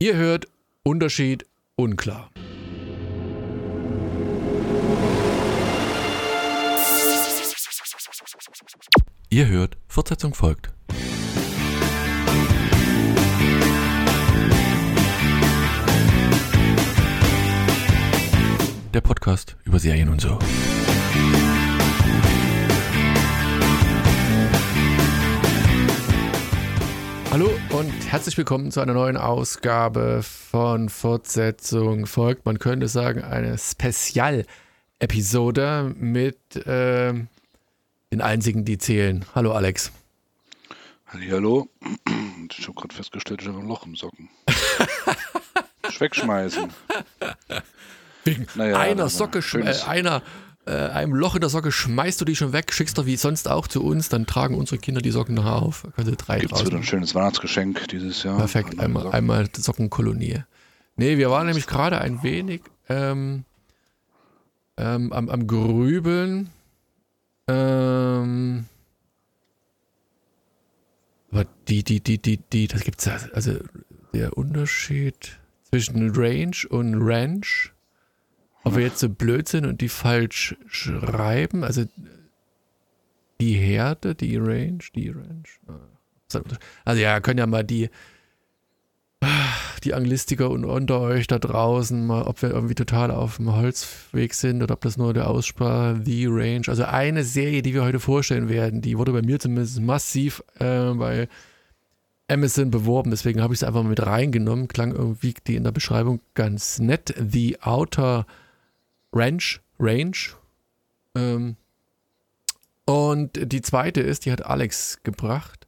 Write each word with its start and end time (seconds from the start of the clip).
Ihr 0.00 0.14
hört 0.14 0.46
Unterschied 0.84 1.44
unklar. 1.74 2.30
Ihr 9.28 9.48
hört, 9.48 9.76
Fortsetzung 9.88 10.34
folgt. 10.34 10.72
Der 18.94 19.00
Podcast 19.00 19.56
über 19.64 19.80
Serien 19.80 20.10
und 20.10 20.20
so. 20.20 20.38
Herzlich 28.08 28.36
willkommen 28.38 28.72
zu 28.72 28.80
einer 28.80 28.94
neuen 28.94 29.18
Ausgabe 29.18 30.22
von 30.22 30.88
Fortsetzung 30.88 32.06
folgt. 32.06 32.46
Man 32.46 32.58
könnte 32.58 32.88
sagen, 32.88 33.22
eine 33.22 33.58
Spezial-Episode 33.58 35.94
mit 35.94 36.56
äh, 36.56 37.12
den 38.10 38.22
einzigen, 38.22 38.64
die 38.64 38.78
zählen. 38.78 39.26
Hallo 39.34 39.52
Alex. 39.52 39.92
Hallo. 41.08 41.68
Ich 42.58 42.66
habe 42.66 42.80
gerade 42.80 42.94
festgestellt, 42.94 43.42
ich 43.42 43.48
habe 43.48 43.58
ein 43.58 43.68
Loch 43.68 43.84
im 43.84 43.94
Socken. 43.94 44.30
Wegschmeißen. 45.98 46.72
Wegen 48.24 48.46
naja, 48.54 48.78
einer 48.78 49.10
Socke, 49.10 49.40
äh, 49.40 49.82
einer 49.86 50.22
äh, 50.68 50.90
einem 50.90 51.14
Loch 51.14 51.34
in 51.34 51.40
der 51.40 51.48
Socke 51.48 51.72
schmeißt 51.72 52.20
du 52.20 52.24
die 52.24 52.36
schon 52.36 52.52
weg, 52.52 52.72
schickst 52.72 52.98
doch 52.98 53.06
wie 53.06 53.16
sonst 53.16 53.48
auch 53.48 53.66
zu 53.66 53.82
uns, 53.82 54.08
dann 54.08 54.26
tragen 54.26 54.54
unsere 54.54 54.78
Kinder 54.78 55.00
die 55.00 55.10
Socken 55.10 55.34
nachher 55.34 55.62
auf. 55.62 55.88
Also 55.96 56.12
drei 56.16 56.40
Gibt's 56.40 56.64
wieder 56.64 56.76
ein 56.76 56.84
schönes 56.84 57.14
Weihnachtsgeschenk 57.14 57.88
dieses 57.88 58.22
Jahr. 58.22 58.36
Perfekt, 58.36 58.78
einmal, 58.78 59.10
einmal 59.12 59.48
Sockenkolonie. 59.56 60.42
Nee, 60.96 61.16
wir 61.16 61.30
waren 61.30 61.46
nämlich 61.46 61.66
gerade 61.66 62.00
ein 62.00 62.22
wenig 62.22 62.60
ähm, 62.88 63.44
ähm, 64.76 65.12
am, 65.12 65.28
am 65.28 65.46
Grübeln. 65.46 66.50
Ähm, 67.46 68.66
aber 71.30 71.46
die, 71.68 71.82
die, 71.82 72.00
die, 72.00 72.18
die, 72.18 72.36
die, 72.36 72.68
das 72.68 72.82
gibt's 72.82 73.06
ja, 73.06 73.16
also 73.32 73.54
der 74.12 74.36
Unterschied 74.36 75.38
zwischen 75.70 76.10
Range 76.14 76.56
und 76.68 76.94
Ranch 77.00 77.72
ob 78.68 78.76
wir 78.76 78.84
jetzt 78.84 79.00
so 79.00 79.08
blöd 79.08 79.48
sind 79.48 79.66
und 79.66 79.80
die 79.80 79.88
falsch 79.88 80.56
schreiben, 80.66 81.64
also 81.64 81.84
die 83.40 83.54
Härte, 83.54 84.14
die 84.14 84.36
Range, 84.36 84.78
die 84.94 85.10
Range. 85.10 85.44
Ah. 85.66 86.40
Also 86.84 87.00
ja, 87.00 87.20
können 87.20 87.38
ja 87.38 87.46
mal 87.46 87.64
die, 87.64 87.88
die 89.84 89.94
Anglistiker 89.94 90.50
unter 90.50 91.00
euch 91.00 91.26
da 91.26 91.38
draußen 91.38 92.06
mal, 92.06 92.22
ob 92.22 92.42
wir 92.42 92.50
irgendwie 92.50 92.74
total 92.74 93.10
auf 93.10 93.36
dem 93.36 93.54
Holzweg 93.54 94.34
sind 94.34 94.62
oder 94.62 94.74
ob 94.74 94.80
das 94.82 94.96
nur 94.96 95.14
der 95.14 95.28
Aussprache 95.28 96.00
The 96.04 96.26
Range. 96.26 96.62
Also 96.66 96.84
eine 96.84 97.24
Serie, 97.24 97.62
die 97.62 97.74
wir 97.74 97.84
heute 97.84 98.00
vorstellen 98.00 98.48
werden, 98.48 98.82
die 98.82 98.98
wurde 98.98 99.12
bei 99.12 99.22
mir 99.22 99.38
zumindest 99.38 99.80
massiv 99.80 100.42
äh, 100.58 100.92
bei 100.92 101.28
Amazon 102.30 102.70
beworben, 102.70 103.10
deswegen 103.10 103.40
habe 103.40 103.54
ich 103.54 103.60
es 103.60 103.64
einfach 103.64 103.82
mal 103.82 103.88
mit 103.88 104.04
reingenommen. 104.04 104.68
Klang 104.68 104.92
irgendwie 104.92 105.34
die 105.46 105.56
in 105.56 105.64
der 105.64 105.72
Beschreibung 105.72 106.20
ganz 106.34 106.78
nett. 106.78 107.14
The 107.18 107.62
Outer 107.62 108.26
Range, 109.12 109.60
Range. 109.78 110.16
Ähm, 111.14 111.56
und 112.84 113.52
die 113.52 113.62
zweite 113.62 114.00
ist, 114.00 114.24
die 114.24 114.32
hat 114.32 114.46
Alex 114.46 114.98
gebracht, 115.02 115.66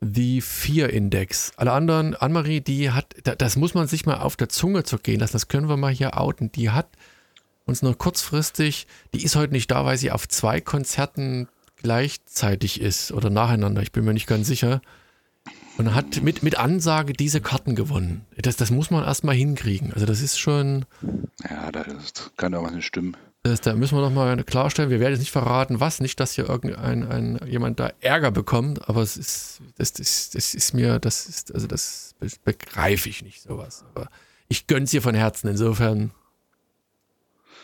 die 0.00 0.42
4-Index. 0.42 1.52
Alle 1.56 1.72
anderen, 1.72 2.14
Annemarie, 2.14 2.60
die 2.60 2.90
hat, 2.90 3.14
das 3.38 3.56
muss 3.56 3.74
man 3.74 3.86
sich 3.88 4.06
mal 4.06 4.18
auf 4.18 4.36
der 4.36 4.48
Zunge 4.48 4.84
zergehen 4.84 5.20
lassen, 5.20 5.34
das 5.34 5.48
können 5.48 5.68
wir 5.68 5.76
mal 5.76 5.92
hier 5.92 6.18
outen. 6.18 6.52
Die 6.52 6.70
hat 6.70 6.88
uns 7.66 7.82
nur 7.82 7.96
kurzfristig, 7.96 8.86
die 9.12 9.24
ist 9.24 9.36
heute 9.36 9.52
nicht 9.52 9.70
da, 9.70 9.84
weil 9.84 9.98
sie 9.98 10.12
auf 10.12 10.28
zwei 10.28 10.60
Konzerten 10.60 11.48
gleichzeitig 11.76 12.80
ist 12.80 13.12
oder 13.12 13.28
nacheinander, 13.28 13.82
ich 13.82 13.92
bin 13.92 14.04
mir 14.04 14.14
nicht 14.14 14.26
ganz 14.26 14.46
sicher. 14.46 14.80
Und 15.78 15.94
hat 15.94 16.22
mit, 16.22 16.42
mit 16.42 16.58
Ansage 16.58 17.12
diese 17.12 17.40
Karten 17.40 17.74
gewonnen. 17.74 18.24
Das, 18.36 18.56
das 18.56 18.70
muss 18.70 18.90
man 18.90 19.04
erstmal 19.04 19.34
hinkriegen. 19.34 19.92
Also 19.92 20.06
das 20.06 20.22
ist 20.22 20.38
schon. 20.38 20.86
Ja, 21.48 21.70
das 21.70 22.30
kann 22.36 22.52
ja 22.52 22.60
auch 22.60 22.70
nicht 22.70 22.86
stimmen. 22.86 23.16
Das, 23.42 23.60
da 23.60 23.74
müssen 23.74 23.96
wir 23.96 24.02
nochmal 24.02 24.42
klarstellen, 24.42 24.90
wir 24.90 24.98
werden 24.98 25.12
jetzt 25.12 25.20
nicht 25.20 25.30
verraten, 25.30 25.78
was, 25.78 26.00
nicht, 26.00 26.18
dass 26.18 26.32
hier 26.32 26.48
irgendein 26.48 27.06
ein, 27.06 27.38
jemand 27.46 27.78
da 27.78 27.92
Ärger 28.00 28.32
bekommt, 28.32 28.88
aber 28.88 29.02
es 29.02 29.16
ist, 29.16 29.60
das, 29.78 29.92
das, 29.92 30.30
das 30.30 30.52
ist 30.52 30.74
mir, 30.74 30.98
das 30.98 31.26
ist, 31.26 31.54
also 31.54 31.68
das 31.68 32.16
begreife 32.44 33.08
ich 33.08 33.22
nicht, 33.22 33.42
sowas. 33.42 33.84
Aber 33.94 34.08
ich 34.48 34.66
gönn's 34.66 34.92
ihr 34.92 35.02
von 35.02 35.14
Herzen. 35.14 35.48
Insofern 35.48 36.10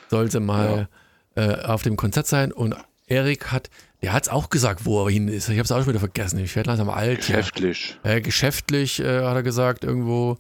sollte 0.09 0.39
mal 0.39 0.89
ja. 1.35 1.43
äh, 1.43 1.65
auf 1.65 1.83
dem 1.83 1.97
Konzert 1.97 2.29
sein 2.29 2.53
und 2.53 2.77
Erik 3.07 3.51
hat 3.51 3.69
der 4.03 4.13
hat 4.13 4.25
es 4.25 4.29
auch 4.29 4.51
gesagt, 4.51 4.85
wo 4.85 5.05
er 5.05 5.11
hin 5.11 5.29
ist. 5.29 5.49
Ich 5.49 5.59
habe 5.59 5.63
es 5.63 5.73
auch 5.73 5.79
schon 5.79 5.89
wieder 5.89 6.01
vergessen. 6.01 6.39
Ich 6.41 6.57
werde 6.57 6.69
langsam 6.69 6.91
alt. 6.91 7.19
Geschäftlich. 7.19 7.99
Ja. 8.03 8.11
Äh, 8.11 8.21
geschäftlich 8.21 8.99
äh, 9.01 9.23
hat 9.23 9.37
er 9.37 9.43
gesagt, 9.43 9.85
irgendwo. 9.85 10.39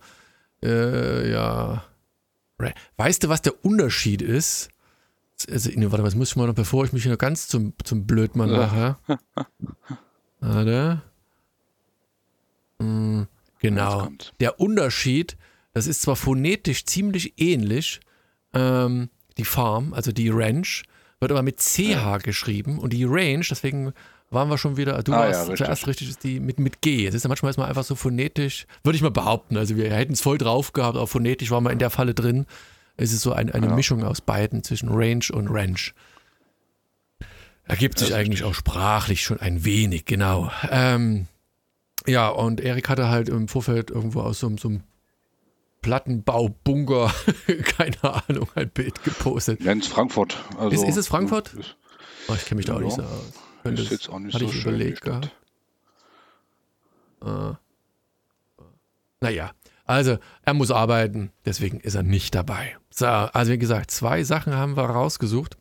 Äh, 0.62 1.30
ja. 1.30 1.84
Weißt 2.96 3.24
du, 3.24 3.28
was 3.28 3.42
der 3.42 3.64
Unterschied 3.64 4.22
ist? 4.22 4.68
Also, 5.50 5.70
warte, 5.90 6.04
was 6.04 6.14
muss 6.14 6.30
ich 6.30 6.36
mal 6.36 6.46
noch, 6.46 6.54
bevor 6.54 6.84
ich 6.84 6.92
mich 6.92 7.04
noch 7.06 7.18
ganz 7.18 7.48
zum, 7.48 7.72
zum 7.82 8.06
Blödmann 8.06 8.50
mache? 8.50 8.96
warte. 10.40 11.02
Hm, 12.78 13.26
genau. 13.60 14.08
Der 14.40 14.60
Unterschied, 14.60 15.36
das 15.72 15.86
ist 15.86 16.02
zwar 16.02 16.16
phonetisch 16.16 16.84
ziemlich 16.84 17.34
ähnlich, 17.40 18.00
ähm, 18.54 19.08
die 19.38 19.44
Farm, 19.44 19.94
also 19.94 20.12
die 20.12 20.28
Ranch, 20.28 20.84
wird 21.22 21.30
aber 21.30 21.42
mit 21.42 21.60
CH 21.60 22.18
geschrieben 22.22 22.78
und 22.78 22.92
die 22.92 23.04
Range, 23.04 23.44
deswegen 23.48 23.92
waren 24.30 24.48
wir 24.48 24.58
schon 24.58 24.76
wieder, 24.76 25.02
du 25.02 25.12
ah, 25.12 25.20
warst 25.20 25.32
ja, 25.32 25.40
richtig. 25.40 25.58
zuerst 25.58 25.86
richtig, 25.86 26.08
ist 26.10 26.24
die 26.24 26.40
mit, 26.40 26.58
mit 26.58 26.82
G. 26.82 27.06
Es 27.06 27.14
ist 27.14 27.22
ja 27.22 27.28
manchmal 27.28 27.50
ist 27.50 27.58
man 27.58 27.68
einfach 27.68 27.84
so 27.84 27.94
phonetisch, 27.94 28.66
würde 28.82 28.96
ich 28.96 29.02
mal 29.02 29.10
behaupten. 29.10 29.56
Also 29.56 29.76
wir 29.76 29.92
hätten 29.92 30.14
es 30.14 30.20
voll 30.20 30.38
drauf 30.38 30.72
gehabt, 30.72 30.96
aber 30.96 31.06
phonetisch 31.06 31.50
waren 31.50 31.64
wir 31.64 31.70
in 31.70 31.78
der 31.78 31.90
Falle 31.90 32.14
drin. 32.14 32.46
Es 32.96 33.12
ist 33.12 33.22
so 33.22 33.32
ein, 33.32 33.50
eine 33.50 33.68
ja. 33.68 33.74
Mischung 33.74 34.02
aus 34.04 34.20
beiden 34.20 34.64
zwischen 34.64 34.88
Range 34.88 35.24
und 35.32 35.48
Ranch. 35.48 35.94
Ergibt 37.64 37.98
sich 37.98 38.14
eigentlich 38.14 38.40
richtig. 38.40 38.46
auch 38.46 38.54
sprachlich 38.54 39.22
schon 39.22 39.38
ein 39.40 39.64
wenig, 39.64 40.04
genau. 40.04 40.50
Ähm, 40.70 41.26
ja, 42.06 42.28
und 42.28 42.60
Erik 42.60 42.88
hatte 42.88 43.08
halt 43.08 43.28
im 43.28 43.48
Vorfeld 43.48 43.90
irgendwo 43.90 44.20
aus 44.22 44.40
so, 44.40 44.54
so 44.56 44.68
einem 44.68 44.82
Plattenbaubunker, 45.82 47.12
keine 47.64 48.02
Ahnung, 48.28 48.48
ein 48.54 48.70
Bild 48.70 49.02
gepostet. 49.04 49.60
Jens 49.60 49.88
Frankfurt. 49.88 50.38
Also, 50.56 50.82
ist, 50.82 50.88
ist 50.88 50.96
es 50.96 51.08
Frankfurt? 51.08 51.54
Oh, 52.28 52.34
ich 52.34 52.46
kenne 52.46 52.58
mich 52.58 52.66
da 52.66 52.76
auch 52.76 52.80
nicht 52.80 52.96
so 52.96 53.02
aus. 53.02 53.32
Könnte 53.62 53.82
ist 53.82 53.90
jetzt 53.90 54.08
auch 54.08 54.18
nicht 54.18 54.34
hatte 54.34 54.46
so 54.46 54.52
ich 54.52 54.62
überlegt 54.62 55.02
gehabt. 55.02 55.30
Uh. 57.22 57.54
Naja, 59.20 59.52
also 59.84 60.18
er 60.42 60.54
muss 60.54 60.70
arbeiten, 60.70 61.30
deswegen 61.44 61.78
ist 61.80 61.94
er 61.94 62.02
nicht 62.02 62.34
dabei. 62.34 62.76
So, 62.90 63.06
also 63.06 63.52
wie 63.52 63.58
gesagt, 63.58 63.90
zwei 63.90 64.24
Sachen 64.24 64.54
haben 64.54 64.76
wir 64.76 64.84
rausgesucht. 64.84 65.56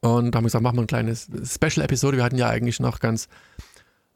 Und 0.00 0.36
haben 0.36 0.44
gesagt, 0.44 0.62
machen 0.62 0.76
wir 0.76 0.82
ein 0.82 0.86
kleines 0.86 1.30
Special-Episode. 1.44 2.18
Wir 2.18 2.24
hatten 2.24 2.36
ja 2.36 2.48
eigentlich 2.48 2.78
noch 2.78 3.00
ganz 3.00 3.28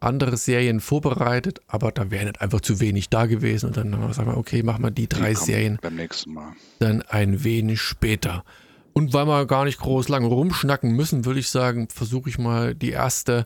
andere 0.01 0.37
Serien 0.37 0.81
vorbereitet, 0.81 1.61
aber 1.67 1.91
da 1.93 2.11
wäre 2.11 2.27
nicht 2.27 2.41
einfach 2.41 2.61
zu 2.61 2.81
wenig 2.81 3.09
da 3.09 3.27
gewesen. 3.27 3.67
Und 3.67 3.77
dann 3.77 3.93
haben 3.93 4.03
wir 4.03 4.09
gesagt, 4.09 4.29
okay, 4.29 4.63
machen 4.63 4.85
wir 4.85 4.91
die 4.91 5.09
drei 5.09 5.31
die 5.31 5.37
Serien 5.37 5.79
beim 5.83 5.97
nächsten 5.97 6.33
Mal. 6.33 6.53
dann 6.79 7.03
ein 7.03 7.43
wenig 7.45 7.81
später. 7.81 8.45
Und 8.93 9.13
weil 9.13 9.27
wir 9.27 9.47
gar 9.47 9.65
nicht 9.65 9.79
groß 9.79 10.09
lange 10.09 10.27
rumschnacken 10.27 10.93
müssen, 10.93 11.25
würde 11.25 11.41
ich 11.41 11.51
sagen, 11.51 11.89
versuche 11.89 12.31
ich 12.31 12.39
mal 12.39 12.75
die 12.75 12.91
erste 12.91 13.45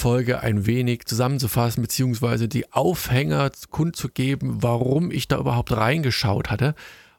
Folge 0.00 0.40
ein 0.40 0.66
wenig 0.66 1.06
zusammenzufassen, 1.06 1.82
beziehungsweise 1.82 2.48
die 2.48 2.72
Aufhänger 2.72 3.50
kundzugeben, 3.70 4.62
warum 4.62 5.10
ich 5.10 5.28
da 5.28 5.38
überhaupt 5.38 5.72
reingeschaut 5.72 6.50
hatte. 6.50 6.74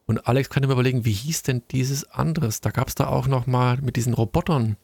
Und 0.05 0.27
Alex 0.27 0.49
kann 0.49 0.63
mir 0.65 0.71
überlegen, 0.71 1.05
wie 1.05 1.11
hieß 1.11 1.43
denn 1.43 1.61
dieses 1.69 2.09
anderes? 2.09 2.61
Da 2.61 2.71
gab 2.71 2.87
es 2.87 2.95
da 2.95 3.07
auch 3.07 3.27
noch 3.27 3.45
mal 3.45 3.77
mit 3.81 3.95
diesen 3.95 4.13
Robotern 4.13 4.77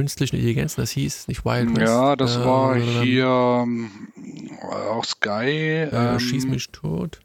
künstlichen 0.00 0.36
Intelligenz, 0.36 0.76
das 0.76 0.92
hieß 0.92 1.28
nicht 1.28 1.44
Wild 1.44 1.76
West. 1.76 1.92
Ja, 1.92 2.16
das 2.16 2.36
äh, 2.36 2.44
war 2.46 2.74
hier 2.74 3.66
äh, 3.66 4.74
auch 4.88 5.04
Sky. 5.04 5.28
Äh, 5.28 5.88
ähm, 5.92 6.18
Schieß 6.18 6.46
mich 6.46 6.70
tot. 6.70 7.20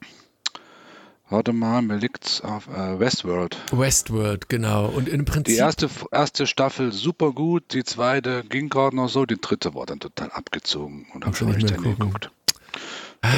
Warte 1.30 1.54
mal, 1.54 1.80
mir 1.80 1.96
liegt's 1.96 2.42
auf 2.42 2.68
äh, 2.68 3.00
Westworld. 3.00 3.56
Westworld, 3.72 4.50
genau. 4.50 4.88
Und 4.88 5.08
im 5.08 5.24
Prinzip. 5.24 5.54
Die 5.54 5.56
erste, 5.56 5.88
erste 6.12 6.46
Staffel 6.46 6.92
super 6.92 7.32
gut, 7.32 7.72
die 7.72 7.82
zweite 7.82 8.44
ging 8.46 8.68
gerade 8.68 8.94
noch 8.94 9.08
so, 9.08 9.24
die 9.24 9.40
dritte 9.40 9.74
war 9.74 9.86
dann 9.86 9.98
total 9.98 10.30
abgezogen 10.32 11.06
und 11.14 11.24
habe 11.24 11.34
schon 11.34 11.48
nicht 11.48 11.70
mehr 11.70 11.78
geguckt. 11.78 12.30
Das, 13.22 13.32
äh, 13.32 13.36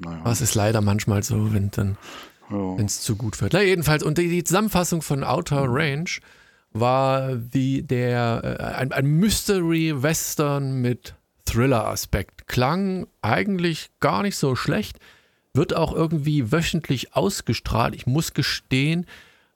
naja. 0.00 0.20
Was 0.24 0.40
ist 0.40 0.56
leider 0.56 0.80
manchmal 0.80 1.22
so, 1.22 1.54
wenn 1.54 1.70
dann, 1.70 1.96
ja. 2.50 2.76
wenn 2.76 2.86
es 2.86 3.00
zu 3.00 3.14
gut 3.14 3.40
wird. 3.40 3.52
Na, 3.52 3.62
jedenfalls, 3.62 4.02
und 4.02 4.18
die, 4.18 4.28
die 4.28 4.42
Zusammenfassung 4.42 5.02
von 5.02 5.22
Outer 5.22 5.66
Range 5.68 6.10
war 6.80 7.30
wie 7.52 7.82
der, 7.82 8.40
äh, 8.44 8.62
ein, 8.76 8.92
ein 8.92 9.06
Mystery-Western 9.06 10.80
mit 10.80 11.14
Thriller-Aspekt. 11.44 12.46
Klang 12.48 13.06
eigentlich 13.22 13.90
gar 14.00 14.22
nicht 14.22 14.36
so 14.36 14.56
schlecht. 14.56 14.98
wird 15.54 15.74
auch 15.74 15.94
irgendwie 15.94 16.52
wöchentlich 16.52 17.16
ausgestrahlt. 17.16 17.94
Ich 17.94 18.06
muss 18.06 18.34
gestehen, 18.34 19.06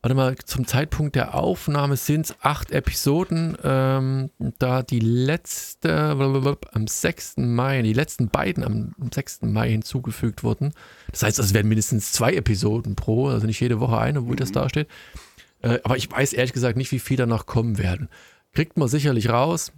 warte 0.03 0.15
mal, 0.15 0.37
zum 0.37 0.67
Zeitpunkt 0.67 1.15
der 1.15 1.35
Aufnahme 1.35 1.97
sind 1.97 2.27
es 2.27 2.35
acht 2.41 2.71
Episoden. 2.71 3.57
Ähm, 3.63 4.31
da 4.59 4.83
die 4.83 5.01
letzte 5.01 6.17
am 6.73 6.87
6. 6.87 7.37
Mai, 7.37 7.83
die 7.83 7.93
letzten 7.93 8.29
beiden 8.29 8.65
am 8.65 8.95
6. 9.13 9.43
Mai 9.43 9.71
hinzugefügt 9.71 10.43
wurden. 10.43 10.73
Das 11.11 11.23
heißt, 11.23 11.39
es 11.39 11.53
werden 11.55 11.69
mindestens 11.69 12.13
zwei 12.13 12.35
Episoden 12.35 12.97
pro, 12.97 13.29
also 13.29 13.47
nicht 13.47 13.61
jede 13.61 13.81
Woche 13.81 13.99
eine, 13.99 14.27
wo 14.27 14.31
mhm. 14.31 14.37
das 14.37 14.53
da 14.53 14.69
steht. 14.69 14.89
Äh, 15.63 15.81
aber 15.85 15.97
ich 15.97 16.11
weiß 16.11 16.33
ehrlich 16.33 16.53
gesagt 16.53 16.77
nicht, 16.77 16.93
wie 16.93 16.99
viele 16.99 17.19
danach 17.19 17.47
kommen 17.47 17.79
werden. 17.79 18.09
Kriegt 18.53 18.77
man 18.77 18.89
sicherlich 18.89 19.29
raus, 19.29 19.73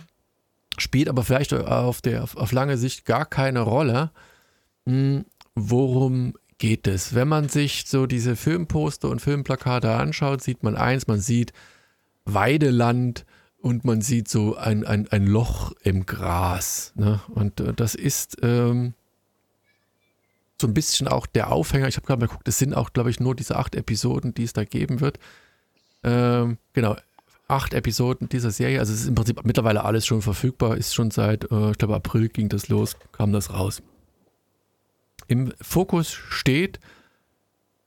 spielt 0.79 1.09
aber 1.09 1.25
vielleicht 1.25 1.53
auf, 1.53 2.01
der, 2.01 2.23
auf 2.23 2.53
lange 2.53 2.77
Sicht 2.77 3.05
gar 3.05 3.27
keine 3.27 3.61
Rolle. 3.61 4.11
Hm, 4.87 5.25
worum 5.55 6.35
geht 6.59 6.87
es? 6.87 7.15
Wenn 7.15 7.29
man 7.29 7.49
sich 7.49 7.85
so 7.87 8.07
diese 8.07 8.37
Filmposter 8.37 9.09
und 9.09 9.21
Filmplakate 9.21 9.93
anschaut, 9.93 10.43
sieht 10.43 10.63
man 10.63 10.77
eins, 10.77 11.07
man 11.07 11.21
sieht 11.21 11.53
Weideland 12.25 13.27
und 13.59 13.85
man 13.85 14.01
sieht 14.01 14.29
so 14.29 14.57
ein, 14.57 14.85
ein, 14.85 15.09
ein 15.09 15.27
Loch 15.27 15.73
im 15.83 16.07
Gras. 16.07 16.93
Ne? 16.97 17.21
Und 17.29 17.61
äh, 17.61 17.75
das 17.75 17.95
ist 17.95 18.39
ähm, 18.43 18.95
so 20.61 20.67
ein 20.67 20.75
bisschen 20.75 21.09
auch 21.09 21.27
der 21.27 21.53
Aufhänger. 21.53 21.89
Ich 21.89 21.97
habe 21.97 22.07
gerade 22.07 22.21
mal 22.21 22.27
geguckt, 22.27 22.49
es 22.49 22.59
sind 22.59 22.75
auch, 22.75 22.93
glaube 22.93 23.11
ich, 23.11 23.21
nur 23.21 23.35
diese 23.35 23.57
acht 23.57 23.75
Episoden, 23.75 24.35
die 24.35 24.45
es 24.45 24.53
da 24.53 24.65
geben 24.65 25.01
wird. 25.01 25.19
Ähm, 26.05 26.59
genau, 26.73 26.97
acht 27.49 27.75
Episoden 27.75 28.29
dieser 28.29 28.51
Serie. 28.51 28.81
Also 28.81 28.93
es 28.93 29.03
ist 29.03 29.09
im 29.09 29.15
Prinzip 29.15 29.45
mittlerweile 29.45 29.85
alles 29.85 30.07
schon 30.07 30.23
verfügbar. 30.23 30.77
Ist 30.77 30.95
schon 30.95 31.11
seit, 31.11 31.51
äh, 31.51 31.71
ich 31.71 31.79
glaube, 31.79 31.95
April 31.95 32.29
ging 32.29 32.49
das 32.49 32.69
los, 32.69 32.97
kam 33.13 33.33
das 33.33 33.53
raus. 33.53 33.83
Im 35.29 35.53
Fokus 35.61 36.11
steht 36.11 36.81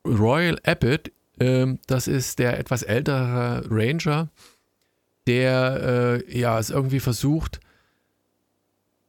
Royal 0.06 0.60
Abbott. 0.64 1.12
Ähm, 1.40 1.80
das 1.88 2.08
ist 2.08 2.40
der 2.40 2.60
etwas 2.60 2.84
ältere 2.84 3.66
Ranger, 3.70 4.30
der 5.28 6.24
äh, 6.28 6.40
ja 6.40 6.58
es 6.60 6.70
irgendwie 6.70 7.02
versucht, 7.02 7.60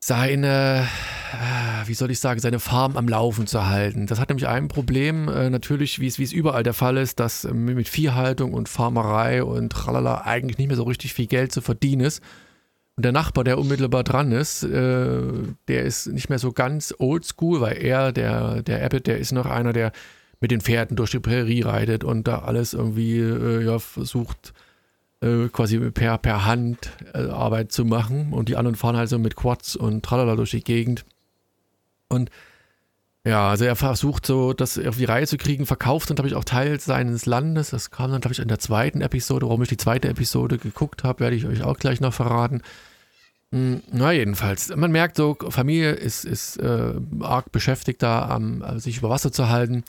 seine, 0.06 0.87
äh, 1.32 1.88
wie 1.88 1.94
soll 1.94 2.12
ich 2.12 2.20
sagen, 2.20 2.38
seine 2.38 2.61
Farm 2.61 2.97
am 2.97 3.08
Laufen 3.08 3.49
zu 3.49 3.67
halten. 3.67 4.06
Das 4.06 4.20
hat 4.20 4.29
nämlich 4.29 4.47
ein 4.47 4.69
Problem, 4.69 5.29
äh, 5.29 5.50
natürlich, 5.50 5.99
wie 5.99 6.06
es 6.06 6.32
überall 6.32 6.62
der 6.62 6.75
Fall 6.75 6.97
ist, 6.97 7.19
dass 7.19 7.43
mit 7.43 7.88
Viehhaltung 7.88 8.55
und 8.55 8.69
Farmerei 8.69 9.43
und 9.43 9.70
tralala 9.73 10.20
eigentlich 10.20 10.58
nicht 10.58 10.69
mehr 10.69 10.76
so 10.76 10.85
richtig 10.85 11.12
viel 11.12 11.26
Geld 11.26 11.50
zu 11.50 11.61
verdienen 11.61 12.03
ist. 12.03 12.23
Und 12.94 13.05
der 13.05 13.11
Nachbar, 13.11 13.43
der 13.43 13.58
unmittelbar 13.58 14.05
dran 14.05 14.31
ist, 14.31 14.62
äh, 14.62 15.23
der 15.67 15.82
ist 15.82 16.06
nicht 16.06 16.29
mehr 16.29 16.38
so 16.38 16.52
ganz 16.52 16.94
oldschool, 16.97 17.61
weil 17.61 17.76
er, 17.76 18.12
der, 18.12 18.62
der 18.62 18.85
Abbott, 18.85 19.09
der 19.09 19.19
ist 19.19 19.32
noch 19.32 19.47
einer, 19.47 19.73
der 19.73 19.91
mit 20.41 20.52
den 20.52 20.61
Pferden 20.61 20.97
durch 20.97 21.11
die 21.11 21.19
Prärie 21.19 21.62
reitet 21.62 22.05
und 22.05 22.29
da 22.29 22.43
alles 22.43 22.75
irgendwie 22.75 23.19
äh, 23.19 23.64
ja, 23.64 23.81
versucht, 23.81 24.52
äh, 25.20 25.48
quasi 25.48 25.78
per, 25.90 26.18
per 26.18 26.44
Hand 26.44 26.90
äh, 27.14 27.28
Arbeit 27.28 27.72
zu 27.72 27.84
machen. 27.84 28.32
Und 28.32 28.48
die 28.48 28.56
anderen 28.56 28.76
fahren 28.76 28.96
halt 28.96 29.08
so 29.08 29.18
mit 29.18 29.36
Quads 29.36 29.76
und 29.76 30.04
tralala 30.04 30.36
durch 30.36 30.50
die 30.50 30.62
Gegend. 30.62 31.04
Und 32.08 32.30
ja, 33.26 33.50
also 33.50 33.64
er 33.64 33.74
versucht 33.74 34.24
so, 34.24 34.52
das 34.52 34.78
auf 34.78 34.98
die 34.98 35.04
Reihe 35.04 35.26
zu 35.26 35.36
kriegen, 35.36 35.66
verkauft 35.66 36.10
und 36.12 36.18
habe 36.20 36.28
ich 36.28 36.36
auch 36.36 36.44
Teil 36.44 36.78
seines 36.78 37.26
Landes. 37.26 37.70
Das 37.70 37.90
kam 37.90 38.12
dann, 38.12 38.20
glaube 38.20 38.34
ich, 38.34 38.38
in 38.38 38.46
der 38.46 38.60
zweiten 38.60 39.00
Episode. 39.00 39.46
Warum 39.46 39.62
ich 39.62 39.68
die 39.68 39.76
zweite 39.76 40.08
Episode 40.08 40.58
geguckt 40.58 41.02
habe, 41.02 41.20
werde 41.20 41.34
ich 41.34 41.44
euch 41.44 41.64
auch 41.64 41.76
gleich 41.76 42.00
noch 42.00 42.14
verraten. 42.14 42.62
Hm, 43.50 43.82
na, 43.90 44.12
jedenfalls. 44.12 44.74
Man 44.76 44.92
merkt 44.92 45.16
so, 45.16 45.36
Familie 45.48 45.92
ist, 45.92 46.24
ist 46.24 46.58
äh, 46.58 46.92
arg 47.20 47.50
beschäftigt 47.50 48.00
da, 48.02 48.28
am, 48.28 48.62
äh, 48.62 48.78
sich 48.78 48.98
über 48.98 49.10
Wasser 49.10 49.32
zu 49.32 49.48
halten. 49.48 49.82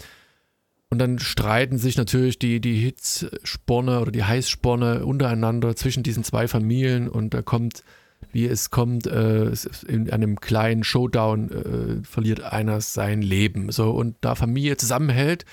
Und 0.90 1.00
dann 1.00 1.20
streiten 1.20 1.78
sich 1.78 1.98
natürlich 1.98 2.40
die, 2.40 2.62
die 2.62 2.78
Hitzsponne 2.78 4.00
oder 4.00 4.12
die 4.12 4.24
Heißsponne 4.24 5.06
untereinander 5.06 5.76
zwischen 5.76 6.04
diesen 6.04 6.24
zwei 6.24 6.48
Familien 6.48 7.10
und 7.10 7.34
da 7.34 7.42
kommt 7.42 7.84
wie 8.32 8.46
es 8.46 8.70
kommt, 8.70 9.08
äh, 9.08 9.52
in 9.88 10.12
einem 10.12 10.40
kleinen 10.40 10.84
Showdown 10.84 11.52
äh, 11.52 12.04
verliert 12.04 12.42
einer 12.42 12.82
sein 12.82 13.22
Leben. 13.22 13.72
So, 13.72 13.92
und 13.92 14.16
da 14.22 14.36
Familie 14.36 14.78
zusammenhält 14.78 15.46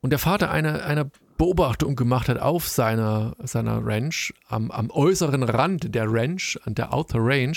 und 0.00 0.10
der 0.10 0.18
Vater 0.18 0.50
eine, 0.50 0.84
eine 0.84 1.10
Beobachtung 1.36 1.96
gemacht 1.96 2.28
hat 2.28 2.38
auf 2.38 2.68
seiner, 2.68 3.36
seiner 3.42 3.84
Ranch, 3.84 4.32
am, 4.48 4.70
am 4.70 4.90
äußeren 4.90 5.42
Rand 5.42 5.94
der 5.94 6.10
Ranch, 6.10 6.58
an 6.64 6.74
der 6.74 6.94
Outer 6.94 7.18
Range, 7.20 7.56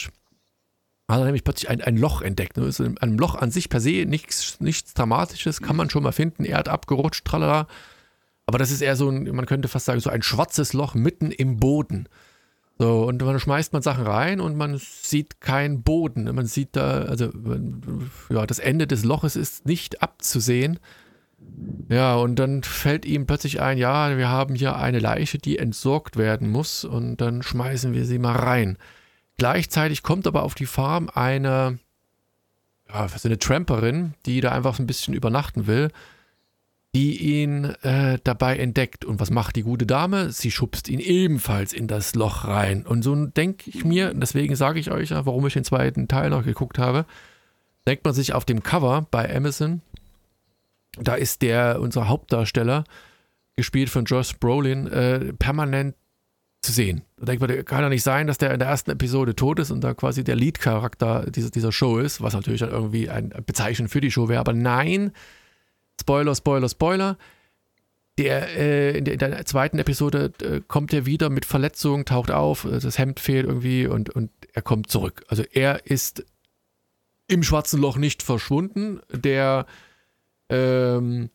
hat 1.10 1.20
er 1.20 1.26
nämlich 1.26 1.44
plötzlich 1.44 1.70
ein, 1.70 1.82
ein 1.82 1.98
Loch 1.98 2.22
entdeckt. 2.22 2.58
Ne? 2.58 2.64
Also 2.64 2.84
ein 2.84 3.18
Loch 3.18 3.36
an 3.36 3.52
sich 3.52 3.70
per 3.70 3.82
se 3.82 4.06
nichts, 4.06 4.60
nichts 4.60 4.94
Dramatisches, 4.94 5.62
kann 5.62 5.76
man 5.76 5.90
schon 5.90 6.04
mal 6.04 6.12
finden, 6.12 6.46
Erd 6.46 6.70
abgerutscht, 6.70 7.26
tralala. 7.26 7.68
Aber 8.46 8.58
das 8.58 8.72
ist 8.72 8.82
eher 8.82 8.96
so 8.96 9.10
ein, 9.10 9.24
man 9.36 9.46
könnte 9.46 9.68
fast 9.68 9.86
sagen, 9.86 10.00
so 10.00 10.10
ein 10.10 10.22
schwarzes 10.22 10.74
Loch 10.74 10.94
mitten 10.94 11.32
im 11.32 11.60
Boden. 11.60 12.08
So, 12.78 13.04
und 13.04 13.20
dann 13.20 13.40
schmeißt 13.40 13.74
man 13.74 13.82
Sachen 13.82 14.08
rein 14.08 14.40
und 14.40 14.56
man 14.56 14.78
sieht 14.78 15.42
keinen 15.42 15.84
Boden. 15.84 16.34
Man 16.34 16.46
sieht 16.46 16.76
da, 16.76 17.02
also, 17.02 17.30
ja, 18.30 18.46
das 18.46 18.60
Ende 18.60 18.88
des 18.88 19.04
Loches 19.04 19.36
ist 19.36 19.66
nicht 19.66 20.02
abzusehen. 20.02 20.80
Ja, 21.90 22.16
und 22.16 22.38
dann 22.38 22.64
fällt 22.64 23.06
ihm 23.06 23.26
plötzlich 23.26 23.62
ein, 23.62 23.78
ja, 23.78 24.18
wir 24.18 24.30
haben 24.30 24.56
hier 24.56 24.76
eine 24.76 25.00
Leiche, 25.00 25.40
die 25.40 25.58
entsorgt 25.58 26.18
werden 26.18 26.50
muss 26.50 26.86
und 26.86 27.18
dann 27.18 27.42
schmeißen 27.42 27.94
wir 27.94 28.06
sie 28.06 28.20
mal 28.20 28.36
rein. 28.36 28.78
Gleichzeitig 29.40 30.04
kommt 30.04 30.28
aber 30.28 30.44
auf 30.44 30.54
die 30.54 30.68
Farm 30.68 31.10
eine, 31.14 31.80
ja, 32.88 33.08
so 33.08 33.28
eine 33.28 33.40
Tramperin, 33.40 34.14
die 34.28 34.42
da 34.42 34.52
einfach 34.52 34.76
so 34.76 34.84
ein 34.84 34.88
bisschen 34.88 35.16
übernachten 35.16 35.66
will 35.66 35.90
die 36.96 37.42
ihn 37.42 37.66
äh, 37.84 38.18
dabei 38.24 38.58
entdeckt. 38.58 39.06
Und 39.06 39.20
was 39.20 39.30
macht 39.30 39.56
die 39.56 39.62
gute 39.62 39.86
Dame? 39.86 40.32
Sie 40.32 40.50
schubst 40.50 40.90
ihn 40.90 41.00
ebenfalls 41.00 41.72
in 41.72 41.88
das 41.88 42.16
Loch 42.16 42.46
rein. 42.46 42.86
Und 42.86 43.04
so 43.04 43.14
denke 43.28 43.70
ich 43.70 43.86
mir, 43.86 44.14
deswegen 44.14 44.56
sage 44.56 44.80
ich 44.80 44.90
euch 44.90 45.12
warum 45.12 45.46
ich 45.46 45.54
den 45.54 45.64
zweiten 45.64 46.08
Teil 46.08 46.32
noch 46.32 46.44
geguckt 46.44 46.80
habe, 46.80 47.06
denkt 47.86 48.06
man 48.06 48.14
sich 48.14 48.34
auf 48.34 48.46
dem 48.46 48.64
Cover 48.64 49.06
bei 49.12 49.34
Amazon, 49.36 49.82
da 51.00 51.14
ist 51.14 51.44
der, 51.44 51.80
unser 51.80 52.08
Hauptdarsteller, 52.08 52.84
gespielt 53.56 53.90
von 53.90 54.06
Josh 54.06 54.38
Brolin, 54.40 54.88
äh, 54.88 55.34
permanent 55.34 55.96
zu 56.62 56.72
sehen. 56.72 57.04
Da 57.18 57.26
denkt 57.26 57.42
man, 57.42 57.66
kann 57.66 57.82
ja 57.82 57.90
nicht 57.90 58.04
sein, 58.04 58.28
dass 58.28 58.38
der 58.38 58.52
in 58.52 58.60
der 58.60 58.68
ersten 58.68 58.92
Episode 58.92 59.36
tot 59.36 59.60
ist 59.60 59.72
und 59.72 59.82
da 59.82 59.94
quasi 59.94 60.24
der 60.24 60.36
Lead-Charakter 60.36 61.30
dieser, 61.30 61.52
dieser 61.52 61.72
Show 61.72 62.00
ist, 62.00 62.22
was 62.22 62.34
natürlich 62.34 62.60
dann 62.60 62.72
irgendwie 62.72 63.10
ein 63.10 63.30
Bezeichnen 63.46 63.88
für 63.88 64.02
die 64.02 64.12
Show 64.12 64.28
wäre. 64.28 64.42
Aber 64.42 64.54
nein, 64.54 65.12
Spoiler, 66.00 66.36
Spoiler, 66.36 66.70
Spoiler. 66.70 67.18
Der, 68.18 68.50
äh, 68.58 68.98
in, 68.98 69.06
der, 69.06 69.14
in, 69.14 69.20
der, 69.20 69.46
zweiten 69.46 69.80
Episode 69.80 70.34
äh, 70.42 70.60
kommt 70.68 70.94
er 70.94 71.06
wieder 71.06 71.30
mit 71.30 71.46
Verletzungen, 71.46 72.04
taucht 72.04 72.32
auf, 72.32 72.66
äh, 72.66 72.80
das 72.80 72.98
Hemd 72.98 73.22
fehlt 73.22 73.46
irgendwie 73.46 73.88
und, 73.88 74.10
und 74.10 74.30
er 74.52 74.62
kommt 74.62 74.90
zurück. 74.90 75.24
Also 75.30 75.44
er 75.54 75.86
ist 75.86 76.26
im 77.28 77.44
schwarzen 77.44 77.80
Loch 77.80 77.96
nicht 77.96 78.22
verschwunden. 78.22 79.00
Der, 79.10 79.66
ähm, 80.50 81.30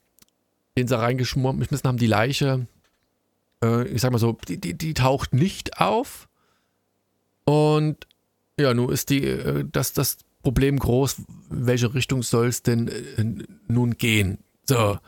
den 0.76 0.88
sie 0.88 0.98
reingeschmissen 0.98 1.88
haben, 1.88 1.98
die 1.98 2.06
Leiche, 2.06 2.66
äh, 3.62 3.86
ich 3.88 4.00
sag 4.00 4.12
mal 4.12 4.18
so, 4.18 4.38
die, 4.48 4.60
die, 4.60 4.74
die 4.74 4.94
taucht 4.94 5.34
nicht 5.34 5.80
auf. 5.80 6.28
Und 7.44 8.06
ja, 8.58 8.72
nun 8.74 8.90
ist 8.90 9.10
die, 9.10 9.24
äh, 9.24 9.64
das, 9.70 9.92
das 9.92 10.18
Problem 10.42 10.78
groß, 10.78 11.22
welche 11.48 11.92
Richtung 11.94 12.22
soll 12.22 12.48
es 12.48 12.62
denn 12.62 12.88
äh, 12.88 13.44
nun 13.66 13.96
gehen? 13.96 14.38
So. 14.66 14.98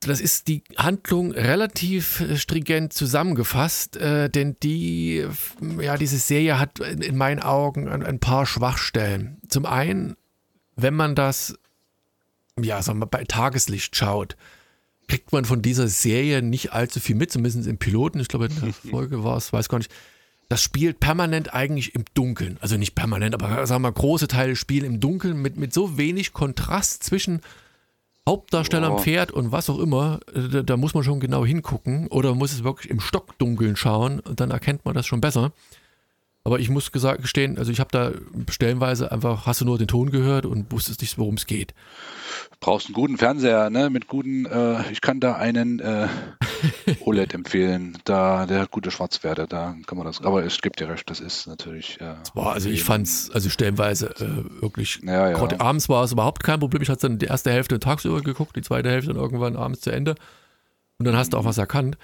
Das 0.00 0.20
ist 0.20 0.48
die 0.48 0.64
Handlung 0.76 1.30
relativ 1.32 2.20
äh, 2.20 2.36
stringent 2.36 2.92
zusammengefasst, 2.92 3.96
äh, 3.96 4.28
denn 4.30 4.56
die, 4.62 5.26
ja, 5.80 5.96
diese 5.96 6.18
Serie 6.18 6.58
hat 6.58 6.80
in, 6.80 7.02
in 7.02 7.16
meinen 7.16 7.40
Augen 7.40 7.88
ein, 7.88 8.02
ein, 8.02 8.18
paar 8.18 8.46
Schwachstellen. 8.46 9.38
Zum 9.48 9.66
einen, 9.66 10.16
wenn 10.74 10.94
man 10.94 11.14
das, 11.14 11.56
ja, 12.58 12.82
sagen 12.82 12.98
wir, 12.98 13.06
bei 13.06 13.24
Tageslicht 13.24 13.94
schaut, 13.94 14.36
kriegt 15.08 15.32
man 15.32 15.44
von 15.44 15.62
dieser 15.62 15.88
Serie 15.88 16.42
nicht 16.42 16.72
allzu 16.72 17.00
viel 17.00 17.16
mit, 17.16 17.32
zumindest 17.32 17.66
im 17.66 17.78
Piloten. 17.78 18.20
Ich 18.20 18.28
glaube, 18.28 18.46
in 18.46 18.60
der 18.60 18.72
Folge 18.72 19.24
war 19.24 19.36
es, 19.36 19.52
weiß 19.52 19.68
gar 19.68 19.78
nicht 19.78 19.90
das 20.52 20.62
spielt 20.62 21.00
permanent 21.00 21.54
eigentlich 21.54 21.94
im 21.94 22.04
Dunkeln. 22.12 22.58
Also 22.60 22.76
nicht 22.76 22.94
permanent, 22.94 23.34
aber 23.34 23.66
sagen 23.66 23.82
wir 23.82 23.88
mal, 23.88 23.92
große 23.92 24.28
Teile 24.28 24.54
spielen 24.54 24.84
im 24.84 25.00
Dunkeln 25.00 25.40
mit, 25.40 25.56
mit 25.56 25.72
so 25.72 25.96
wenig 25.96 26.34
Kontrast 26.34 27.02
zwischen 27.02 27.40
Hauptdarsteller 28.28 28.88
am 28.88 28.98
Pferd 28.98 29.30
und 29.30 29.50
was 29.50 29.70
auch 29.70 29.78
immer. 29.78 30.20
Da, 30.34 30.62
da, 30.62 30.76
muss 30.76 30.92
man 30.92 31.04
schon 31.04 31.20
genau 31.20 31.46
hingucken 31.46 32.06
oder 32.08 32.34
muss 32.34 32.52
es 32.52 32.64
wirklich 32.64 32.90
im 32.90 33.00
Stockdunkeln 33.00 33.76
schauen 33.76 34.20
und 34.20 34.40
dann 34.40 34.50
erkennt 34.50 34.84
man 34.84 34.94
das 34.94 35.06
schon 35.06 35.22
besser. 35.22 35.52
Aber 36.44 36.60
ich 36.60 36.68
muss 36.68 36.92
gesagt 36.92 37.22
gestehen, 37.22 37.56
also 37.56 37.72
ich 37.72 37.80
habe 37.80 37.90
da 37.90 38.12
stellenweise 38.52 39.10
einfach, 39.10 39.46
hast 39.46 39.62
du 39.62 39.64
nur 39.64 39.78
den 39.78 39.88
Ton 39.88 40.10
gehört 40.10 40.44
und 40.44 40.70
wusstest 40.70 41.00
nicht, 41.00 41.16
worum 41.16 41.36
es 41.36 41.46
geht. 41.46 41.72
Brauchst 42.60 42.86
einen 42.86 42.94
guten 42.94 43.18
Fernseher, 43.18 43.70
ne? 43.70 43.90
Mit 43.90 44.06
guten, 44.06 44.46
äh, 44.46 44.90
ich 44.90 45.00
kann 45.00 45.20
da 45.20 45.34
einen 45.34 45.80
äh, 45.80 46.08
OLED 47.00 47.34
empfehlen. 47.34 47.98
Da, 48.04 48.46
der 48.46 48.60
hat 48.60 48.70
gute 48.70 48.90
Schwarzwerte, 48.90 49.46
da 49.46 49.76
kann 49.86 49.98
man 49.98 50.06
das. 50.06 50.22
Aber 50.22 50.44
es 50.44 50.60
gibt 50.60 50.80
ja 50.80 50.86
recht, 50.86 51.08
das 51.10 51.20
ist 51.20 51.46
natürlich. 51.46 52.00
Äh, 52.00 52.14
Boah, 52.34 52.52
also 52.52 52.68
ich 52.68 52.84
fand's, 52.84 53.30
also 53.32 53.50
stellenweise 53.50 54.10
äh, 54.20 54.62
wirklich. 54.62 55.00
Ja, 55.02 55.30
ja. 55.30 55.36
Gerade 55.36 55.60
abends 55.60 55.88
war 55.88 56.04
es 56.04 56.12
überhaupt 56.12 56.42
kein 56.44 56.60
Problem. 56.60 56.82
Ich 56.82 56.88
hatte 56.88 57.08
dann 57.08 57.18
die 57.18 57.26
erste 57.26 57.50
Hälfte 57.50 57.78
tagsüber 57.80 58.20
geguckt, 58.20 58.56
die 58.56 58.62
zweite 58.62 58.90
Hälfte 58.90 59.12
dann 59.12 59.22
irgendwann 59.22 59.56
abends 59.56 59.80
zu 59.80 59.90
Ende. 59.90 60.14
Und 60.98 61.06
dann 61.06 61.16
hast 61.16 61.32
du 61.32 61.38
auch 61.38 61.44
was 61.44 61.58
erkannt. 61.58 61.96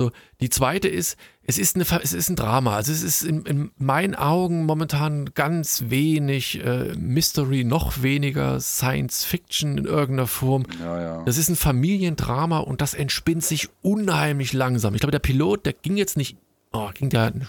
So, 0.00 0.10
die 0.40 0.50
zweite 0.50 0.88
ist, 0.88 1.16
es 1.44 1.56
ist, 1.56 1.76
eine, 1.76 1.84
es 2.02 2.12
ist 2.12 2.28
ein 2.28 2.34
Drama. 2.34 2.74
Also 2.74 2.90
es 2.90 3.04
ist 3.04 3.22
in, 3.22 3.42
in 3.46 3.70
meinen 3.78 4.16
Augen 4.16 4.64
momentan 4.64 5.30
ganz 5.34 5.84
wenig 5.86 6.64
äh, 6.64 6.94
Mystery, 6.96 7.62
noch 7.62 8.02
weniger 8.02 8.58
Science 8.60 9.24
Fiction 9.24 9.78
in 9.78 9.84
irgendeiner 9.84 10.26
Form. 10.26 10.64
Ja, 10.80 11.00
ja. 11.00 11.22
Das 11.24 11.38
ist 11.38 11.48
ein 11.48 11.54
Familiendrama 11.54 12.58
und 12.58 12.80
das 12.80 12.94
entspinnt 12.94 13.44
sich 13.44 13.68
unheimlich 13.82 14.52
langsam. 14.52 14.94
Ich 14.94 15.00
glaube, 15.00 15.12
der 15.12 15.20
Pilot, 15.20 15.64
der 15.64 15.74
ging 15.74 15.96
jetzt 15.96 16.16
nicht, 16.16 16.38
oh, 16.72 16.90
ging 16.92 17.10
der 17.10 17.26
eine 17.26 17.46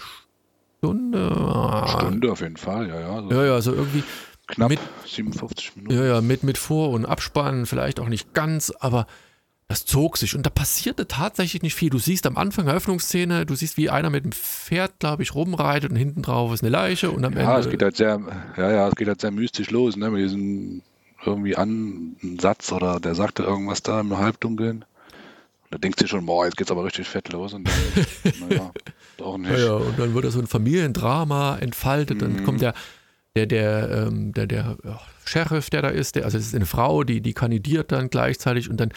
Stunde? 0.78 1.84
Stunde 1.88 2.30
auf 2.30 2.40
jeden 2.42 2.56
Fall, 2.56 2.88
ja, 2.88 3.00
ja. 3.00 3.22
So 3.22 3.30
ja, 3.30 3.44
ja, 3.44 3.60
so 3.60 3.74
irgendwie. 3.74 4.04
Knapp 4.46 4.70
mit, 4.70 4.78
57 5.04 5.74
Minuten. 5.74 5.96
Ja, 5.96 6.04
ja, 6.04 6.20
mit, 6.20 6.44
mit 6.44 6.58
Vor- 6.58 6.90
und 6.90 7.06
Abspannen, 7.06 7.66
vielleicht 7.66 7.98
auch 7.98 8.08
nicht 8.08 8.34
ganz, 8.34 8.72
aber 8.78 9.08
das 9.68 9.84
zog 9.84 10.16
sich 10.16 10.36
und 10.36 10.46
da 10.46 10.50
passierte 10.50 11.08
tatsächlich 11.08 11.62
nicht 11.62 11.74
viel. 11.74 11.90
Du 11.90 11.98
siehst 11.98 12.26
am 12.26 12.36
Anfang 12.36 12.68
Eröffnungsszene, 12.68 13.46
du 13.46 13.54
siehst, 13.56 13.76
wie 13.76 13.90
einer 13.90 14.10
mit 14.10 14.24
dem 14.24 14.32
Pferd, 14.32 15.00
glaube 15.00 15.22
ich, 15.24 15.34
rumreitet 15.34 15.90
und 15.90 15.96
hinten 15.96 16.22
drauf 16.22 16.52
ist 16.54 16.62
eine 16.62 16.70
Leiche 16.70 17.10
und 17.10 17.24
am 17.24 17.32
ja, 17.32 17.40
Ende. 17.56 17.60
es 17.66 17.70
geht 17.70 17.82
halt 17.82 17.96
sehr, 17.96 18.20
ja, 18.56 18.70
ja, 18.70 18.88
es 18.88 18.94
geht 18.94 19.08
halt 19.08 19.20
sehr 19.20 19.32
mystisch 19.32 19.70
los, 19.70 19.96
ne, 19.96 20.10
mit 20.10 20.22
diesem 20.22 20.82
irgendwie 21.24 21.56
an 21.56 22.14
einen 22.22 22.38
Satz 22.38 22.70
oder 22.70 23.00
der 23.00 23.16
sagte 23.16 23.42
irgendwas 23.42 23.82
da 23.82 24.00
im 24.00 24.16
Halbdunkeln. 24.16 24.84
Und 25.64 25.72
da 25.72 25.78
denkst 25.78 25.98
du 25.98 26.06
schon, 26.06 26.24
boah, 26.26 26.44
jetzt 26.44 26.56
geht's 26.56 26.70
aber 26.70 26.84
richtig 26.84 27.08
fett 27.08 27.32
los 27.32 27.52
und 27.52 27.66
dann, 27.66 28.48
naja, 28.48 28.70
doch 29.16 29.36
nicht. 29.36 29.58
Ja, 29.58 29.74
und 29.74 29.98
dann 29.98 30.14
wird 30.14 30.26
da 30.26 30.30
so 30.30 30.38
ein 30.38 30.46
Familiendrama 30.46 31.58
entfaltet, 31.58 32.22
dann 32.22 32.34
Mhm. 32.34 32.44
kommt 32.44 32.60
der, 32.62 32.74
der, 33.34 33.46
der, 33.46 34.06
ähm, 34.06 34.32
der, 34.32 34.46
der 34.46 34.76
Sheriff, 35.24 35.70
der 35.70 35.82
da 35.82 35.88
ist, 35.88 36.14
der, 36.14 36.24
also 36.24 36.38
es 36.38 36.46
ist 36.46 36.54
eine 36.54 36.66
Frau, 36.66 37.02
die, 37.02 37.20
die 37.20 37.32
kandidiert 37.34 37.90
dann 37.90 38.08
gleichzeitig 38.10 38.70
und 38.70 38.76
dann 38.78 38.90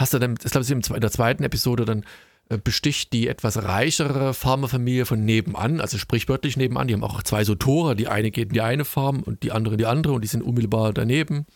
hast 0.00 0.14
du 0.14 0.18
dann, 0.18 0.34
ich 0.42 0.50
glaube, 0.50 0.66
in 0.94 1.00
der 1.00 1.10
zweiten 1.10 1.44
Episode 1.44 1.84
dann 1.84 2.04
äh, 2.48 2.58
besticht 2.58 3.12
die 3.12 3.28
etwas 3.28 3.62
reichere 3.62 4.34
Farmerfamilie 4.34 5.06
von 5.06 5.24
nebenan, 5.24 5.80
also 5.80 5.98
sprichwörtlich 5.98 6.56
nebenan, 6.56 6.88
die 6.88 6.94
haben 6.94 7.04
auch 7.04 7.22
zwei 7.22 7.44
so 7.44 7.54
Tore, 7.54 7.94
die 7.94 8.08
eine 8.08 8.30
geht 8.30 8.48
in 8.48 8.54
die 8.54 8.60
eine 8.60 8.84
Farm 8.84 9.22
und 9.22 9.42
die 9.42 9.52
andere 9.52 9.74
in 9.74 9.78
die 9.78 9.86
andere 9.86 10.14
und 10.14 10.22
die 10.22 10.28
sind 10.28 10.42
unmittelbar 10.42 10.92
daneben. 10.92 11.46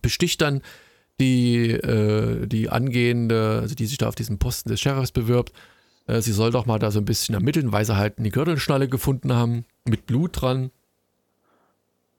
Besticht 0.00 0.40
dann 0.40 0.62
die, 1.20 1.70
äh, 1.70 2.46
die 2.46 2.70
angehende, 2.70 3.60
also 3.62 3.74
die 3.74 3.86
sich 3.86 3.98
da 3.98 4.08
auf 4.08 4.14
diesen 4.14 4.38
Posten 4.38 4.70
des 4.70 4.80
Sheriffs 4.80 5.12
bewirbt, 5.12 5.52
äh, 6.06 6.20
sie 6.20 6.32
soll 6.32 6.50
doch 6.50 6.66
mal 6.66 6.78
da 6.78 6.90
so 6.90 6.98
ein 6.98 7.04
bisschen 7.04 7.34
ermitteln, 7.34 7.72
weil 7.72 7.84
sie 7.84 7.96
halt 7.96 8.18
eine 8.18 8.30
Gürtelschnalle 8.30 8.88
gefunden 8.88 9.32
haben, 9.32 9.66
mit 9.84 10.06
Blut 10.06 10.40
dran. 10.40 10.70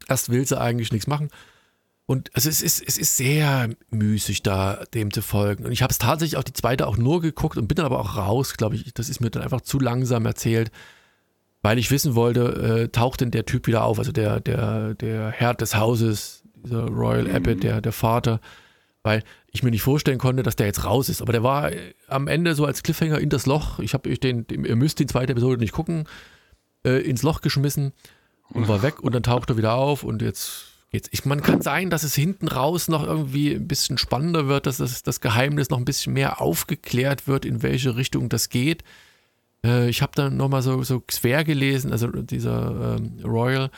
Erst 0.08 0.30
will 0.30 0.46
sie 0.46 0.60
eigentlich 0.60 0.92
nichts 0.92 1.08
machen. 1.08 1.30
Und 2.06 2.30
also 2.34 2.50
es 2.50 2.62
ist, 2.62 2.84
es 2.86 2.98
ist 2.98 3.16
sehr 3.16 3.70
müßig, 3.90 4.44
da 4.44 4.84
dem 4.94 5.12
zu 5.12 5.22
folgen. 5.22 5.66
Und 5.66 5.72
ich 5.72 5.82
habe 5.82 5.92
es 5.92 5.98
tatsächlich 5.98 6.38
auch 6.38 6.44
die 6.44 6.54
zweite 6.54 6.88
auch 6.88 6.98
nur 6.98 7.22
geguckt 7.22 7.58
und 7.58 7.68
bin 7.68 7.78
dann 7.78 7.86
aber 7.86 8.00
auch 8.00 8.18
raus, 8.18 8.56
glaube 8.56 8.76
ich. 8.76 8.94
Das 8.94 9.08
ist 9.08 9.22
mir 9.22 9.30
dann 9.30 9.42
einfach 9.42 9.62
zu 9.62 9.80
langsam 9.80 10.26
erzählt, 10.26 10.70
weil 11.62 11.78
ich 11.80 11.92
wissen 11.92 12.14
wollte, 12.14 12.84
äh, 12.84 12.88
taucht 12.90 13.22
denn 13.22 13.32
der 13.32 13.46
Typ 13.46 13.68
wieder 13.68 13.86
auf, 13.86 14.00
also 14.00 14.12
der, 14.12 14.42
der, 14.42 14.96
der 14.96 15.32
Herr 15.32 15.54
des 15.54 15.76
Hauses, 15.76 16.44
dieser 16.64 16.88
Royal 16.88 17.24
Mhm. 17.24 17.36
Abbott, 17.36 17.64
der, 17.64 17.80
der 17.80 17.94
Vater, 17.94 18.42
weil 19.02 19.24
ich 19.52 19.64
mir 19.64 19.72
nicht 19.72 19.82
vorstellen 19.82 20.18
konnte, 20.18 20.44
dass 20.44 20.58
der 20.58 20.66
jetzt 20.68 20.84
raus 20.84 21.08
ist. 21.08 21.22
Aber 21.22 21.32
der 21.32 21.44
war 21.44 21.72
äh, 21.72 21.94
am 22.10 22.28
Ende 22.28 22.54
so 22.56 22.66
als 22.66 22.84
Cliffhanger 22.84 23.20
in 23.20 23.30
das 23.30 23.46
Loch. 23.46 23.80
Ich 23.80 23.94
habe 23.94 24.14
den, 24.18 24.46
den, 24.46 24.66
ihr 24.66 24.76
müsst 24.76 25.00
die 25.00 25.06
zweite 25.06 25.32
Episode 25.32 25.58
nicht 25.58 25.72
gucken, 25.74 26.06
äh, 26.86 27.02
ins 27.02 27.24
Loch 27.24 27.40
geschmissen 27.40 27.94
und 28.50 28.68
war 28.68 28.82
weg 28.82 29.02
und 29.02 29.16
dann 29.16 29.24
taucht 29.24 29.50
er 29.50 29.58
wieder 29.58 29.74
auf 29.76 30.04
und 30.04 30.22
jetzt 30.22 30.73
geht's. 30.94 31.10
Ich, 31.12 31.26
man 31.26 31.42
kann 31.42 31.62
sein, 31.62 31.90
dass 31.90 32.04
es 32.04 32.16
hinten 32.16 32.48
raus 32.48 32.88
noch 32.88 33.04
irgendwie 33.06 33.54
ein 33.54 33.68
bisschen 33.68 33.98
spannender 33.98 34.48
wird, 34.48 34.66
dass 34.66 34.78
das, 34.78 35.04
das 35.04 35.20
Geheimnis 35.20 35.70
noch 35.70 35.78
ein 35.78 35.86
bisschen 35.86 36.14
mehr 36.14 36.40
aufgeklärt 36.40 37.28
wird, 37.28 37.44
in 37.44 37.62
welche 37.62 37.98
Richtung 37.98 38.30
das 38.30 38.50
geht. 38.50 38.84
Äh, 39.66 39.90
ich 39.90 40.02
habe 40.02 40.14
dann 40.16 40.38
nochmal 40.38 40.62
so, 40.62 40.82
so 40.84 41.02
quer 41.02 41.44
gelesen, 41.44 41.92
also 41.92 42.08
dieser 42.08 42.98
ähm, 42.98 43.20
Royal, 43.26 43.70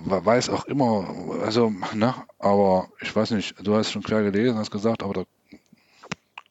weiß 0.06 0.50
auch 0.50 0.66
immer, 0.66 1.14
also, 1.44 1.72
ne, 1.94 2.16
aber 2.40 2.90
ich 3.02 3.16
weiß 3.16 3.32
nicht, 3.32 3.56
du 3.62 3.76
hast 3.76 3.92
schon 3.92 4.04
klar 4.04 4.24
gelesen, 4.24 4.58
hast 4.58 4.72
gesagt, 4.72 5.04
aber 5.04 5.14
da 5.14 5.24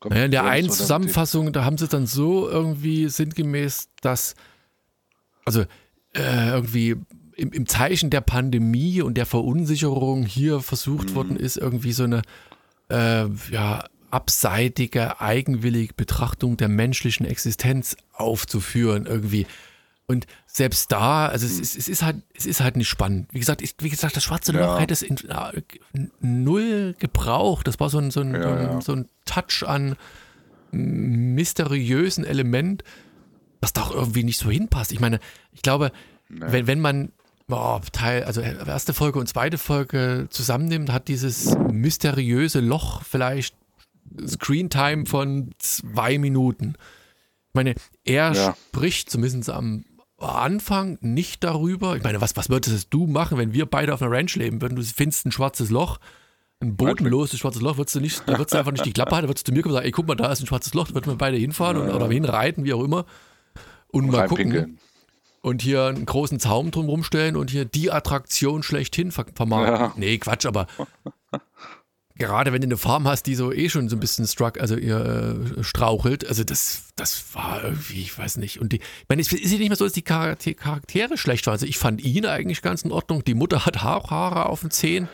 kommt 0.00 0.14
Naja, 0.14 0.25
in 0.26 0.31
der 0.31 0.45
einen 0.45 0.71
Zusammenfassung, 0.71 1.52
da 1.52 1.64
haben 1.64 1.78
sie 1.78 1.88
dann 1.88 2.07
so 2.07 2.49
irgendwie 2.49 3.09
sinngemäß, 3.09 3.88
dass, 4.00 4.35
also 5.45 5.62
äh, 6.14 6.50
irgendwie 6.50 6.97
im, 7.37 7.52
im 7.52 7.67
Zeichen 7.67 8.11
der 8.11 8.21
Pandemie 8.21 9.00
und 9.00 9.14
der 9.14 9.26
Verunsicherung 9.26 10.25
hier 10.25 10.61
versucht 10.61 11.11
Mhm. 11.11 11.14
worden 11.14 11.37
ist, 11.37 11.57
irgendwie 11.57 11.93
so 11.93 12.05
eine 12.05 12.23
äh, 12.90 13.26
ja, 13.50 13.85
abseitige, 14.11 15.21
eigenwillige 15.21 15.95
Betrachtung 15.95 16.57
der 16.57 16.69
menschlichen 16.69 17.26
Existenz 17.26 17.97
aufzuführen, 18.12 19.07
irgendwie. 19.07 19.47
Und 20.07 20.26
selbst 20.59 20.93
da, 20.93 21.27
also 21.27 21.47
es, 21.47 21.59
ist, 21.59 21.77
es 21.77 21.88
ist 21.88 22.03
halt, 22.03 22.17
es 22.35 22.45
ist 22.47 22.61
halt 22.61 22.77
nicht 22.77 22.88
spannend. 22.88 23.29
Wie 23.33 23.38
gesagt, 23.38 23.62
ich, 23.62 23.75
wie 23.81 23.88
gesagt, 23.88 24.15
das 24.17 24.25
schwarze 24.25 24.53
Loch 24.53 24.61
Ja. 24.75 24.79
hätte 24.79 24.93
es 24.93 25.03
in, 25.03 25.17
äh, 25.29 25.62
null 26.21 26.95
gebraucht. 26.99 27.67
Das 27.67 27.81
war 27.81 27.88
so 27.88 27.99
ein, 27.99 28.11
so 28.11 28.21
ein, 28.21 28.35
Ja, 28.35 28.43
so 28.43 28.49
ein, 28.50 28.61
ja. 28.62 28.81
so 28.83 28.93
ein 28.93 29.09
Touch 29.25 29.65
an 29.67 29.97
mysteriösen 30.71 32.25
Element, 32.25 32.83
das 33.61 33.73
doch 33.73 33.95
irgendwie 33.95 34.25
nicht 34.25 34.38
so 34.38 34.50
hinpasst. 34.50 34.93
Ich 34.93 35.00
meine, 35.00 35.19
ich 35.53 35.62
glaube, 35.62 35.93
wenn, 36.29 36.67
wenn 36.67 36.81
man 36.81 37.12
oh, 37.50 37.81
Teil, 37.93 38.25
also 38.25 38.41
erste 38.43 38.93
Folge 38.93 39.19
und 39.19 39.29
zweite 39.29 39.59
Folge 39.59 40.27
zusammennimmt, 40.31 40.93
hat 40.93 41.09
dieses 41.09 41.57
mysteriöse 41.73 42.61
Loch 42.61 43.03
vielleicht 43.03 43.55
Screentime 44.27 45.07
von 45.07 45.50
zwei 45.59 46.19
Minuten. 46.19 46.75
Ich 47.50 47.55
meine, 47.55 47.75
er 48.05 48.33
Ja. 48.33 48.57
spricht 48.69 49.11
zumindest 49.11 49.50
am 49.50 49.85
Anfang 50.18 50.98
nicht 51.00 51.44
darüber. 51.44 51.96
Ich 51.96 52.02
meine, 52.02 52.20
was, 52.20 52.37
was 52.37 52.50
würdest 52.50 52.88
du 52.90 53.06
machen, 53.06 53.38
wenn 53.38 53.52
wir 53.52 53.66
beide 53.66 53.94
auf 53.94 54.02
einer 54.02 54.10
Ranch 54.10 54.34
leben 54.37 54.60
würden? 54.60 54.76
Du 54.76 54.82
findest 54.82 55.26
ein 55.26 55.32
schwarzes 55.32 55.70
Loch 55.70 55.98
ein 56.60 56.76
bodenloses 56.76 57.38
schwarzes 57.38 57.62
Loch, 57.62 57.76
würdest 57.76 57.94
du 57.94 58.00
nicht, 58.00 58.22
da 58.26 58.32
würdest 58.32 58.52
du 58.52 58.58
einfach 58.58 58.72
nicht 58.72 58.84
die 58.84 58.92
Klappe 58.92 59.12
halten, 59.12 59.26
da 59.26 59.30
würdest 59.30 59.46
du 59.46 59.52
zu 59.52 59.54
mir 59.54 59.62
kommen 59.62 59.75
und 59.75 59.76
sagen, 59.76 59.87
ey, 59.87 59.92
guck 59.92 60.08
mal, 60.08 60.16
da 60.16 60.32
ist 60.32 60.40
ein 60.40 60.46
schwarzes 60.46 60.75
Loch, 60.75 60.88
da 60.88 60.94
würden 60.94 61.06
wir 61.06 61.16
beide 61.16 61.37
hinfahren 61.37 61.76
und, 61.76 61.90
oder 61.90 62.08
hinreiten, 62.08 62.64
wie 62.64 62.72
auch 62.72 62.82
immer. 62.82 63.04
Und 63.88 64.10
mal 64.10 64.26
gucken. 64.26 64.46
Reinpinkeln. 64.46 64.78
Und 65.40 65.62
hier 65.62 65.84
einen 65.84 66.04
großen 66.04 66.40
Zaum 66.40 66.72
drumherum 66.72 67.04
stellen 67.04 67.37
und 67.37 67.50
hier 67.50 67.64
die 67.64 67.92
Attraktion 67.92 68.64
schlechthin 68.64 69.12
ver 69.12 69.26
vermarkten. 69.34 69.76
Ja. 69.76 69.92
Nee, 69.96 70.18
Quatsch, 70.18 70.46
aber 70.46 70.66
gerade 72.18 72.52
wenn 72.52 72.60
du 72.60 72.66
eine 72.66 72.76
Farm 72.76 73.06
hast, 73.06 73.25
die 73.25 73.34
so 73.34 73.52
eh 73.52 73.68
schon 73.68 73.88
so 73.88 73.96
ein 73.96 74.00
bisschen 74.00 74.26
struck, 74.26 74.60
also 74.60 74.76
ihr 74.76 75.44
äh, 75.58 75.62
strauchelt, 75.64 76.26
also 76.26 76.44
das, 76.44 76.84
das 76.96 77.34
war 77.34 77.62
irgendwie, 77.64 78.00
ich 78.02 78.16
weiß 78.18 78.37
nicht. 78.38 78.60
Und 78.60 78.72
die, 78.72 78.76
ich 78.76 79.06
meine, 79.08 79.22
es 79.22 79.32
ist 79.32 79.50
ja 79.52 79.58
nicht 79.58 79.68
mehr 79.68 79.76
so, 79.76 79.84
dass 79.84 79.92
die 79.92 80.02
Charakter- 80.02 80.54
Charaktere 80.54 81.16
schlecht 81.16 81.46
waren. 81.46 81.54
Also 81.54 81.66
ich 81.66 81.78
fand 81.78 82.02
ihn 82.02 82.26
eigentlich 82.26 82.62
ganz 82.62 82.82
in 82.82 82.92
Ordnung. 82.92 83.25
Die 83.25 83.34
Mutter 83.34 83.64
hat 83.66 83.82
auch 83.84 84.10
Haare 84.10 84.46
auf 84.46 84.60
den 84.60 84.70
Zehen. 84.70 85.08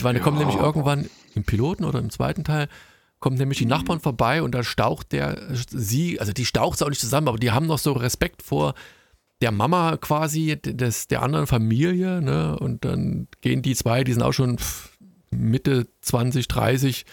Weil 0.00 0.20
kommt 0.20 0.38
Ja. 0.38 0.46
nämlich 0.46 0.60
irgendwann 0.62 1.10
im 1.34 1.42
Piloten 1.44 1.84
oder 1.84 1.98
im 1.98 2.10
zweiten 2.10 2.44
Teil 2.44 2.68
kommen 3.18 3.36
nämlich 3.36 3.58
die 3.58 3.66
Nachbarn 3.66 3.98
vorbei 3.98 4.42
und 4.44 4.52
da 4.54 4.62
staucht 4.62 5.10
der 5.10 5.48
sie, 5.70 6.20
also 6.20 6.32
die 6.32 6.44
staucht 6.44 6.78
sie 6.78 6.84
auch 6.84 6.88
nicht 6.88 7.00
zusammen, 7.00 7.26
aber 7.26 7.38
die 7.38 7.50
haben 7.50 7.66
noch 7.66 7.78
so 7.80 7.90
Respekt 7.92 8.42
vor 8.42 8.74
der 9.42 9.50
Mama 9.50 9.96
quasi 9.96 10.56
des, 10.60 11.08
der 11.08 11.22
anderen 11.22 11.48
Familie, 11.48 12.22
ne? 12.22 12.56
Und 12.58 12.84
dann 12.84 13.26
gehen 13.40 13.62
die 13.62 13.74
zwei, 13.74 14.04
die 14.04 14.12
sind 14.12 14.22
auch 14.22 14.32
schon 14.32 14.58
pff, 14.58 14.90
Mitte 15.30 15.86
20, 16.00 16.48
30, 16.48 17.06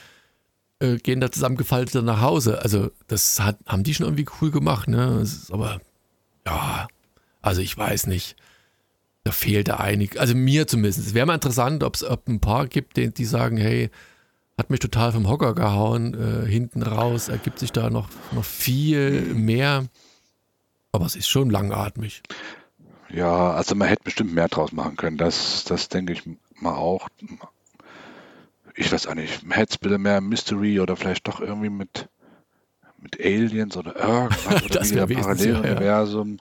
äh, 0.80 0.98
gehen 0.98 1.20
da 1.20 1.32
zusammengefaltet 1.32 2.04
nach 2.04 2.22
Hause. 2.22 2.62
Also, 2.62 2.92
das 3.08 3.40
hat, 3.40 3.58
haben 3.66 3.84
die 3.84 3.94
schon 3.94 4.06
irgendwie 4.06 4.28
cool 4.42 4.52
gemacht, 4.52 4.88
ne? 4.88 5.26
Aber, 5.52 5.80
ja, 6.46 6.88
also 7.42 7.62
ich 7.62 7.78
weiß 7.78 8.08
nicht. 8.08 8.36
Da 9.24 9.32
fehlt 9.32 9.70
da 9.70 9.78
einig, 9.78 10.20
also 10.20 10.36
mir 10.36 10.68
zumindest. 10.68 11.00
Es 11.00 11.14
wäre 11.16 11.26
mal 11.26 11.34
interessant, 11.34 11.84
ob 11.84 11.96
es 11.96 12.04
ein 12.04 12.40
paar 12.40 12.68
gibt, 12.68 12.96
die, 12.96 13.12
die 13.12 13.26
sagen, 13.26 13.58
hey, 13.58 13.90
hat 14.58 14.70
mich 14.70 14.80
total 14.80 15.12
vom 15.12 15.28
Hocker 15.28 15.56
gehauen, 15.56 16.14
äh, 16.14 16.48
hinten 16.48 16.84
raus, 16.84 17.28
ergibt 17.28 17.60
sich 17.60 17.72
da 17.72 17.90
noch, 17.90 18.08
noch 18.32 18.46
viel 18.46 19.34
mehr. 19.34 19.88
Aber 20.92 21.06
es 21.06 21.16
ist 21.16 21.28
schon 21.28 21.50
langatmig. 21.50 22.22
Ja, 23.10 23.52
also 23.52 23.76
man 23.76 23.88
hätte 23.88 24.04
bestimmt 24.04 24.34
mehr 24.34 24.48
draus 24.48 24.72
machen 24.72 24.96
können. 24.96 25.18
Das, 25.18 25.64
das 25.66 25.90
denke 25.90 26.14
ich 26.14 26.24
mal 26.60 26.76
auch. 26.76 27.08
Ich 28.76 28.92
weiß 28.92 29.08
auch 29.08 29.16
nicht. 29.16 29.42
Hätte 29.50 29.72
es 29.72 29.78
bitte 29.78 29.98
mehr 29.98 30.22
Mystery 30.22 30.80
oder 30.80 30.96
vielleicht 30.96 31.28
doch 31.28 31.40
irgendwie 31.40 31.70
mit, 31.70 32.10
mit 33.00 33.20
Aliens 33.20 33.78
oder 33.78 33.96
irgendwas 33.96 34.64
oder 34.66 34.80
Das 34.80 34.92
wieder 34.92 35.10
wesentlich, 35.10 35.46
ja, 35.46 35.54
ja. 35.54 35.60
Paralleluniversum. 35.62 36.38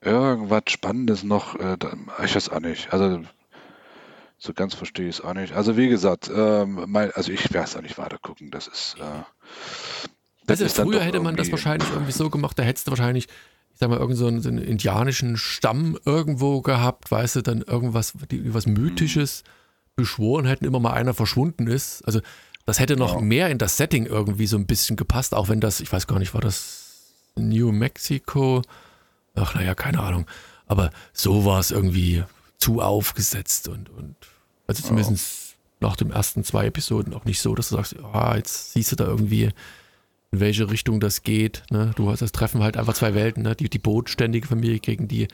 Irgendwas 0.00 0.62
Spannendes 0.68 1.22
noch. 1.24 1.56
Äh, 1.56 1.76
ich 2.24 2.34
weiß 2.34 2.48
auch 2.50 2.60
nicht. 2.60 2.92
Also 2.92 3.22
so 4.38 4.52
ganz 4.52 4.74
verstehe 4.74 5.08
ich 5.08 5.16
es 5.16 5.24
auch 5.24 5.34
nicht. 5.34 5.54
Also 5.54 5.76
wie 5.76 5.88
gesagt, 5.88 6.30
ähm, 6.34 6.84
mein, 6.86 7.10
also 7.12 7.32
ich 7.32 7.52
werde 7.52 7.68
es 7.68 7.76
auch 7.76 7.82
nicht 7.82 7.98
weiter 7.98 8.18
gucken. 8.18 8.50
Das 8.50 8.66
ist. 8.66 8.96
Äh, 8.98 9.02
das 10.46 10.60
Also 10.60 10.64
ist 10.64 10.76
früher 10.80 11.00
hätte 11.02 11.20
man 11.20 11.36
das 11.36 11.50
wahrscheinlich 11.50 11.90
irgendwie 11.90 12.12
so 12.12 12.30
gemacht, 12.30 12.58
da 12.58 12.62
hättest 12.62 12.86
du 12.86 12.92
wahrscheinlich, 12.92 13.26
ich 13.72 13.78
sag 13.80 13.90
mal, 13.90 13.98
irgend 13.98 14.16
so 14.16 14.28
einen, 14.28 14.40
so 14.40 14.48
einen 14.48 14.58
indianischen 14.58 15.36
Stamm 15.36 15.98
irgendwo 16.04 16.62
gehabt, 16.62 17.10
weißt 17.10 17.36
du, 17.36 17.42
dann 17.42 17.62
irgendwas, 17.62 18.12
die, 18.30 18.54
was 18.54 18.66
Mythisches 18.66 19.42
beschworen 19.42 19.56
hätten, 19.98 20.64
immer 20.64 20.80
mal 20.80 20.92
einer 20.92 21.14
verschwunden 21.14 21.66
ist. 21.66 22.02
Also 22.06 22.20
das 22.66 22.80
hätte 22.80 22.96
noch 22.96 23.14
Ja. 23.14 23.20
mehr 23.20 23.48
in 23.50 23.58
das 23.58 23.76
Setting 23.76 24.06
irgendwie 24.06 24.46
so 24.46 24.56
ein 24.56 24.66
bisschen 24.66 24.96
gepasst, 24.96 25.34
auch 25.34 25.48
wenn 25.48 25.60
das, 25.60 25.80
ich 25.80 25.92
weiß 25.92 26.06
gar 26.06 26.18
nicht, 26.18 26.34
war 26.34 26.40
das 26.40 27.12
New 27.36 27.72
Mexico? 27.72 28.62
Ach 29.34 29.54
naja, 29.54 29.74
keine 29.74 30.00
Ahnung. 30.00 30.26
Aber 30.66 30.90
so 31.12 31.44
war 31.44 31.60
es 31.60 31.70
irgendwie 31.70 32.24
zu 32.58 32.80
aufgesetzt 32.82 33.68
und, 33.68 33.88
und 33.90 34.16
also 34.66 34.82
zumindest 34.82 35.54
nach 35.80 35.94
den 35.96 36.10
ersten 36.10 36.42
zwei 36.42 36.66
Episoden 36.66 37.14
auch 37.14 37.24
nicht 37.24 37.40
so, 37.40 37.54
dass 37.54 37.68
du 37.68 37.76
sagst, 37.76 37.96
ah, 38.12 38.34
jetzt 38.36 38.72
siehst 38.72 38.92
du 38.92 38.96
da 38.96 39.04
irgendwie, 39.04 39.50
in 40.32 40.40
welche 40.40 40.68
Richtung 40.70 40.98
das 40.98 41.22
geht. 41.22 41.62
Ne? 41.70 41.92
Du 41.96 42.10
hast 42.10 42.20
das 42.22 42.32
Treffen 42.32 42.62
halt 42.62 42.76
einfach 42.76 42.94
zwei 42.94 43.14
Welten, 43.14 43.42
ne? 43.44 43.54
die, 43.54 43.68
die 43.68 43.78
bodenständige 43.78 44.48
Familie 44.48 44.80
gegen 44.80 45.06
die 45.06 45.28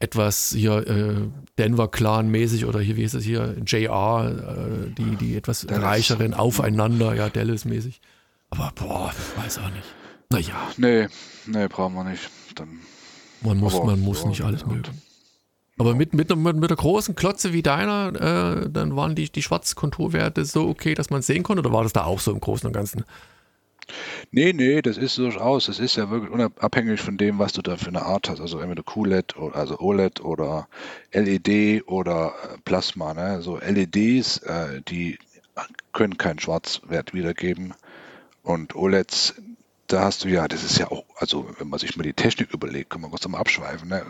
etwas 0.00 0.54
hier 0.56 0.86
äh, 0.88 1.14
Denver-Clan-mäßig 1.58 2.64
oder 2.64 2.80
hier, 2.80 2.96
wie 2.96 3.04
ist 3.04 3.14
es 3.14 3.22
hier, 3.22 3.54
JR, 3.66 4.86
äh, 4.88 4.90
die, 4.94 5.16
die 5.16 5.36
etwas 5.36 5.66
Dallas. 5.66 5.84
reicheren 5.84 6.34
aufeinander, 6.34 7.14
ja, 7.14 7.28
Dallas-mäßig. 7.28 8.00
Aber 8.48 8.72
boah, 8.74 9.12
ich 9.12 9.44
weiß 9.44 9.58
auch 9.58 9.70
nicht. 9.70 9.84
Naja, 10.30 10.68
Nee, 10.76 11.08
nee, 11.46 11.68
brauchen 11.68 11.94
wir 11.94 12.04
nicht. 12.04 12.30
Dann 12.54 12.80
man 13.42 13.58
muss, 13.58 13.74
Aber, 13.74 13.86
man 13.86 14.00
muss 14.00 14.22
ja, 14.22 14.28
nicht 14.28 14.42
alles 14.42 14.64
gut. 14.64 14.72
mögen. 14.72 15.02
Aber 15.78 15.94
mit, 15.94 16.12
mit, 16.14 16.34
mit, 16.34 16.56
mit 16.56 16.70
der 16.70 16.76
großen 16.76 17.14
Klotze 17.14 17.52
wie 17.52 17.62
deiner, 17.62 18.64
äh, 18.64 18.70
dann 18.70 18.96
waren 18.96 19.14
die, 19.14 19.30
die 19.30 19.42
Schwarzkonturwerte 19.42 20.44
so 20.44 20.68
okay, 20.68 20.94
dass 20.94 21.10
man 21.10 21.22
sehen 21.22 21.42
konnte, 21.42 21.60
oder 21.60 21.72
war 21.72 21.82
das 21.84 21.92
da 21.92 22.04
auch 22.04 22.20
so 22.20 22.32
im 22.32 22.40
Großen 22.40 22.66
und 22.66 22.72
Ganzen? 22.72 23.04
Nee, 24.30 24.52
nee, 24.52 24.82
das 24.82 24.96
ist 24.96 25.18
durchaus. 25.18 25.66
Das 25.66 25.78
ist 25.78 25.96
ja 25.96 26.10
wirklich 26.10 26.30
unabhängig 26.30 27.00
von 27.00 27.16
dem, 27.16 27.38
was 27.38 27.52
du 27.52 27.62
da 27.62 27.76
für 27.76 27.88
eine 27.88 28.02
Art 28.02 28.28
hast. 28.28 28.40
Also 28.40 28.60
entweder 28.60 28.82
QLED, 28.82 29.36
oder, 29.36 29.56
also 29.56 29.78
OLED 29.78 30.20
oder 30.20 30.68
LED 31.12 31.86
oder 31.86 32.34
äh, 32.42 32.58
Plasma. 32.64 33.14
Ne? 33.14 33.42
So 33.42 33.58
LEDs, 33.58 34.38
äh, 34.38 34.82
die 34.82 35.18
können 35.92 36.18
keinen 36.18 36.38
Schwarzwert 36.38 37.14
wiedergeben. 37.14 37.74
Und 38.42 38.74
OLEDs, 38.74 39.34
da 39.86 40.02
hast 40.04 40.24
du 40.24 40.28
ja, 40.28 40.48
das 40.48 40.64
ist 40.64 40.78
ja 40.78 40.90
auch, 40.90 41.04
also 41.16 41.50
wenn 41.58 41.68
man 41.68 41.78
sich 41.78 41.96
mal 41.96 42.04
die 42.04 42.12
Technik 42.12 42.52
überlegt, 42.54 42.90
kann 42.90 43.00
man 43.00 43.10
kurz 43.10 43.26
mal 43.26 43.38
abschweifen. 43.38 43.88
Ne? 43.88 44.06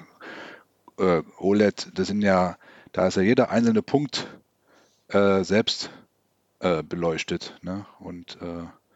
Äh, 0.99 1.23
OLED, 1.39 1.91
das 1.95 2.09
sind 2.09 2.23
ja, 2.23 2.57
da 2.93 3.07
ist 3.07 3.17
ja 3.17 3.23
jeder 3.23 3.51
einzelne 3.51 3.83
Punkt 3.83 4.27
äh, 5.09 5.43
selbst 5.43 5.91
äh, 6.61 6.83
beleuchtet. 6.83 7.59
Ne? 7.63 7.87
Und 7.99 8.39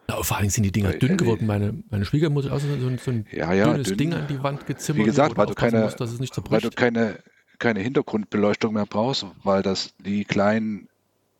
äh, 0.08 0.12
Ja, 0.12 0.22
vor 0.22 0.36
allem 0.36 0.50
sind 0.50 0.62
die 0.64 0.72
Dinger 0.72 0.90
Bei 0.90 0.98
dünn 0.98 1.10
LED. 1.10 1.18
geworden. 1.18 1.46
Meine, 1.46 1.82
meine 1.90 2.04
Schwiegermutter 2.04 2.50
hat 2.50 2.56
auch 2.58 2.60
so 2.60 2.66
ein, 2.72 2.98
so 2.98 3.10
ein 3.10 3.26
Ja, 3.32 3.52
ja, 3.52 3.70
dünnes 3.72 3.88
dünn. 3.88 3.98
Ding 3.98 4.14
an 4.14 4.26
die 4.28 4.42
Wand 4.42 4.66
gezimmert. 4.66 5.00
Wie 5.02 5.04
gesagt, 5.04 5.36
weil 5.36 5.46
du 5.46 5.54
keine- 5.54 5.80
musst, 5.82 6.00
weil 6.50 6.60
du 6.60 6.70
keine, 6.70 7.18
keine 7.58 7.80
Hintergrundbeleuchtung 7.80 8.74
mehr 8.74 8.86
brauchst, 8.86 9.26
weil 9.42 9.62
das 9.62 9.94
die 9.98 10.24
kleinen 10.24 10.88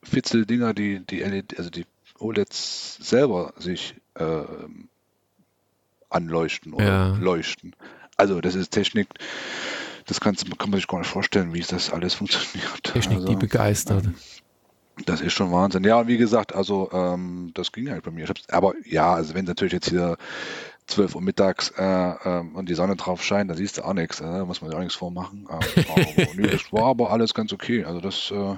Fitzeldinger, 0.03 0.75
die, 0.75 1.01
die 1.05 1.21
LED, 1.21 1.59
also 1.59 1.71
die 1.71 1.87
OLEDs 2.19 2.99
selber 3.01 3.53
sich 3.59 3.95
ähm, 4.17 4.89
anleuchten 6.11 6.73
oder 6.73 6.85
Ja. 6.85 7.17
leuchten. 7.17 7.75
Also 8.17 8.41
das 8.41 8.55
ist 8.55 8.71
Technik, 8.71 9.09
das 10.07 10.21
kann 10.21 10.37
man 10.69 10.75
sich 10.75 10.87
gar 10.87 10.99
nicht 10.99 11.11
vorstellen, 11.11 11.53
wie 11.55 11.61
das 11.61 11.91
alles 11.93 12.15
funktioniert. 12.15 12.85
Technik, 12.85 13.17
also, 13.19 13.29
die 13.29 13.37
begeistert. 13.37 14.05
Das 15.07 15.21
ist 15.21 15.33
schon 15.33 15.51
Wahnsinn. 15.51 15.85
Ja, 15.85 16.01
und 16.01 16.07
wie 16.09 16.17
gesagt, 16.19 16.55
also 16.55 16.89
ähm, 16.93 17.51
das 17.55 17.73
ging 17.73 17.91
halt 17.91 18.05
bei 18.05 18.11
mir. 18.11 18.27
Aber 18.49 18.75
ja, 18.85 19.13
also 19.15 19.35
wenn 19.35 19.45
natürlich 19.45 19.73
jetzt 19.73 19.89
hier 19.91 20.17
12 20.87 21.15
Uhr 21.17 21.23
mittags 21.23 21.71
äh, 21.77 21.83
ähm, 21.83 22.55
und 22.55 22.69
die 22.69 22.75
Sonne 22.75 22.95
drauf 22.97 23.23
scheint, 23.25 23.51
da 23.51 23.55
siehst 23.55 23.79
du 23.79 23.83
auch 23.85 23.95
nichts. 23.95 24.21
Äh, 24.21 24.25
da 24.25 24.45
muss 24.45 24.61
man 24.61 24.71
sich 24.71 24.77
auch 24.77 24.83
nichts 24.83 24.95
vormachen. 24.97 25.49
Ähm, 25.51 25.85
aber, 25.89 26.35
nö, 26.35 26.47
das 26.47 26.73
war 26.73 26.85
aber 26.85 27.11
alles 27.11 27.35
ganz 27.35 27.53
okay. 27.53 27.85
Also 27.85 28.01
das 28.01 28.31
äh, 28.31 28.57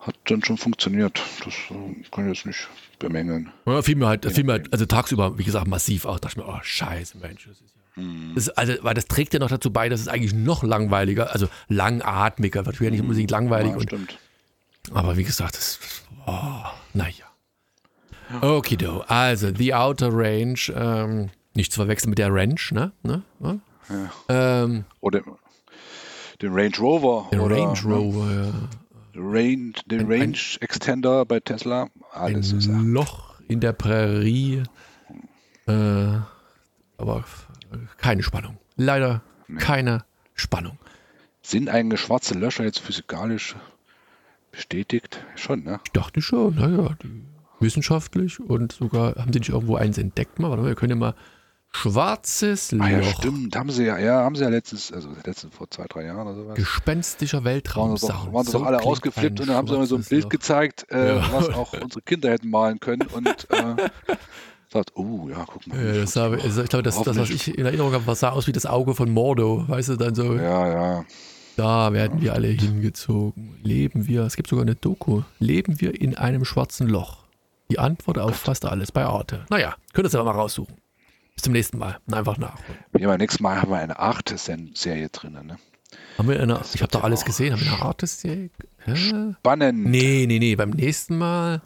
hat 0.00 0.14
dann 0.24 0.42
schon 0.42 0.56
funktioniert. 0.56 1.20
Das 1.44 1.54
äh, 1.70 2.02
kann 2.10 2.30
ich 2.30 2.36
jetzt 2.38 2.46
nicht 2.46 2.68
bemängeln. 2.98 3.50
Ja, 3.66 3.82
fiel 3.82 3.96
mir 3.96 4.06
halt, 4.06 4.24
fiel 4.32 4.44
mir 4.44 4.52
halt, 4.52 4.72
also 4.72 4.86
tagsüber, 4.86 5.36
wie 5.38 5.44
gesagt, 5.44 5.66
massiv 5.66 6.06
auch. 6.06 6.18
Da 6.18 6.28
dachte 6.28 6.40
ich 6.40 6.46
mir, 6.46 6.52
oh, 6.52 6.58
scheiße, 6.62 7.18
Mensch. 7.18 7.46
Das 7.46 7.60
ist 7.60 7.74
ja. 7.96 8.02
Das, 8.34 8.46
ist- 8.46 8.56
also, 8.58 8.72
weil 8.82 8.94
das 8.94 9.06
trägt 9.06 9.34
ja 9.34 9.40
noch 9.40 9.48
dazu 9.50 9.70
bei, 9.72 9.88
dass 9.88 10.00
es 10.00 10.08
eigentlich 10.08 10.32
noch 10.34 10.62
langweiliger, 10.62 11.32
also 11.32 11.48
langatmiger 11.68 12.64
wird. 12.66 12.80
Ja 12.80 12.90
nicht 12.90 13.00
unbedingt 13.00 13.30
langweilig. 13.30 13.70
Ja, 13.72 13.76
und, 13.76 13.82
stimmt. 13.82 14.18
Aber 14.92 15.16
wie 15.16 15.24
gesagt, 15.24 15.56
das, 15.56 15.78
oh, 16.26 16.64
naja. 16.94 17.24
Okido. 18.40 19.04
Also, 19.06 19.54
The 19.54 19.74
Outer 19.74 20.10
Range, 20.12 20.58
ähm, 20.74 21.30
nicht 21.54 21.72
zu 21.72 21.80
verwechseln 21.80 22.10
mit 22.10 22.18
der 22.18 22.32
Ranch, 22.32 22.72
ne? 22.72 22.92
ne? 23.02 23.22
ne? 23.38 23.60
Ähm, 24.28 24.84
Oder 25.00 25.22
den 26.42 26.52
Range 26.52 26.76
Rover. 26.78 27.28
der 27.30 27.42
oder, 27.42 27.56
Range 27.56 27.80
Rover, 27.84 28.32
ja. 28.32 28.52
Range, 29.14 29.72
den 29.86 30.00
Ein- 30.00 30.20
Range 30.20 30.38
Extender 30.60 31.24
bei 31.24 31.40
Tesla. 31.40 31.88
Alles 32.12 32.52
ein 32.52 32.92
Loch 32.92 33.34
in 33.48 33.60
der 33.60 33.72
Prärie. 33.72 34.62
Äh, 35.66 36.18
aber 36.98 37.24
keine 37.96 38.22
Spannung. 38.22 38.58
Leider 38.76 39.22
keine 39.58 40.04
Spannung. 40.34 40.78
Sind 41.42 41.68
eigentlich 41.68 42.00
schwarze 42.00 42.34
Löcher 42.34 42.64
jetzt 42.64 42.80
physikalisch 42.80 43.54
bestätigt? 44.56 45.24
Schon, 45.36 45.62
ne? 45.64 45.80
Ich 45.84 45.92
dachte 45.92 46.20
schon, 46.22 46.54
naja, 46.56 46.96
wissenschaftlich 47.60 48.40
und 48.40 48.72
sogar 48.72 49.14
haben 49.16 49.32
sie 49.32 49.38
nicht 49.38 49.50
irgendwo 49.50 49.76
eins 49.76 49.98
entdeckt 49.98 50.38
mal. 50.38 50.48
Warte 50.50 50.62
mal, 50.62 50.68
wir 50.68 50.74
können 50.74 50.90
ja 50.90 50.96
mal 50.96 51.14
schwarzes 51.72 52.74
Ah 52.78 52.88
ja, 52.88 52.98
Loch, 52.98 53.06
stimmt. 53.18 53.54
Haben 53.56 53.70
sie 53.70 53.84
ja, 53.84 53.98
ja, 53.98 54.22
haben 54.22 54.34
sie 54.34 54.42
ja 54.44 54.48
letztens, 54.48 54.92
also 54.92 55.10
letztens 55.24 55.54
vor 55.54 55.70
zwei, 55.70 55.84
drei 55.86 56.04
Jahren 56.04 56.26
oder 56.26 56.34
sowas. 56.34 56.54
gespenstischer 56.56 57.44
Waren 57.44 57.96
sie 57.96 58.06
doch, 58.06 58.32
waren 58.32 58.44
sie 58.46 58.52
So 58.52 58.58
doch 58.60 58.66
alle 58.66 58.80
ausgeflippt 58.82 59.40
und 59.40 59.48
dann 59.48 59.56
haben 59.56 59.68
sie 59.68 59.76
mir 59.76 59.86
so 59.86 59.96
ein 59.96 60.04
Bild 60.04 60.24
Loch. 60.24 60.30
gezeigt, 60.30 60.86
äh, 60.90 61.16
Ja. 61.16 61.32
was 61.32 61.50
auch 61.50 61.72
unsere 61.74 62.00
Kinder 62.02 62.30
hätten 62.30 62.48
malen 62.48 62.80
können 62.80 63.06
und 63.12 63.26
äh, 63.28 63.76
sagt, 64.72 64.92
oh 64.96 65.28
ja, 65.28 65.44
guck 65.46 65.66
mal. 65.66 65.84
Ja, 65.84 65.92
das 66.00 66.12
sah, 66.12 66.30
also 66.30 66.62
ich 66.62 66.68
glaube, 66.70 66.82
das, 66.82 67.02
das, 67.02 67.16
was 67.18 67.30
ich 67.30 67.56
in 67.56 67.66
Erinnerung 67.66 67.92
habe, 67.92 68.14
sah 68.14 68.30
aus 68.30 68.46
wie 68.46 68.52
das 68.52 68.64
Auge 68.66 68.94
von 68.94 69.10
Mordo, 69.10 69.64
weißt 69.68 69.90
du, 69.90 69.96
dann 69.96 70.14
so. 70.14 70.34
ja, 70.34 70.68
ja. 70.68 71.04
Da 71.56 71.92
werden 71.92 72.20
wir 72.20 72.34
alle 72.34 72.48
hingezogen. 72.48 73.58
Leben 73.62 74.06
wir, 74.06 74.22
es 74.22 74.36
gibt 74.36 74.48
sogar 74.48 74.62
eine 74.62 74.74
Doku, 74.74 75.22
leben 75.38 75.80
wir 75.80 75.98
in 76.00 76.16
einem 76.16 76.44
schwarzen 76.44 76.86
Loch? 76.86 77.24
Die 77.70 77.78
Antwort 77.78 78.18
auf 78.18 78.36
fast 78.36 78.64
alles 78.64 78.92
bei 78.92 79.04
Arte. 79.04 79.46
Naja, 79.50 79.74
könnt 79.92 80.04
ihr 80.04 80.08
es 80.08 80.14
aber 80.14 80.24
mal 80.24 80.38
raussuchen. 80.38 80.76
Bis 81.34 81.42
zum 81.42 81.52
nächsten 81.52 81.78
Mal. 81.78 81.98
Einfach 82.10 82.38
nachholen. 82.38 82.78
Ja, 82.98 83.08
beim 83.08 83.18
nächsten 83.18 83.42
Mal 83.42 83.60
haben 83.60 83.70
wir 83.70 83.78
eine 83.78 83.98
Arte-Serie 83.98 85.08
drin. 85.08 85.32
Ne? 85.32 85.58
Haben 86.18 86.28
wir 86.28 86.40
eine, 86.40 86.60
ich 86.72 86.82
habe 86.82 86.92
doch 86.92 87.02
alles 87.02 87.24
gesehen. 87.24 87.52
Haben 87.52 87.60
wir 87.62 87.72
eine 87.72 87.82
Arte-Serie? 87.82 88.50
Spannend. 88.94 89.86
Nee, 89.86 90.26
nee, 90.28 90.38
nee. 90.38 90.56
Beim 90.56 90.70
nächsten 90.70 91.18
Mal 91.18 91.62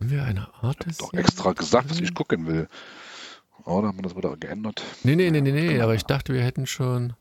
haben 0.00 0.10
wir 0.10 0.24
eine 0.24 0.48
Arte-Serie? 0.60 1.10
Doch 1.12 1.12
extra 1.12 1.52
gesagt, 1.52 1.90
was 1.90 2.00
ich 2.00 2.14
gucken 2.14 2.46
will. 2.46 2.68
Oder 3.64 3.88
haben 3.88 3.98
wir 3.98 4.02
das 4.02 4.16
wieder 4.16 4.36
geändert? 4.36 4.82
Nee, 5.04 5.14
nee, 5.14 5.30
nee, 5.30 5.40
nee, 5.40 5.52
nee. 5.52 5.80
Aber 5.80 5.94
ich 5.94 6.04
dachte, 6.04 6.32
wir 6.32 6.42
hätten 6.42 6.66
schon. 6.66 7.12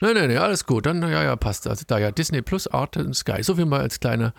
Nee, 0.00 0.12
nee, 0.12 0.26
nee, 0.26 0.36
alles 0.36 0.66
gut. 0.66 0.86
Dann, 0.86 1.00
ja, 1.02 1.22
ja, 1.22 1.36
passt. 1.36 1.66
Also 1.66 1.84
da 1.86 1.98
ja 1.98 2.10
Disney 2.10 2.42
Plus, 2.42 2.66
Arte 2.66 3.04
und 3.04 3.14
Sky. 3.14 3.42
So 3.42 3.56
viel 3.56 3.64
mal 3.64 3.80
als 3.80 3.98
kleine 4.00 4.34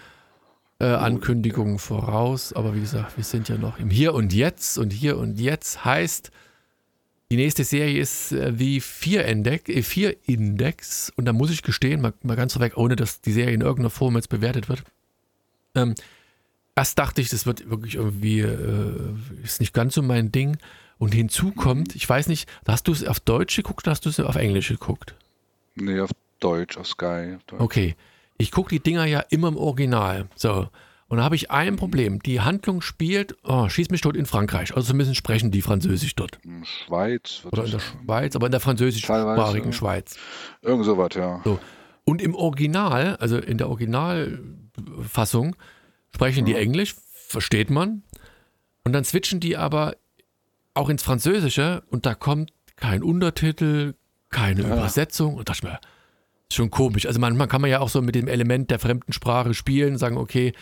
äh, 0.79 0.85
Ankündigung 0.85 1.79
voraus. 1.79 2.53
Aber 2.53 2.75
wie 2.75 2.81
gesagt, 2.81 3.17
wir 3.17 3.23
sind 3.23 3.49
ja 3.49 3.57
noch 3.57 3.79
im 3.79 3.89
Hier 3.89 4.13
und 4.13 4.33
Jetzt. 4.33 4.77
Und 4.77 4.91
Hier 4.91 5.17
und 5.17 5.39
Jetzt 5.39 5.83
heißt, 5.83 6.31
die 7.31 7.37
nächste 7.37 7.63
Serie 7.63 7.99
ist 7.99 8.31
äh, 8.31 8.57
wie 8.59 8.79
4 8.79 9.25
Index, 9.25 9.69
äh, 9.69 9.81
4 9.81 10.15
Index. 10.27 11.11
Und 11.15 11.25
da 11.25 11.33
muss 11.33 11.49
ich 11.49 11.63
gestehen, 11.63 12.01
mal, 12.01 12.13
mal 12.21 12.35
ganz 12.35 12.53
vorweg, 12.53 12.77
ohne 12.77 12.95
dass 12.95 13.21
die 13.21 13.33
Serie 13.33 13.55
in 13.55 13.61
irgendeiner 13.61 13.89
Form 13.89 14.15
jetzt 14.15 14.29
bewertet 14.29 14.69
wird. 14.69 14.83
Ähm, 15.75 15.95
erst 16.75 16.99
dachte 16.99 17.19
ich, 17.21 17.29
das 17.29 17.47
wird 17.47 17.67
wirklich 17.69 17.95
irgendwie, 17.95 18.41
äh, 18.41 19.15
ist 19.43 19.59
nicht 19.59 19.73
ganz 19.73 19.95
so 19.95 20.03
mein 20.03 20.31
Ding. 20.31 20.57
Und 20.99 21.13
hinzu 21.13 21.51
kommt, 21.51 21.95
ich 21.95 22.07
weiß 22.07 22.27
nicht, 22.27 22.47
hast 22.67 22.87
du 22.87 22.91
es 22.91 23.03
auf 23.05 23.19
Deutsch 23.19 23.55
geguckt 23.55 23.85
oder 23.85 23.91
hast 23.91 24.05
du 24.05 24.09
es 24.09 24.19
auf 24.19 24.35
Englisch 24.35 24.69
geguckt? 24.69 25.15
Nee, 25.79 25.99
auf 25.99 26.11
Deutsch, 26.39 26.77
auf 26.77 26.87
Sky. 26.87 27.35
Auf 27.35 27.43
Deutsch. 27.43 27.61
Okay. 27.61 27.95
Ich 28.37 28.51
gucke 28.51 28.69
die 28.69 28.79
Dinger 28.79 29.05
ja 29.05 29.21
immer 29.29 29.47
im 29.47 29.57
Original. 29.57 30.27
So. 30.35 30.69
Und 31.07 31.17
da 31.17 31.23
habe 31.23 31.35
ich 31.35 31.49
ein 31.51 31.77
Problem. 31.77 32.21
Die 32.21 32.41
Handlung 32.41 32.81
spielt, 32.81 33.37
oh, 33.43 33.69
schieß 33.69 33.89
mich 33.89 34.01
tot 34.01 34.15
in 34.15 34.25
Frankreich. 34.25 34.75
Also 34.75 34.89
zumindest 34.89 35.15
sprechen 35.15 35.51
die 35.51 35.61
Französisch 35.61 36.15
dort. 36.15 36.37
In 36.43 36.65
Schweiz. 36.65 37.43
Oder 37.51 37.65
in 37.65 37.71
der 37.71 37.79
Schweiz, 37.79 38.35
aber 38.35 38.47
in 38.47 38.51
der 38.51 38.59
französischsprachigen. 38.59 39.71
Schweiz. 39.71 40.17
Irgend 40.61 40.85
sowas, 40.85 41.09
ja. 41.15 41.41
So. 41.45 41.59
Und 42.03 42.21
im 42.21 42.35
Original, 42.35 43.15
also 43.17 43.37
in 43.37 43.57
der 43.57 43.69
Originalfassung, 43.69 45.55
sprechen 46.13 46.45
die 46.45 46.55
Englisch, 46.55 46.95
versteht 47.13 47.69
man. 47.69 48.03
Und 48.83 48.93
dann 48.93 49.03
switchen 49.03 49.39
die 49.39 49.57
aber 49.57 49.95
auch 50.73 50.89
ins 50.89 51.03
Französische 51.03 51.83
und 51.89 52.05
da 52.05 52.15
kommt 52.15 52.51
kein 52.75 53.01
Untertitel, 53.01 53.95
keine 54.29 54.61
Ja. 54.63 54.67
Übersetzung. 54.73 55.35
Und 55.35 55.49
dachte 55.49 55.59
ich 55.59 55.63
mir, 55.63 55.79
ist 56.49 56.55
schon 56.55 56.69
komisch. 56.69 57.05
Also 57.05 57.19
manchmal 57.19 57.47
kann 57.47 57.61
man 57.61 57.69
ja 57.69 57.79
auch 57.79 57.89
so 57.89 58.01
mit 58.01 58.15
dem 58.15 58.27
Element 58.27 58.71
der 58.71 58.79
fremden 58.79 59.13
Sprache 59.13 59.53
spielen, 59.53 59.97
sagen, 59.97 60.17
okay, 60.17 60.53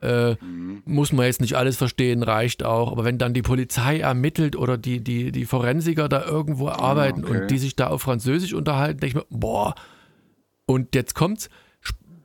äh, 0.00 0.34
Mhm. 0.40 0.82
muss 0.84 1.12
man 1.12 1.26
jetzt 1.26 1.40
nicht 1.40 1.54
alles 1.56 1.76
verstehen, 1.76 2.24
reicht 2.24 2.64
auch. 2.64 2.90
Aber 2.90 3.04
wenn 3.04 3.18
dann 3.18 3.34
die 3.34 3.42
Polizei 3.42 4.00
ermittelt 4.00 4.56
oder 4.56 4.76
die, 4.76 4.98
die, 5.02 5.30
die 5.30 5.44
Forensiker 5.44 6.08
da 6.08 6.24
irgendwo 6.24 6.68
arbeiten 6.68 7.24
okay. 7.24 7.42
und 7.42 7.50
die 7.50 7.58
sich 7.58 7.76
da 7.76 7.86
auf 7.88 8.02
Französisch 8.02 8.52
unterhalten, 8.52 8.98
denke 9.00 9.18
ich 9.18 9.30
mir, 9.30 9.38
boah. 9.38 9.74
Und 10.66 10.94
jetzt 10.96 11.14
kommt's, 11.14 11.48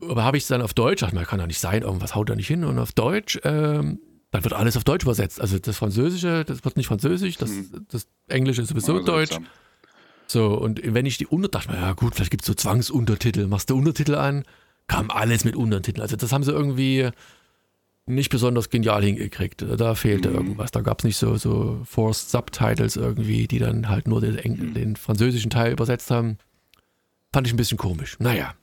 aber 0.02 0.24
habe 0.24 0.38
ich 0.38 0.44
es 0.44 0.48
dann 0.48 0.62
auf 0.64 0.74
Deutsch, 0.74 1.02
dachte 1.02 1.16
mir, 1.16 1.26
kann 1.26 1.40
doch 1.40 1.46
nicht 1.48 1.60
sein, 1.60 1.84
irgendwas 1.84 2.16
haut 2.16 2.30
da 2.30 2.36
nicht 2.36 2.48
hin. 2.48 2.64
Und 2.64 2.80
auf 2.80 2.94
Deutsch, 2.94 3.40
ähm, 3.44 4.00
dann 4.32 4.44
wird 4.44 4.54
alles 4.54 4.76
auf 4.78 4.84
Deutsch 4.84 5.04
übersetzt. 5.04 5.40
Also 5.40 5.60
das 5.60 5.78
Französische, 5.78 6.46
das 6.46 6.64
wird 6.66 6.78
nicht 6.78 6.88
Französisch, 6.88 7.38
das, 7.38 7.52
das 7.90 8.08
Englische 8.28 8.62
ist 8.64 8.70
sowieso 8.70 9.00
Deutsch. 9.04 9.30
seltsam. 9.34 9.46
So, 10.28 10.54
und 10.56 10.82
wenn 10.84 11.06
ich 11.06 11.18
die 11.18 11.28
Unter, 11.28 11.48
dachte 11.50 11.70
ich 11.70 11.76
mir, 11.76 11.82
ja 11.82 11.94
gut, 11.94 12.16
vielleicht 12.16 12.32
gibt 12.32 12.44
es 12.44 12.48
so 12.48 12.54
Zwangsuntertitel. 12.54 13.48
Machst 13.48 13.70
du 13.70 13.78
Untertitel 13.78 14.16
an, 14.16 14.44
kam 14.88 15.10
alles 15.10 15.44
mit 15.46 15.56
Untertiteln. 15.56 16.02
Also 16.02 16.16
das 16.18 16.32
haben 16.32 16.44
sie 16.44 16.52
irgendwie 16.52 17.10
nicht 18.06 18.30
besonders 18.30 18.70
genial 18.70 19.04
hingekriegt. 19.04 19.66
Da 19.78 19.96
fehlte 19.96 20.30
Mhm. 20.30 20.36
irgendwas. 20.36 20.72
Da 20.72 20.82
gab 20.82 21.00
es 21.00 21.04
nicht 21.06 21.18
so, 21.18 21.36
so 21.38 21.82
Forced 21.86 22.30
Subtitles 22.30 22.96
irgendwie, 22.96 23.48
die 23.48 23.60
dann 23.60 23.90
halt 23.90 24.08
nur 24.08 24.22
den, 24.22 24.36
Mhm. 24.36 24.74
Den 24.74 24.96
französischen 24.96 25.50
Teil 25.50 25.72
übersetzt 25.74 26.10
haben. 26.12 26.38
Fand 27.34 27.48
ich 27.48 27.54
ein 27.54 27.58
bisschen 27.58 27.78
komisch. 27.78 28.16
Naja. 28.20 28.54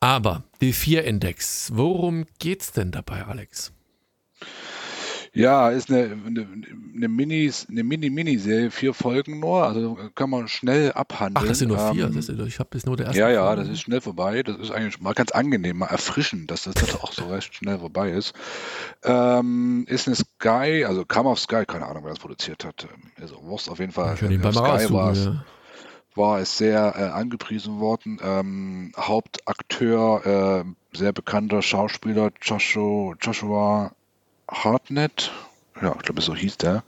Aber 0.00 0.44
die 0.60 0.72
4-Index, 0.72 1.72
worum 1.74 2.24
geht's 2.38 2.70
denn 2.72 2.92
dabei, 2.92 3.24
Alex? 3.24 3.72
Ja, 5.38 5.70
ist 5.70 5.90
eine, 5.90 6.16
eine, 6.26 6.46
eine 6.96 7.08
Mini, 7.08 7.50
eine 7.70 7.84
Mini-Mini-Serie, 7.84 8.70
vier 8.70 8.92
Folgen 8.92 9.40
nur, 9.40 9.64
also 9.64 9.96
kann 10.14 10.30
man 10.30 10.48
schnell 10.48 10.92
abhandeln. 10.92 11.44
Ach, 11.44 11.48
das 11.48 11.58
sind 11.60 11.68
nur 11.68 11.78
vier. 11.92 12.06
Ähm, 12.06 12.14
Das 12.14 12.28
ist, 12.28 12.38
ich 12.40 12.58
habe 12.58 12.68
bis 12.70 12.84
nur 12.86 12.96
der 12.96 13.06
erste. 13.06 13.20
ja, 13.20 13.30
ja, 13.30 13.46
Folge. 13.46 13.62
das 13.62 13.70
ist 13.70 13.80
schnell 13.80 14.00
vorbei. 14.00 14.42
Das 14.42 14.56
ist 14.58 14.70
eigentlich 14.70 15.00
mal 15.00 15.14
ganz 15.14 15.30
angenehm, 15.30 15.78
mal 15.78 15.86
erfrischend, 15.86 16.50
dass 16.50 16.62
das, 16.64 16.74
das 16.74 16.94
auch 17.00 17.12
so 17.12 17.26
recht 17.28 17.54
schnell 17.54 17.78
vorbei 17.78 18.10
ist. 18.10 18.34
Ähm, 19.04 19.84
ist 19.88 20.06
eine 20.08 20.16
Sky, 20.16 20.84
also 20.84 21.04
kam 21.04 21.26
auf 21.26 21.38
Sky, 21.38 21.64
keine 21.66 21.86
Ahnung, 21.86 22.02
wer 22.04 22.10
das 22.10 22.18
produziert 22.18 22.64
hat. 22.64 22.84
Ähm, 22.92 23.10
Also 23.20 23.42
Wurst 23.42 23.70
auf 23.70 23.78
jeden 23.78 23.92
Fall. 23.92 24.14
Ich 24.16 24.22
Äh, 24.22 24.36
beim 24.38 24.52
Sky 24.52 24.92
war 24.92 25.12
es, 25.12 25.24
Ja. 25.26 25.44
war 26.14 26.40
es 26.40 26.58
sehr 26.58 26.94
äh, 26.96 27.02
angepriesen 27.10 27.78
worden. 27.80 28.18
Ähm, 28.22 28.92
Hauptakteur, 28.96 30.64
äh, 30.66 30.96
sehr 30.96 31.12
bekannter 31.12 31.62
Schauspieler 31.62 32.30
Joshua, 32.42 33.14
Joshua 33.20 33.92
Hartnett. 34.48 35.30
Ja, 35.80 35.94
ich 35.96 36.02
glaube, 36.02 36.20
so 36.22 36.34
hieß 36.34 36.56
der. 36.58 36.82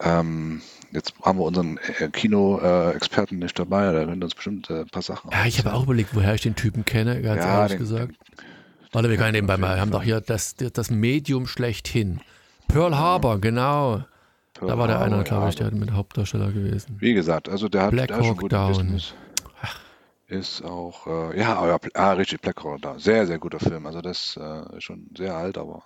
Ähm, 0.00 0.62
jetzt 0.92 1.14
haben 1.22 1.38
wir 1.38 1.44
unseren 1.44 1.78
äh, 1.98 2.08
Kino-Experten 2.08 3.38
nicht 3.38 3.58
dabei, 3.58 3.92
der 3.92 4.06
könnte 4.06 4.24
uns 4.26 4.34
bestimmt 4.34 4.70
äh, 4.70 4.80
ein 4.82 4.86
paar 4.88 5.02
Sachen 5.02 5.30
Ja, 5.32 5.44
ich 5.46 5.58
habe 5.58 5.72
auch 5.72 5.82
überlegt, 5.84 6.14
woher 6.14 6.34
ich 6.34 6.42
den 6.42 6.54
Typen 6.54 6.84
kenne, 6.84 7.20
ganz 7.22 7.42
Ja, 7.42 7.58
ehrlich 7.58 7.72
den- 7.72 7.78
gesagt. 7.80 8.14
Warte, 8.92 9.10
wir 9.10 9.16
können 9.16 9.32
nebenbei 9.32 9.56
mal. 9.56 9.74
Wir 9.74 9.80
haben 9.80 9.90
doch 9.90 10.04
hier 10.04 10.20
das, 10.20 10.54
das 10.54 10.90
Medium 10.90 11.48
schlechthin. 11.48 12.20
Pearl 12.68 12.96
Harbor, 12.96 13.40
genau. 13.40 14.04
Da 14.60 14.78
war 14.78 14.86
der 14.86 14.94
Pearl 14.94 15.06
einer, 15.06 15.16
Harbor, 15.16 15.24
glaube 15.24 15.48
ich, 15.48 15.56
der 15.56 15.72
mit 15.72 15.90
Hauptdarsteller 15.90 16.52
gewesen. 16.52 16.96
Wie 17.00 17.12
gesagt, 17.12 17.48
also 17.48 17.68
der 17.68 17.82
hat, 17.82 17.90
Black 17.90 18.08
der 18.08 18.18
Hawk 18.20 18.48
Down. 18.48 19.02
Ist 20.28 20.64
auch, 20.64 21.06
äh, 21.08 21.38
ja, 21.40 21.76
ah, 21.94 22.12
richtig, 22.12 22.40
Black 22.40 22.62
Hawk 22.62 22.82
Down. 22.82 23.00
Sehr, 23.00 23.26
sehr 23.26 23.38
guter 23.40 23.58
Film. 23.58 23.84
Also 23.86 24.00
das 24.00 24.38
äh, 24.40 24.76
ist 24.76 24.84
schon 24.84 25.08
sehr 25.16 25.34
alt, 25.34 25.58
aber 25.58 25.82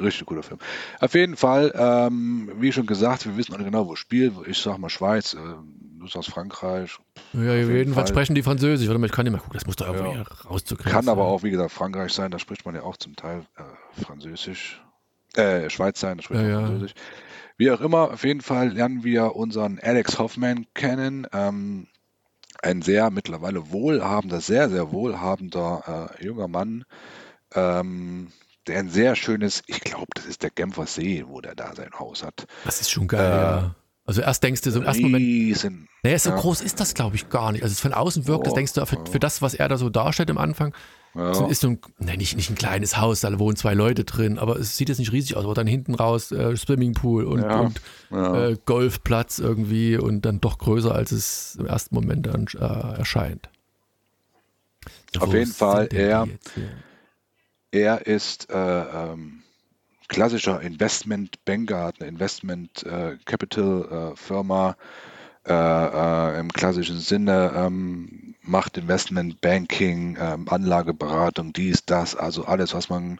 richtig 0.00 0.26
guter 0.26 0.42
Film. 0.42 0.58
Auf 1.00 1.14
jeden 1.14 1.36
Fall, 1.36 1.72
ähm, 1.76 2.50
wie 2.58 2.72
schon 2.72 2.86
gesagt, 2.86 3.26
wir 3.26 3.36
wissen 3.36 3.52
noch 3.52 3.58
nicht 3.58 3.66
genau, 3.70 3.86
wo 3.86 3.92
es 3.94 3.98
spielt. 3.98 4.34
Ich 4.46 4.58
sag 4.58 4.78
mal 4.78 4.88
Schweiz, 4.90 5.34
äh, 5.34 5.38
du 5.38 6.06
sagst 6.06 6.30
Frankreich. 6.30 6.98
Ja, 7.32 7.54
jeden 7.54 7.70
jedenfalls 7.76 8.10
Fall. 8.10 8.14
sprechen 8.16 8.34
die 8.34 8.42
Französisch. 8.42 8.86
Warte 8.88 8.98
mal, 8.98 9.06
ich 9.06 9.12
kann 9.12 9.24
nicht 9.24 9.32
mal 9.32 9.38
gucken. 9.38 9.54
Das 9.54 9.66
muss 9.66 9.76
doch 9.76 9.86
irgendwie 9.92 10.16
Ja. 10.18 10.22
rauszukriegen 10.48 10.92
Kann 10.92 11.08
aber 11.08 11.24
auch, 11.24 11.42
wie 11.42 11.50
gesagt, 11.50 11.72
Frankreich 11.72 12.12
sein, 12.12 12.30
da 12.30 12.38
spricht 12.38 12.64
man 12.66 12.74
ja 12.74 12.82
auch 12.82 12.96
zum 12.96 13.16
Teil 13.16 13.46
äh, 13.56 14.02
Französisch. 14.02 14.82
Äh, 15.36 15.68
Schweiz 15.70 15.98
sein, 16.00 16.16
da 16.18 16.22
spricht 16.22 16.40
Ja, 16.42 16.46
man 16.48 16.60
ja. 16.60 16.66
Französisch. 16.66 16.94
Wie 17.56 17.70
auch 17.70 17.80
immer, 17.80 18.12
auf 18.12 18.24
jeden 18.24 18.40
Fall 18.40 18.70
lernen 18.70 19.04
wir 19.04 19.36
unseren 19.36 19.78
Alex 19.80 20.18
Hoffman 20.18 20.66
kennen. 20.74 21.26
Ähm, 21.32 21.86
ein 22.62 22.82
sehr 22.82 23.10
mittlerweile 23.10 23.70
wohlhabender, 23.72 24.40
sehr, 24.40 24.70
sehr 24.70 24.90
wohlhabender 24.90 26.08
äh, 26.18 26.24
junger 26.24 26.48
Mann, 26.48 26.84
ähm, 27.54 28.28
ein 28.70 28.88
sehr 28.90 29.14
schönes, 29.16 29.62
ich 29.66 29.80
glaube, 29.80 30.06
das 30.14 30.26
ist 30.26 30.42
der 30.42 30.50
Genfer 30.50 30.86
See, 30.86 31.24
wo 31.26 31.40
der 31.40 31.54
da 31.54 31.74
sein 31.74 31.90
Haus 31.98 32.22
hat. 32.22 32.46
Das 32.64 32.80
ist 32.80 32.90
schon 32.90 33.08
geil, 33.08 33.20
Äh, 33.20 33.34
ja. 33.36 33.74
Also 34.06 34.20
erst 34.20 34.42
denkst 34.42 34.60
du 34.60 34.70
so 34.70 34.80
im 34.80 34.84
ersten 34.86 35.02
Moment, 35.04 35.24
Riesen. 35.24 35.88
naja, 36.02 36.18
so 36.18 36.28
ja. 36.28 36.36
groß 36.36 36.60
ist 36.60 36.78
das, 36.78 36.92
glaube 36.92 37.16
ich, 37.16 37.30
gar 37.30 37.52
nicht. 37.52 37.62
Also 37.62 37.74
von 37.76 37.94
außen 37.94 38.26
wirkt 38.26 38.44
das, 38.46 38.52
Oh, 38.52 38.56
denkst 38.56 38.74
du, 38.74 38.84
für, 38.84 38.98
für 39.10 39.18
das, 39.18 39.40
was 39.40 39.54
er 39.54 39.66
da 39.68 39.78
so 39.78 39.88
darstellt 39.88 40.28
am 40.30 40.36
Anfang, 40.36 40.74
Ja. 41.14 41.30
ist- 41.30 41.50
ist 41.52 41.60
so 41.62 41.68
ein, 41.68 41.78
nein, 41.98 42.18
nicht, 42.18 42.36
nicht 42.36 42.50
ein 42.50 42.54
kleines 42.54 42.98
Haus, 42.98 43.22
da 43.22 43.38
wohnen 43.38 43.56
zwei 43.56 43.72
Leute 43.72 44.04
drin, 44.04 44.38
aber 44.38 44.56
es 44.58 44.76
sieht 44.76 44.90
jetzt 44.90 44.98
nicht 44.98 45.12
riesig 45.12 45.36
aus. 45.38 45.44
Aber 45.44 45.54
dann 45.54 45.66
hinten 45.66 45.94
raus 45.94 46.32
äh, 46.32 46.54
Swimmingpool 46.54 47.24
und, 47.24 47.40
Ja, 47.44 47.60
und 47.60 47.80
äh, 48.10 48.56
Golfplatz 48.66 49.38
irgendwie 49.38 49.96
und 49.96 50.26
dann 50.26 50.38
doch 50.38 50.58
größer, 50.58 50.94
als 50.94 51.10
es 51.10 51.56
im 51.58 51.64
ersten 51.64 51.94
Moment 51.94 52.26
dann 52.26 52.44
äh, 52.60 52.98
erscheint. 52.98 53.48
Auf 55.18 55.32
jeden 55.32 55.50
Fall, 55.50 55.88
er- 55.92 56.26
jetzt? 56.26 56.52
Er 57.74 58.06
ist 58.06 58.50
äh, 58.50 58.54
ähm, 58.56 59.42
klassischer 60.06 60.60
Investmentbanker, 60.60 61.86
hat 61.86 62.00
eine 62.00 62.08
Investment 62.08 62.84
äh, 62.84 63.16
Capital 63.24 64.12
äh, 64.12 64.16
Firma 64.16 64.76
äh, 65.44 65.52
äh, 65.52 66.38
im 66.38 66.52
klassischen 66.52 67.00
Sinne, 67.00 67.52
ähm, 67.56 68.36
macht 68.42 68.78
Investment 68.78 69.40
Banking, 69.40 70.16
ähm, 70.20 70.48
Anlageberatung, 70.48 71.52
dies, 71.52 71.84
das, 71.84 72.14
also 72.14 72.44
alles, 72.44 72.74
was 72.74 72.90
man, 72.90 73.18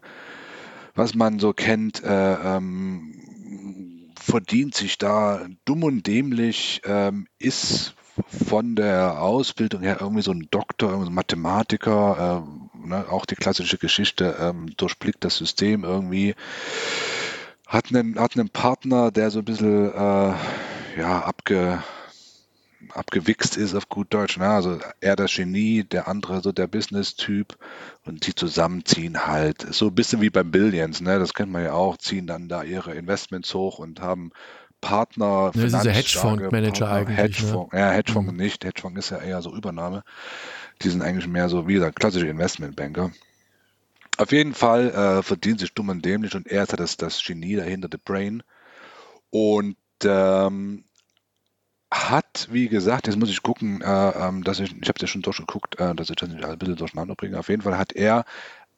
was 0.95 1.17
man 1.17 1.40
so 1.40 1.53
kennt, 1.53 2.05
äh, 2.05 2.35
ähm, 2.35 4.12
verdient 4.17 4.77
sich 4.77 4.99
da 4.99 5.49
dumm 5.64 5.83
und 5.83 6.07
dämlich, 6.07 6.81
ähm, 6.85 7.27
ist 7.40 7.97
von 8.29 8.77
der 8.77 9.21
Ausbildung 9.21 9.83
her 9.83 9.97
irgendwie 10.01 10.23
so 10.23 10.31
ein 10.31 10.47
Doktor, 10.53 10.90
so 10.90 11.11
ein 11.11 11.14
Mathematiker, 11.14 12.45
ähm, 12.47 12.63
ne, 12.85 13.07
auch 13.09 13.27
die 13.27 13.37
klassische 13.37 13.79
Geschichte, 13.79 14.37
ähm, 14.38 14.75
durchblickt 14.77 15.25
das 15.25 15.37
System 15.37 15.85
irgendwie, 15.85 16.35
hat 17.66 17.87
einen, 17.88 18.18
hat 18.18 18.37
einen 18.37 18.51
Partner, 18.51 19.11
der 19.11 19.31
so 19.31 19.40
ein 19.40 19.44
bisschen 19.44 19.92
äh, 19.92 20.35
ja, 20.97 21.23
abge, 21.25 21.83
abgewichst 22.90 23.57
ist 23.57 23.75
auf 23.75 23.88
gut 23.88 24.12
Deutsch. 24.12 24.38
Ne? 24.38 24.49
Also 24.49 24.79
er 25.01 25.16
das 25.16 25.35
Genie, 25.35 25.85
der 25.85 26.09
andere 26.09 26.40
so 26.40 26.53
der 26.53 26.66
Business-Typ 26.66 27.57
und 28.05 28.27
die 28.27 28.35
zusammenziehen 28.35 29.27
halt. 29.27 29.66
So 29.75 29.88
ein 29.88 29.94
bisschen 29.94 30.20
wie 30.20 30.31
beim 30.31 30.51
Billions, 30.51 31.01
ne? 31.01 31.18
das 31.18 31.35
kennt 31.35 31.51
man 31.51 31.64
ja 31.64 31.73
auch, 31.73 31.97
ziehen 31.97 32.27
dann 32.27 32.49
da 32.49 32.62
ihre 32.62 32.94
Investments 32.94 33.53
hoch 33.55 33.79
und 33.79 34.01
haben 34.01 34.31
Partner. 34.85 35.51
Ne, 35.55 35.64
diese 35.64 35.90
Hedgefonds-Manager 35.90 36.90
eigentlich. 36.90 37.16
Hedgefonds, 37.16 37.73
ne? 37.73 37.81
Ja, 37.81 37.90
Hedgefonds 37.90 38.31
mhm. 38.31 38.37
nicht. 38.37 38.64
Hedgefonds 38.64 38.99
ist 38.99 39.11
ja 39.11 39.18
eher 39.18 39.40
so 39.40 39.55
Übernahme. 39.55 40.05
Die 40.82 40.88
sind 40.88 41.02
eigentlich 41.02 41.26
mehr 41.26 41.48
so 41.48 41.66
wie 41.68 41.74
gesagt 41.74 41.98
klassische 41.98 42.26
Investmentbanker. 42.26 43.12
Auf 44.16 44.32
jeden 44.32 44.54
Fall 44.54 44.90
äh, 44.90 45.22
verdient 45.22 45.60
sich 45.60 45.74
dumm 45.74 45.88
und 45.88 46.04
dämlich 46.04 46.34
und 46.34 46.46
er 46.46 46.62
ist 46.62 46.72
ja 46.72 46.76
das, 46.76 46.96
das 46.96 47.22
Genie 47.24 47.56
dahinter, 47.56 47.88
The 47.90 47.98
Brain. 48.02 48.42
Und 49.30 49.76
ähm, 50.04 50.84
hat, 51.90 52.48
wie 52.50 52.68
gesagt, 52.68 53.06
jetzt 53.06 53.16
muss 53.16 53.30
ich 53.30 53.42
gucken, 53.42 53.80
äh, 53.80 54.10
ähm, 54.10 54.44
dass 54.44 54.60
ich, 54.60 54.70
ich 54.80 54.88
habe 54.88 54.96
es 54.96 55.02
ja 55.02 55.08
schon 55.08 55.22
durchgeguckt, 55.22 55.78
äh, 55.80 55.94
dass 55.94 56.10
ich 56.10 56.16
das 56.16 56.28
nicht 56.28 56.44
ein 56.44 56.58
bisschen 56.58 56.76
durcheinander 56.76 57.14
bringe. 57.14 57.38
Auf 57.38 57.48
jeden 57.48 57.62
Fall 57.62 57.78
hat 57.78 57.92
er 57.92 58.24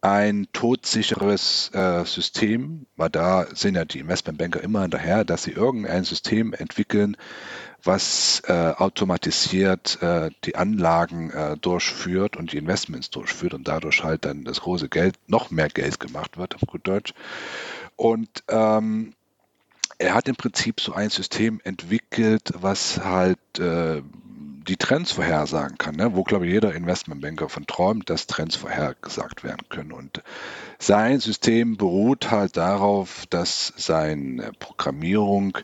ein 0.03 0.47
todsicheres 0.53 1.71
äh, 1.75 2.05
System, 2.05 2.87
weil 2.97 3.11
da 3.11 3.47
sind 3.55 3.75
ja 3.75 3.85
die 3.85 4.01
Investmentbanker 4.01 4.63
immer 4.63 4.83
hinterher, 4.83 5.25
dass 5.25 5.43
sie 5.43 5.53
irgendein 5.53 6.05
System 6.05 6.53
entwickeln, 6.53 7.17
was 7.87 8.43
äh, 8.47 8.73
automatisiert 8.77 10.01
äh, 10.03 10.31
die 10.45 10.57
Anlagen 10.57 11.31
äh, 11.31 11.57
durchführt 11.57 12.37
und 12.37 12.53
die 12.53 12.59
Investments 12.59 13.11
durchführt 13.11 13.55
und 13.55 13.69
dadurch 13.69 14.03
halt 14.05 14.25
dann 14.25 14.45
das 14.45 14.61
große 14.61 14.89
Geld, 14.89 15.17
noch 15.27 15.51
mehr 15.51 15.69
Geld 15.69 16.01
gemacht 16.01 16.37
wird, 16.37 16.55
auf 16.55 16.63
gut 16.63 16.87
Deutsch. 16.87 17.15
Und 17.97 18.29
ähm, 18.49 19.15
er 19.99 20.15
hat 20.15 20.29
im 20.29 20.37
Prinzip 20.37 20.81
so 20.81 20.93
ein 20.93 21.11
System 21.11 21.61
entwickelt, 21.65 22.53
was 22.55 22.99
halt 23.03 23.39
äh, 23.59 24.03
die 24.69 24.77
Trends 24.77 25.13
vorhersagen 25.13 25.79
kann, 25.79 25.95
ne? 25.95 26.15
wo, 26.15 26.25
glaube 26.25 26.47
ich, 26.47 26.53
jeder 26.53 26.75
Investmentbanker 26.75 27.49
von 27.49 27.67
träumt, 27.67 28.11
dass 28.11 28.27
Trends 28.27 28.57
vorhergesagt 28.57 29.45
werden 29.45 29.69
können. 29.69 29.93
Und 29.93 30.23
sein 30.79 31.21
System 31.21 31.77
beruht 31.77 32.31
halt 32.31 32.57
darauf, 32.57 33.27
dass 33.31 33.73
seine 33.77 34.53
Programmierung 34.59 35.57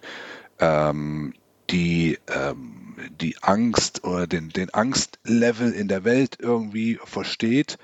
ähm, 0.60 1.34
die, 1.72 2.18
ähm, 2.28 2.96
die 3.20 3.36
Angst 3.42 4.04
oder 4.04 4.26
den, 4.26 4.50
den 4.50 4.72
Angstlevel 4.72 5.72
in 5.72 5.88
der 5.88 6.04
Welt 6.04 6.36
irgendwie 6.38 6.98
versteht 7.04 7.78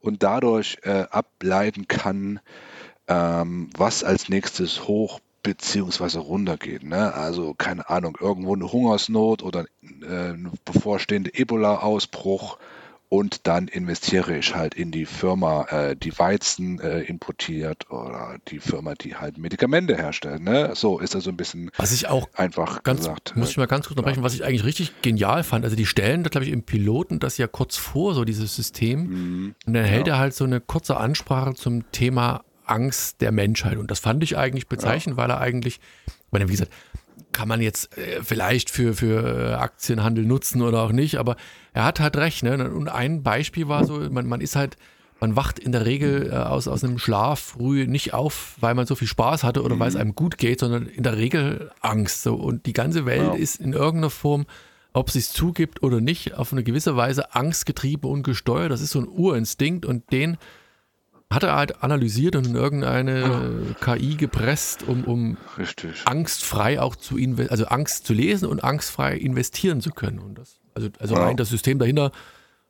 und 0.00 0.22
dadurch 0.22 0.78
äh, 0.82 1.04
ableiten 1.10 1.86
kann, 1.86 2.40
ähm, 3.06 3.70
was 3.76 4.02
als 4.02 4.28
nächstes 4.28 4.88
hoch 4.88 5.20
beziehungsweise 5.42 6.20
runtergeht. 6.20 6.82
Ne? 6.82 7.14
Also 7.14 7.54
keine 7.54 7.88
Ahnung, 7.90 8.16
irgendwo 8.18 8.54
eine 8.54 8.72
Hungersnot 8.72 9.42
oder 9.42 9.66
äh, 10.02 10.32
ein 10.32 10.50
bevorstehende 10.64 11.32
Ebola-Ausbruch 11.34 12.58
und 13.08 13.46
dann 13.46 13.68
investiere 13.68 14.36
ich 14.36 14.54
halt 14.54 14.74
in 14.74 14.90
die 14.90 15.06
Firma, 15.06 15.64
äh, 15.64 15.96
die 15.96 16.18
Weizen 16.18 16.80
äh, 16.80 17.02
importiert 17.02 17.90
oder 17.90 18.38
die 18.48 18.58
Firma, 18.58 18.94
die 18.94 19.14
halt 19.14 19.38
Medikamente 19.38 19.96
herstellt. 19.96 20.42
Ne? 20.42 20.72
So 20.74 20.98
ist 20.98 21.14
das 21.14 21.24
so 21.24 21.30
ein 21.30 21.36
bisschen 21.36 21.70
was 21.76 21.92
ich 21.92 22.08
auch 22.08 22.28
einfach 22.34 22.82
ganz, 22.82 23.00
gesagt. 23.00 23.36
Muss 23.36 23.50
ich 23.50 23.56
mal 23.56 23.66
ganz 23.66 23.86
kurz 23.86 23.96
unterbrechen, 23.96 24.20
ja. 24.20 24.24
was 24.24 24.34
ich 24.34 24.44
eigentlich 24.44 24.64
richtig 24.64 25.02
genial 25.02 25.44
fand. 25.44 25.64
Also 25.64 25.76
die 25.76 25.86
stellen, 25.86 26.22
glaube 26.24 26.46
ich, 26.46 26.52
im 26.52 26.62
Piloten 26.62 27.20
das 27.20 27.38
ja 27.38 27.46
kurz 27.46 27.76
vor, 27.76 28.14
so 28.14 28.24
dieses 28.24 28.56
System. 28.56 29.06
Mhm. 29.06 29.54
Und 29.66 29.74
dann 29.74 29.84
hält 29.84 30.06
ja. 30.06 30.14
er 30.14 30.18
halt 30.18 30.34
so 30.34 30.44
eine 30.44 30.60
kurze 30.60 30.96
Ansprache 30.96 31.54
zum 31.54 31.90
Thema 31.92 32.42
Angst 32.64 33.20
der 33.20 33.32
Menschheit. 33.32 33.76
Und 33.78 33.90
das 33.90 34.00
fand 34.00 34.22
ich 34.22 34.36
eigentlich 34.36 34.68
bezeichnend, 34.68 35.16
ja. 35.16 35.22
weil 35.22 35.30
er 35.30 35.40
eigentlich, 35.40 35.80
meine, 36.30 36.48
wie 36.48 36.52
gesagt, 36.52 36.72
kann 37.34 37.48
man 37.48 37.60
jetzt 37.60 37.98
äh, 37.98 38.22
vielleicht 38.22 38.70
für, 38.70 38.94
für 38.94 39.58
Aktienhandel 39.60 40.24
nutzen 40.24 40.62
oder 40.62 40.82
auch 40.82 40.92
nicht, 40.92 41.16
aber 41.16 41.36
er 41.74 41.84
hat 41.84 42.00
halt 42.00 42.16
recht. 42.16 42.42
Ne? 42.42 42.70
Und 42.70 42.88
ein 42.88 43.22
Beispiel 43.22 43.68
war 43.68 43.84
so, 43.84 43.98
man, 44.10 44.26
man 44.26 44.40
ist 44.40 44.56
halt, 44.56 44.78
man 45.20 45.36
wacht 45.36 45.58
in 45.58 45.72
der 45.72 45.84
Regel 45.84 46.30
äh, 46.32 46.36
aus, 46.36 46.68
aus 46.68 46.82
einem 46.82 46.98
Schlaf 46.98 47.40
früh 47.40 47.86
nicht 47.86 48.14
auf, 48.14 48.56
weil 48.60 48.74
man 48.74 48.86
so 48.86 48.94
viel 48.94 49.08
Spaß 49.08 49.44
hatte 49.44 49.62
oder 49.62 49.74
mhm. 49.74 49.80
weil 49.80 49.88
es 49.88 49.94
mhm. 49.94 50.00
einem 50.00 50.14
gut 50.14 50.38
geht, 50.38 50.60
sondern 50.60 50.86
in 50.86 51.02
der 51.02 51.18
Regel 51.18 51.70
Angst. 51.80 52.22
So. 52.22 52.36
Und 52.36 52.64
die 52.64 52.72
ganze 52.72 53.04
Welt 53.04 53.20
ja. 53.20 53.34
ist 53.34 53.60
in 53.60 53.72
irgendeiner 53.72 54.10
Form, 54.10 54.46
ob 54.92 55.10
sie 55.10 55.18
es 55.18 55.32
zugibt 55.32 55.82
oder 55.82 56.00
nicht, 56.00 56.34
auf 56.34 56.52
eine 56.52 56.62
gewisse 56.62 56.96
Weise 56.96 57.34
angstgetrieben 57.34 58.08
und 58.08 58.22
gesteuert. 58.22 58.70
Das 58.70 58.80
ist 58.80 58.90
so 58.90 59.00
ein 59.00 59.08
Urinstinkt 59.08 59.84
und 59.84 60.10
den 60.12 60.38
hat 61.34 61.42
er 61.42 61.56
halt 61.56 61.82
analysiert 61.82 62.36
und 62.36 62.46
in 62.46 62.54
irgendeine 62.54 63.74
ah. 63.80 63.84
KI 63.84 64.16
gepresst, 64.16 64.82
um, 64.84 65.04
um 65.04 65.36
angstfrei 66.04 66.80
auch 66.80 66.96
zu 66.96 67.16
investieren, 67.16 67.50
also 67.50 67.66
Angst 67.66 68.06
zu 68.06 68.14
lesen 68.14 68.48
und 68.48 68.62
angstfrei 68.62 69.16
investieren 69.16 69.80
zu 69.80 69.90
können. 69.90 70.18
Und 70.18 70.38
das, 70.38 70.60
also, 70.74 70.88
also 70.98 71.14
ja. 71.14 71.24
rein 71.24 71.36
das 71.36 71.48
System 71.48 71.78
dahinter 71.78 72.12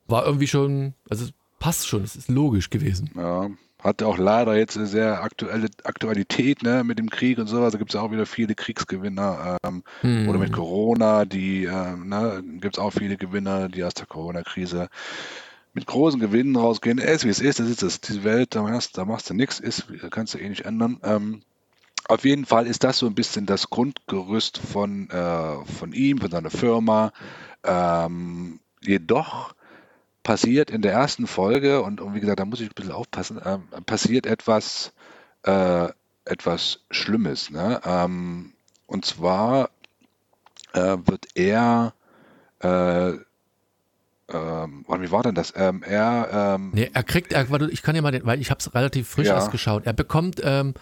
war 0.07 0.27
irgendwie 0.27 0.47
schon, 0.47 0.95
also 1.09 1.27
passt 1.59 1.87
schon, 1.87 2.03
es 2.03 2.17
ist 2.17 2.29
logisch 2.29 2.71
gewesen. 2.71 3.11
Ja, 3.17 3.49
hat 3.85 4.03
auch 4.03 4.17
leider 4.17 4.57
jetzt 4.57 4.79
eine 4.79 4.87
sehr 4.87 5.23
aktuelle 5.23 5.69
Aktualität 5.85 6.63
ne, 6.63 6.85
mit 6.85 6.99
dem 6.99 7.11
Krieg 7.11 7.39
und 7.39 7.47
sowas. 7.47 7.73
Da 7.73 7.79
gibt 7.79 7.91
es 7.91 8.01
auch 8.01 8.11
wieder 8.11 8.25
viele 8.25 8.55
Kriegsgewinner. 8.55 9.59
Ähm, 9.63 9.83
hm. 10.01 10.29
Oder 10.29 10.39
mit 10.39 10.53
Corona, 10.53 11.27
die 11.27 11.65
ähm, 11.65 12.09
ne, 12.09 12.43
gibt 12.61 12.77
es 12.77 12.83
auch 12.83 12.93
viele 12.93 13.19
Gewinner, 13.19 13.69
die 13.69 13.85
aus 13.85 13.93
der 13.93 14.07
Corona-Krise 14.07 14.89
mit 15.75 15.87
großen 15.87 16.21
Gewinnen 16.21 16.57
rausgehen. 16.57 16.99
Es 16.99 17.17
ist 17.17 17.25
wie 17.25 17.29
es 17.29 17.41
ist, 17.41 17.61
das 17.61 17.69
ist 17.69 17.83
das, 17.83 18.01
die 18.01 18.25
Welt, 18.25 18.55
da 18.55 18.63
machst, 18.63 18.97
da 18.97 19.05
machst 19.05 19.29
du 19.29 19.35
nichts, 19.35 19.61
ist, 19.61 19.87
kannst 20.11 20.35
du 20.35 20.39
eh 20.39 20.49
nicht 20.49 20.65
ändern. 20.65 21.01
Ähm, 21.03 21.43
auf 22.07 22.25
jeden 22.25 22.47
Fall 22.47 22.67
ist 22.67 22.85
das 22.85 22.99
so 22.99 23.07
ein 23.07 23.15
bisschen 23.15 23.45
das 23.47 23.71
Grundgerüst 23.71 24.59
von, 24.59 25.11
äh, 25.11 25.65
von 25.65 25.93
ihm, 25.93 26.19
von 26.19 26.31
seiner 26.31 26.51
Firma. 26.51 27.13
Ähm, 27.65 28.61
jedoch 28.81 29.55
passiert 30.23 30.71
in 30.71 30.81
der 30.81 30.93
ersten 30.93 31.27
Folge, 31.27 31.83
und, 31.83 32.01
und, 32.01 32.15
wie 32.15 32.21
gesagt, 32.21 32.39
da 32.39 32.45
muss 32.45 32.61
ich 32.61 32.69
ein 32.71 32.75
bisschen 32.75 32.93
aufpassen, 32.93 33.39
äh, 33.39 33.59
passiert 33.85 34.27
etwas, 34.27 34.93
äh, 35.43 35.89
etwas 36.25 36.81
Schlimmes. 36.91 37.51
Ne? 37.51 37.81
Ähm, 37.85 38.53
und 38.87 39.05
zwar 39.05 39.71
äh, 40.73 40.97
wird 41.05 41.27
er 41.35 41.95
äh, 44.33 44.37
ähm, 44.37 44.85
wie 44.89 45.11
war 45.11 45.23
denn 45.23 45.35
das? 45.35 45.53
Ähm, 45.57 45.83
er, 45.83 46.57
ähm, 46.57 46.71
nee, 46.73 46.91
er 46.93 47.03
kriegt, 47.03 47.33
er, 47.33 47.47
ich 47.69 47.83
kann 47.83 47.95
ja 47.95 48.03
mal, 48.03 48.11
den, 48.11 48.25
weil 48.25 48.41
ich 48.41 48.51
habe 48.51 48.59
es 48.59 48.75
relativ 48.75 49.09
frisch 49.09 49.29
ja. 49.29 49.37
ausgeschaut. 49.37 49.87
Er 49.87 49.93
bekommt, 49.93 50.41
ähm, 50.43 50.75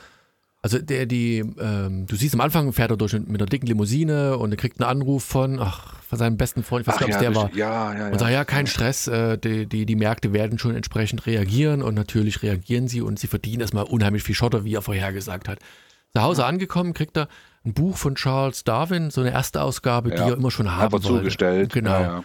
also 0.62 0.78
der, 0.78 1.06
die, 1.06 1.38
ähm, 1.38 2.06
du 2.06 2.14
siehst 2.14 2.34
am 2.34 2.40
Anfang 2.40 2.72
fährt 2.72 2.92
er 2.92 2.96
durch 2.96 3.14
mit 3.14 3.28
einer 3.28 3.46
dicken 3.46 3.66
Limousine 3.66 4.38
und 4.38 4.52
er 4.52 4.56
kriegt 4.56 4.80
einen 4.80 4.88
Anruf 4.88 5.24
von, 5.24 5.58
ach, 5.58 5.96
von 6.02 6.18
seinem 6.18 6.36
besten 6.36 6.62
Freund, 6.62 6.86
was 6.86 6.98
glaubst 6.98 7.14
ja, 7.14 7.20
der 7.20 7.34
war? 7.34 7.50
Ja, 7.52 7.92
ja, 7.92 7.98
ja. 7.98 8.08
Und 8.10 8.18
sagt, 8.20 8.30
ja, 8.30 8.44
kein 8.44 8.68
Stress, 8.68 9.08
äh, 9.08 9.38
die, 9.38 9.66
die, 9.66 9.86
die 9.86 9.96
Märkte 9.96 10.32
werden 10.32 10.58
schon 10.58 10.76
entsprechend 10.76 11.26
reagieren 11.26 11.82
und 11.82 11.94
natürlich 11.94 12.42
reagieren 12.42 12.86
sie 12.86 13.00
und 13.00 13.18
sie 13.18 13.26
verdienen 13.26 13.62
erstmal 13.62 13.84
unheimlich 13.84 14.22
viel 14.22 14.36
Schotter, 14.36 14.64
wie 14.64 14.74
er 14.74 14.82
vorhergesagt 14.82 15.48
hat. 15.48 15.58
Zu 16.14 16.22
Hause 16.22 16.44
angekommen, 16.44 16.92
kriegt 16.92 17.16
er 17.16 17.26
ein 17.64 17.72
Buch 17.72 17.96
von 17.96 18.14
Charles 18.14 18.62
Darwin, 18.64 19.10
so 19.10 19.20
eine 19.20 19.32
erste 19.32 19.62
Ausgabe, 19.62 20.10
die 20.10 20.16
er 20.16 20.34
immer 20.34 20.50
schon 20.50 20.70
haben 20.70 20.92
wollte. 20.92 21.06
zugestellt. 21.06 21.72
Genau. 21.72 22.22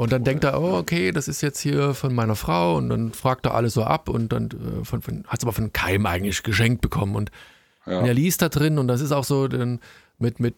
Und 0.00 0.12
dann 0.12 0.24
denkt 0.24 0.44
er, 0.44 0.58
oh, 0.58 0.78
okay, 0.78 1.12
das 1.12 1.28
ist 1.28 1.42
jetzt 1.42 1.60
hier 1.60 1.92
von 1.92 2.14
meiner 2.14 2.34
Frau 2.34 2.78
und 2.78 2.88
dann 2.88 3.12
fragt 3.12 3.44
er 3.44 3.52
alles 3.52 3.74
so 3.74 3.84
ab 3.84 4.08
und 4.08 4.32
dann 4.32 4.46
äh, 4.46 4.82
von, 4.82 5.02
von, 5.02 5.24
hat 5.26 5.40
es 5.40 5.44
aber 5.44 5.52
von 5.52 5.74
Keim 5.74 6.06
eigentlich 6.06 6.42
geschenkt 6.42 6.80
bekommen. 6.80 7.14
Und, 7.14 7.30
ja. 7.84 7.98
und, 7.98 8.06
er 8.06 8.14
liest 8.14 8.40
da 8.40 8.48
drin 8.48 8.78
und 8.78 8.88
das 8.88 9.02
ist 9.02 9.12
auch 9.12 9.24
so 9.24 9.46
dann 9.46 9.78
mit, 10.18 10.40
mit 10.40 10.54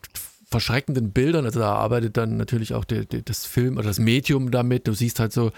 verschreckenden 0.48 1.10
Bildern, 1.10 1.44
also 1.44 1.58
da 1.58 1.74
arbeitet 1.74 2.16
dann 2.18 2.36
natürlich 2.36 2.72
auch 2.72 2.84
die, 2.84 3.04
die, 3.04 3.24
das 3.24 3.44
Film 3.44 3.78
oder 3.78 3.88
das 3.88 3.98
Medium 3.98 4.52
damit. 4.52 4.86
Du 4.86 4.92
siehst 4.92 5.18
halt 5.18 5.32
so 5.32 5.50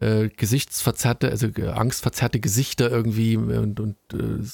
äh, 0.00 0.28
gesichtsverzerrte, 0.28 1.30
also 1.30 1.46
äh, 1.46 1.68
angstverzerrte 1.68 2.38
Gesichter 2.38 2.90
irgendwie 2.90 3.38
und, 3.38 3.80
und 3.80 3.96
äh, 4.12 4.44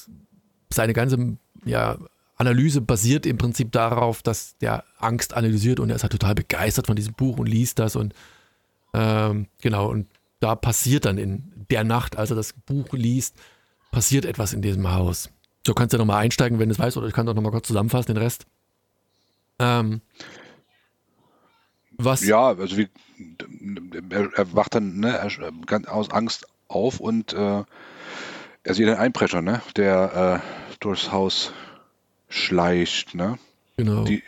seine 0.73 0.93
ganze 0.93 1.35
ja, 1.65 1.97
Analyse 2.37 2.79
basiert 2.79 3.25
im 3.25 3.37
Prinzip 3.37 3.73
darauf, 3.73 4.23
dass 4.23 4.57
der 4.59 4.85
Angst 4.99 5.33
analysiert 5.33 5.81
und 5.81 5.89
er 5.89 5.97
ist 5.97 6.03
halt 6.03 6.13
total 6.13 6.35
begeistert 6.35 6.87
von 6.87 6.95
diesem 6.95 7.13
Buch 7.13 7.39
und 7.39 7.49
liest 7.49 7.79
das 7.79 7.97
und 7.97 8.13
ähm, 8.93 9.47
genau, 9.61 9.89
und 9.89 10.07
da 10.39 10.55
passiert 10.55 11.05
dann 11.05 11.17
in 11.17 11.65
der 11.69 11.83
Nacht, 11.83 12.17
als 12.17 12.29
er 12.29 12.35
das 12.35 12.53
Buch 12.53 12.93
liest, 12.93 13.35
passiert 13.91 14.25
etwas 14.25 14.53
in 14.53 14.61
diesem 14.61 14.91
Haus. 14.91 15.29
So 15.65 15.73
kannst 15.73 15.93
du 15.93 15.97
ja 15.97 15.99
nochmal 15.99 16.23
einsteigen, 16.23 16.59
wenn 16.59 16.69
du 16.69 16.73
es 16.73 16.79
weißt, 16.79 16.97
oder 16.97 17.07
ich 17.07 17.13
kann 17.13 17.25
doch 17.25 17.33
nochmal 17.33 17.51
kurz 17.51 17.67
zusammenfassen, 17.67 18.13
den 18.13 18.21
Rest. 18.21 18.45
Ähm, 19.59 20.01
was? 21.91 22.25
Ja, 22.25 22.47
also 22.47 22.77
wie, 22.77 22.87
er, 24.09 24.29
er 24.33 24.55
wacht 24.55 24.75
dann 24.75 24.99
ne, 24.99 25.17
er, 25.17 25.51
ganz 25.65 25.87
aus 25.87 26.09
Angst 26.11 26.47
auf 26.69 26.99
und 26.99 27.33
äh, 27.33 27.63
er 28.63 28.73
sieht 28.73 28.87
einen 28.87 28.97
Einbrecher, 28.97 29.41
ne, 29.41 29.61
der 29.75 30.41
äh, 30.41 30.75
durchs 30.79 31.11
Haus 31.11 31.51
schleicht, 32.29 33.15
ne? 33.15 33.37
Genau. 33.75 34.03
Die, 34.03 34.23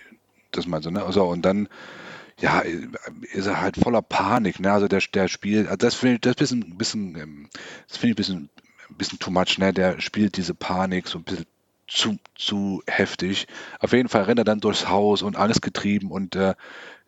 das 0.52 0.68
meinst 0.68 0.86
du, 0.86 0.92
ne? 0.92 1.04
Also, 1.04 1.24
und 1.26 1.44
dann 1.44 1.70
ja, 2.42 2.62
ist 3.34 3.46
er 3.46 3.62
halt 3.62 3.78
voller 3.78 4.02
Panik. 4.02 4.60
Ne? 4.60 4.72
Also 4.72 4.88
der, 4.88 5.02
der 5.14 5.28
spielt, 5.28 5.68
also 5.68 5.78
das 5.78 5.96
finde 5.96 6.16
ich 6.16 6.22
das 6.22 6.36
bisschen, 6.36 6.78
bisschen, 6.78 7.16
ähm, 7.18 7.50
das 7.88 7.98
finde 7.98 8.12
ich 8.12 8.14
ein 8.14 8.16
bisschen, 8.16 8.50
ein 8.90 8.96
bisschen 8.96 9.20
too 9.20 9.32
much. 9.32 9.58
Ne? 9.58 9.74
Der 9.74 10.02
spielt 10.02 10.38
diese 10.38 10.54
Panik 10.54 11.08
so 11.08 11.20
ein 11.20 11.24
bisschen 11.24 11.46
zu, 11.88 12.18
zu 12.36 12.84
heftig. 12.88 13.48
Auf 13.80 13.94
jeden 13.94 14.10
Fall 14.10 14.24
rennt 14.24 14.40
er 14.40 14.46
dann 14.46 14.60
durchs 14.60 14.88
Haus 14.88 15.22
und 15.22 15.36
alles 15.36 15.62
getrieben 15.62 16.10
und 16.10 16.36
äh, 16.36 16.56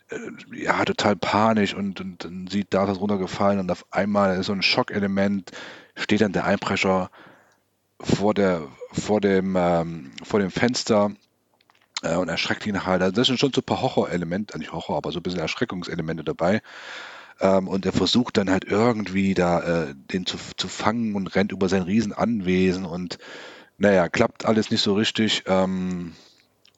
äh, 0.10 0.18
ja, 0.56 0.84
total 0.86 1.16
panisch 1.16 1.74
und, 1.74 2.00
und 2.02 2.26
dann 2.26 2.48
sieht 2.48 2.74
da 2.74 2.86
das 2.86 3.00
runtergefallen 3.00 3.60
und 3.60 3.72
auf 3.72 3.86
einmal 3.92 4.38
ist 4.38 4.48
so 4.48 4.54
ein 4.54 4.62
Schockelement, 4.62 5.52
steht 5.96 6.22
dann 6.22 6.34
der 6.34 6.46
Einbrecher 6.46 7.10
vor, 8.00 8.34
der, 8.34 8.68
vor, 8.92 9.22
dem, 9.22 9.56
ähm, 9.58 10.12
vor 10.24 10.40
dem 10.40 10.52
Fenster 10.52 11.12
äh, 12.04 12.16
und 12.16 12.30
erschreckt 12.30 12.66
ihn 12.68 12.86
halt. 12.86 13.02
Also 13.02 13.14
das 13.14 13.28
sind 13.28 13.40
schon 13.40 13.54
so 13.54 13.62
ein 13.62 13.66
paar 13.66 13.82
Horrorelemente, 13.82 14.58
nicht 14.60 14.72
Horror, 14.72 14.98
aber 14.98 15.12
so 15.12 15.20
ein 15.20 15.24
bisschen 15.24 15.40
Erschreckungselemente 15.40 16.24
dabei. 16.24 16.62
Ähm, 17.40 17.68
und 17.68 17.86
er 17.86 17.94
versucht 17.94 18.38
dann 18.38 18.50
halt 18.50 18.66
irgendwie 18.66 19.34
da 19.34 19.62
äh, 19.62 19.96
den 19.96 20.26
zu, 20.26 20.38
zu 20.58 20.68
fangen 20.68 21.16
und 21.16 21.36
rennt 21.36 21.52
über 21.52 21.70
sein 21.70 21.82
Riesenanwesen 21.84 22.86
und 22.86 23.18
naja, 23.78 24.08
klappt 24.08 24.46
alles 24.46 24.70
nicht 24.72 24.82
so 24.82 24.94
richtig. 24.94 25.44
Ähm, 25.48 26.14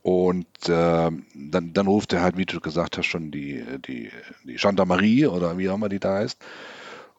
und 0.01 0.47
äh, 0.69 1.11
dann, 1.33 1.73
dann 1.73 1.88
ruft 1.88 2.13
er 2.13 2.21
halt, 2.21 2.38
wie 2.38 2.45
du 2.45 2.59
gesagt 2.61 2.97
hast, 2.97 3.07
schon 3.07 3.31
die, 3.31 3.65
die, 3.88 4.11
die 4.43 4.55
Gendarmerie 4.55 5.25
oder 5.27 5.57
wie 5.57 5.69
auch 5.69 5.75
immer 5.75 5.89
die 5.89 5.99
da 5.99 6.21
ist. 6.21 6.39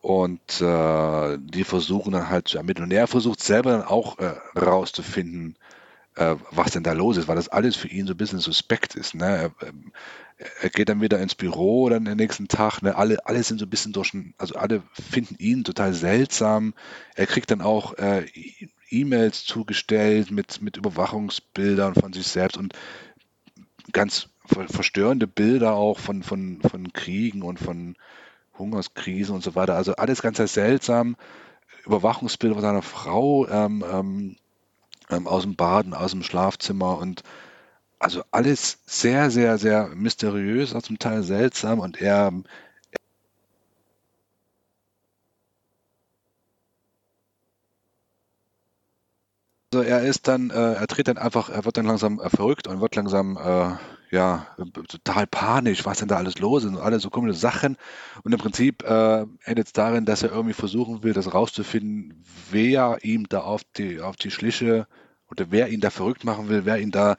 Und 0.00 0.60
äh, 0.60 1.36
die 1.40 1.64
versuchen 1.64 2.12
dann 2.12 2.30
halt 2.30 2.48
zu 2.48 2.58
ermitteln. 2.58 2.84
Und 2.84 2.92
er 2.92 3.08
versucht 3.08 3.42
selber 3.42 3.72
dann 3.72 3.82
auch 3.82 4.18
äh, 4.18 4.34
rauszufinden, 4.56 5.56
äh, 5.56 5.76
was 6.16 6.72
denn 6.72 6.82
da 6.82 6.92
los 6.92 7.18
ist, 7.18 7.28
weil 7.28 7.36
das 7.36 7.48
alles 7.48 7.76
für 7.76 7.88
ihn 7.88 8.06
so 8.06 8.14
ein 8.14 8.16
bisschen 8.16 8.38
suspekt 8.38 8.94
ist. 8.94 9.14
Ne? 9.14 9.52
Er, 9.58 9.72
er 10.62 10.70
geht 10.70 10.88
dann 10.88 11.02
wieder 11.02 11.20
ins 11.20 11.34
Büro 11.34 11.88
dann 11.88 12.06
den 12.06 12.16
nächsten 12.16 12.48
Tag. 12.48 12.80
Ne? 12.80 12.96
Alle, 12.96 13.26
alle 13.26 13.42
sind 13.42 13.58
so 13.58 13.66
ein 13.66 13.70
bisschen 13.70 13.92
durch, 13.92 14.12
also 14.38 14.54
alle 14.54 14.82
finden 14.92 15.36
ihn 15.38 15.62
total 15.62 15.92
seltsam. 15.92 16.74
Er 17.14 17.26
kriegt 17.26 17.50
dann 17.50 17.60
auch 17.60 17.94
äh, 17.98 18.26
E-Mails 18.88 19.44
zugestellt 19.44 20.30
mit, 20.30 20.62
mit 20.62 20.78
Überwachungsbildern 20.78 21.94
von 21.94 22.12
sich 22.12 22.26
selbst 22.26 22.56
und 22.56 22.72
ganz 23.92 24.28
verstörende 24.46 25.26
Bilder 25.26 25.74
auch 25.74 25.98
von, 25.98 26.22
von, 26.22 26.60
von 26.62 26.92
Kriegen 26.92 27.42
und 27.42 27.58
von 27.58 27.96
Hungerskrisen 28.58 29.34
und 29.34 29.42
so 29.42 29.54
weiter. 29.54 29.74
Also 29.74 29.96
alles 29.96 30.22
ganz 30.22 30.38
sehr 30.38 30.48
seltsam. 30.48 31.16
Überwachungsbilder 31.84 32.54
von 32.54 32.62
seiner 32.62 32.82
Frau 32.82 33.46
ähm, 33.48 33.84
ähm, 33.90 34.36
ähm 35.10 35.26
aus 35.26 35.42
dem 35.42 35.56
Baden, 35.56 35.94
aus 35.94 36.12
dem 36.12 36.22
Schlafzimmer 36.22 36.98
und 36.98 37.22
also 38.00 38.22
alles 38.32 38.80
sehr, 38.86 39.30
sehr, 39.30 39.58
sehr 39.58 39.88
mysteriös, 39.88 40.74
zum 40.84 40.98
Teil 41.00 41.22
seltsam 41.24 41.80
und 41.80 42.00
er, 42.00 42.32
Also 49.72 49.82
er 49.84 50.02
ist 50.02 50.26
dann, 50.28 50.50
äh, 50.50 50.54
er 50.74 50.86
tritt 50.86 51.08
dann 51.08 51.18
einfach, 51.18 51.48
er 51.50 51.64
wird 51.64 51.76
dann 51.76 51.86
langsam 51.86 52.20
äh, 52.20 52.30
verrückt 52.30 52.66
und 52.68 52.80
wird 52.80 52.94
langsam, 52.96 53.36
äh, 53.36 53.76
ja, 54.10 54.46
total 54.88 55.26
panisch, 55.26 55.84
was 55.84 55.98
denn 55.98 56.08
da 56.08 56.16
alles 56.16 56.38
los 56.38 56.64
ist 56.64 56.70
und 56.70 56.78
alle 56.78 57.00
so 57.00 57.10
komische 57.10 57.38
Sachen. 57.38 57.76
Und 58.22 58.32
im 58.32 58.38
Prinzip 58.38 58.82
äh, 58.84 59.26
endet 59.44 59.66
es 59.66 59.72
darin, 59.72 60.04
dass 60.04 60.22
er 60.22 60.30
irgendwie 60.30 60.54
versuchen 60.54 61.02
will, 61.02 61.12
das 61.12 61.34
rauszufinden, 61.34 62.24
wer 62.50 62.98
ihm 63.02 63.28
da 63.28 63.40
auf 63.40 63.62
die, 63.76 64.00
auf 64.00 64.16
die 64.16 64.30
Schliche 64.30 64.86
oder 65.30 65.46
wer 65.50 65.68
ihn 65.68 65.80
da 65.80 65.90
verrückt 65.90 66.24
machen 66.24 66.48
will, 66.48 66.64
wer 66.64 66.78
ihn 66.78 66.92
da 66.92 67.16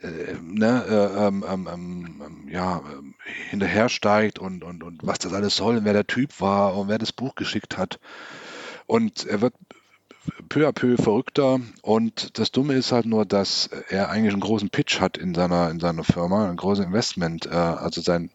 äh, 0.00 0.34
ne, 0.40 0.84
äh, 0.88 1.26
ähm, 1.26 1.44
ähm, 1.48 1.68
ähm, 1.72 2.48
ja, 2.48 2.82
hinterher 3.50 3.88
steigt 3.88 4.38
und, 4.38 4.64
und, 4.64 4.82
und 4.82 5.06
was 5.06 5.18
das 5.18 5.32
alles 5.32 5.56
soll 5.56 5.76
und 5.78 5.84
wer 5.84 5.92
der 5.92 6.06
Typ 6.06 6.40
war 6.40 6.76
und 6.76 6.88
wer 6.88 6.98
das 6.98 7.12
Buch 7.12 7.34
geschickt 7.34 7.76
hat. 7.78 7.98
Und 8.86 9.26
er 9.26 9.40
wird 9.40 9.54
peu 10.48 10.66
à 10.66 10.72
peu 10.72 10.96
verrückter. 10.96 11.60
Und 11.82 12.38
das 12.38 12.50
Dumme 12.50 12.74
ist 12.74 12.92
halt 12.92 13.06
nur, 13.06 13.24
dass 13.24 13.68
er 13.88 14.10
eigentlich 14.10 14.32
einen 14.32 14.40
großen 14.40 14.70
Pitch 14.70 15.00
hat 15.00 15.16
in 15.16 15.34
seiner, 15.34 15.70
in 15.70 15.80
seiner 15.80 16.04
Firma, 16.04 16.48
ein 16.48 16.56
großes 16.56 16.84
Investment, 16.84 17.46
äh, 17.46 17.50
also 17.50 18.00
sein, 18.00 18.30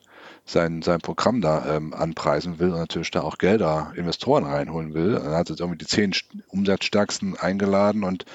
sein, 0.45 0.81
sein 0.81 0.99
Programm 0.99 1.41
da 1.41 1.75
ähm, 1.75 1.93
anpreisen 1.93 2.59
will 2.59 2.71
und 2.71 2.79
natürlich 2.79 3.11
da 3.11 3.21
auch 3.21 3.37
Gelder, 3.37 3.93
Investoren 3.95 4.43
reinholen 4.43 4.93
will. 4.93 5.15
Er 5.15 5.37
hat 5.37 5.49
jetzt 5.49 5.59
irgendwie 5.59 5.77
die 5.77 5.87
zehn 5.87 6.13
umsatzstärksten 6.47 7.37
eingeladen 7.37 8.03
und 8.03 8.25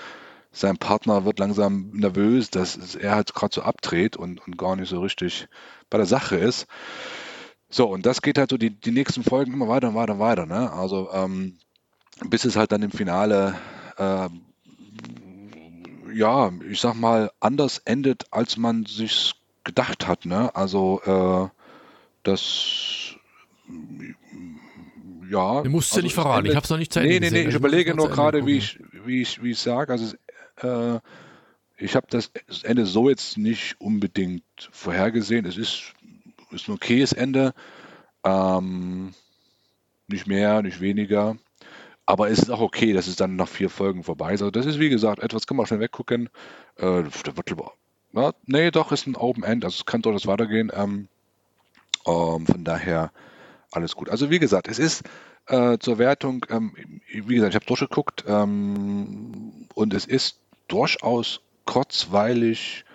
sein 0.51 0.79
Partner 0.79 1.25
wird 1.25 1.39
langsam 1.39 1.91
nervös, 1.93 2.51
dass 2.51 2.95
er 2.95 3.15
halt 3.15 3.35
gerade 3.35 3.55
so 3.55 3.63
abdreht 3.63 4.17
und, 4.17 4.45
und 4.47 4.57
gar 4.57 4.77
nicht 4.77 4.89
so 4.89 5.01
richtig 5.01 5.49
bei 5.91 5.99
der 5.99 6.07
Sache 6.07 6.37
ist. 6.37 6.67
So, 7.71 7.87
und 7.87 8.07
das 8.07 8.23
geht 8.23 8.39
halt 8.39 8.51
so 8.51 8.57
die, 8.57 8.71
die 8.71 8.91
nächsten 8.91 9.23
Folgen 9.23 9.53
immer 9.53 9.69
weiter 9.69 9.89
und 9.89 9.95
weiter 9.95 10.15
und 10.15 10.21
weiter. 10.21 10.47
Ne? 10.47 10.73
Also 10.73 11.11
ähm, 11.13 11.59
bis 12.25 12.45
es 12.45 12.57
halt 12.57 12.73
dann 12.73 12.83
im 12.83 12.91
Finale, 12.91 13.55
äh, 13.97 14.29
ja, 16.15 16.53
ich 16.69 16.81
sag 16.81 16.95
mal, 16.95 17.31
anders 17.41 17.79
endet, 17.85 18.27
als 18.33 18.57
man 18.57 18.87
sich 18.87 19.35
gedacht 19.65 20.07
hat. 20.07 20.25
Ne? 20.25 20.55
Also 20.55 21.01
äh, 21.05 21.49
das 22.23 23.15
ja. 25.31 25.63
Du 25.63 25.71
musst 25.71 25.93
also 25.93 26.01
ja 26.01 26.05
nicht 26.05 26.15
verraten, 26.15 26.39
endet, 26.39 26.53
ich 26.53 26.57
hab's 26.57 26.71
noch 26.71 26.79
nicht 26.79 26.93
zu 26.93 27.01
Ende 27.01 27.13
Nee, 27.13 27.21
nee, 27.21 27.31
nee, 27.31 27.41
ich 27.41 27.47
also 27.47 27.59
überlege 27.59 27.95
nur 27.95 28.09
gerade, 28.09 28.47
wie 28.47 28.57
ich, 28.57 28.81
wie 29.05 29.23
ich, 29.23 29.43
wie 29.43 29.51
ich 29.51 29.59
sage. 29.59 29.93
Also 29.93 30.17
äh, 30.63 31.01
ich 31.77 31.95
habe 31.95 32.07
das 32.11 32.31
Ende 32.63 32.87
so 32.87 33.09
jetzt 33.09 33.39
nicht 33.39 33.81
unbedingt 33.81 34.43
vorhergesehen. 34.73 35.47
Es 35.47 35.57
ist, 35.57 35.93
ist 36.51 36.69
ein 36.69 36.75
okayes 36.75 37.13
Ende. 37.13 37.55
Ähm, 38.25 39.15
nicht 40.09 40.27
mehr, 40.27 40.63
nicht 40.63 40.81
weniger. 40.81 41.37
Aber 42.09 42.31
es 42.31 42.39
ist 42.39 42.51
auch 42.51 42.63
okay, 42.63 42.95
dass 42.95 43.07
es 43.07 43.17
dann 43.17 43.37
nach 43.37 43.49
vier 43.49 43.69
Folgen 43.69 44.03
vorbei 44.03 44.33
ist. 44.33 44.41
Also 44.41 44.51
das 44.51 44.65
ist 44.65 44.79
wie 44.79 44.89
gesagt, 44.89 45.23
etwas 45.23 45.47
kann 45.47 45.59
man 45.59 45.67
schnell 45.67 45.81
weggucken. 45.81 46.31
Äh, 46.77 47.03
der 47.27 47.37
wird 47.37 47.51
ja, 48.15 48.33
nee, 48.47 48.71
doch, 48.71 48.93
ist 48.93 49.07
ein 49.07 49.15
Open 49.15 49.43
End, 49.43 49.63
also 49.63 49.75
es 49.75 49.85
kann 49.85 50.01
durchaus 50.01 50.27
weitergehen. 50.27 50.73
Ähm, 50.75 51.09
ähm, 52.07 52.47
von 52.47 52.65
daher 52.65 53.13
alles 53.73 53.95
gut. 53.95 54.09
Also 54.09 54.31
wie 54.31 54.39
gesagt, 54.39 54.69
es 54.69 54.79
ist 54.79 55.03
äh, 55.49 55.77
zur 55.77 55.99
Wertung, 55.99 56.47
ähm, 56.49 56.73
wie 57.13 57.35
gesagt, 57.35 57.51
ich 57.51 57.57
habe 57.57 57.67
durchgeguckt 57.67 58.25
ähm, 58.27 59.69
und 59.75 59.93
es 59.93 60.07
ist 60.07 60.39
durchaus 60.67 61.43
kurzweilig 61.67 62.87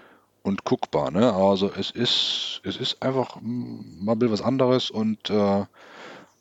und 0.41 0.63
guckbar. 0.63 1.11
Ne? 1.11 1.31
Also 1.31 1.71
es 1.71 1.91
ist, 1.91 2.61
es 2.63 2.77
ist 2.77 3.03
einfach 3.03 3.37
mal 3.43 4.17
was 4.19 4.41
anderes 4.41 4.89
und 4.89 5.29
äh, 5.29 5.65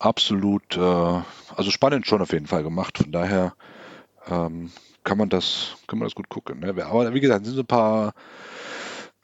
absolut, 0.03 0.77
äh, 0.77 0.81
also 0.81 1.71
spannend 1.71 2.07
schon 2.07 2.23
auf 2.23 2.33
jeden 2.33 2.47
Fall 2.47 2.63
gemacht. 2.63 2.99
Von 2.99 3.13
daher 3.13 3.55
ähm, 4.29 4.71
kann 5.05 5.19
man 5.19 5.29
das, 5.29 5.77
kann 5.87 5.99
man 5.99 6.07
das 6.07 6.15
gut 6.15 6.29
gucken. 6.29 6.61
Ne? 6.61 6.69
Aber 6.85 7.15
wie 7.15 7.21
gesagt, 7.21 7.45
sind 7.45 7.55
so 7.55 7.63
ein 7.63 7.67
paar 7.67 8.15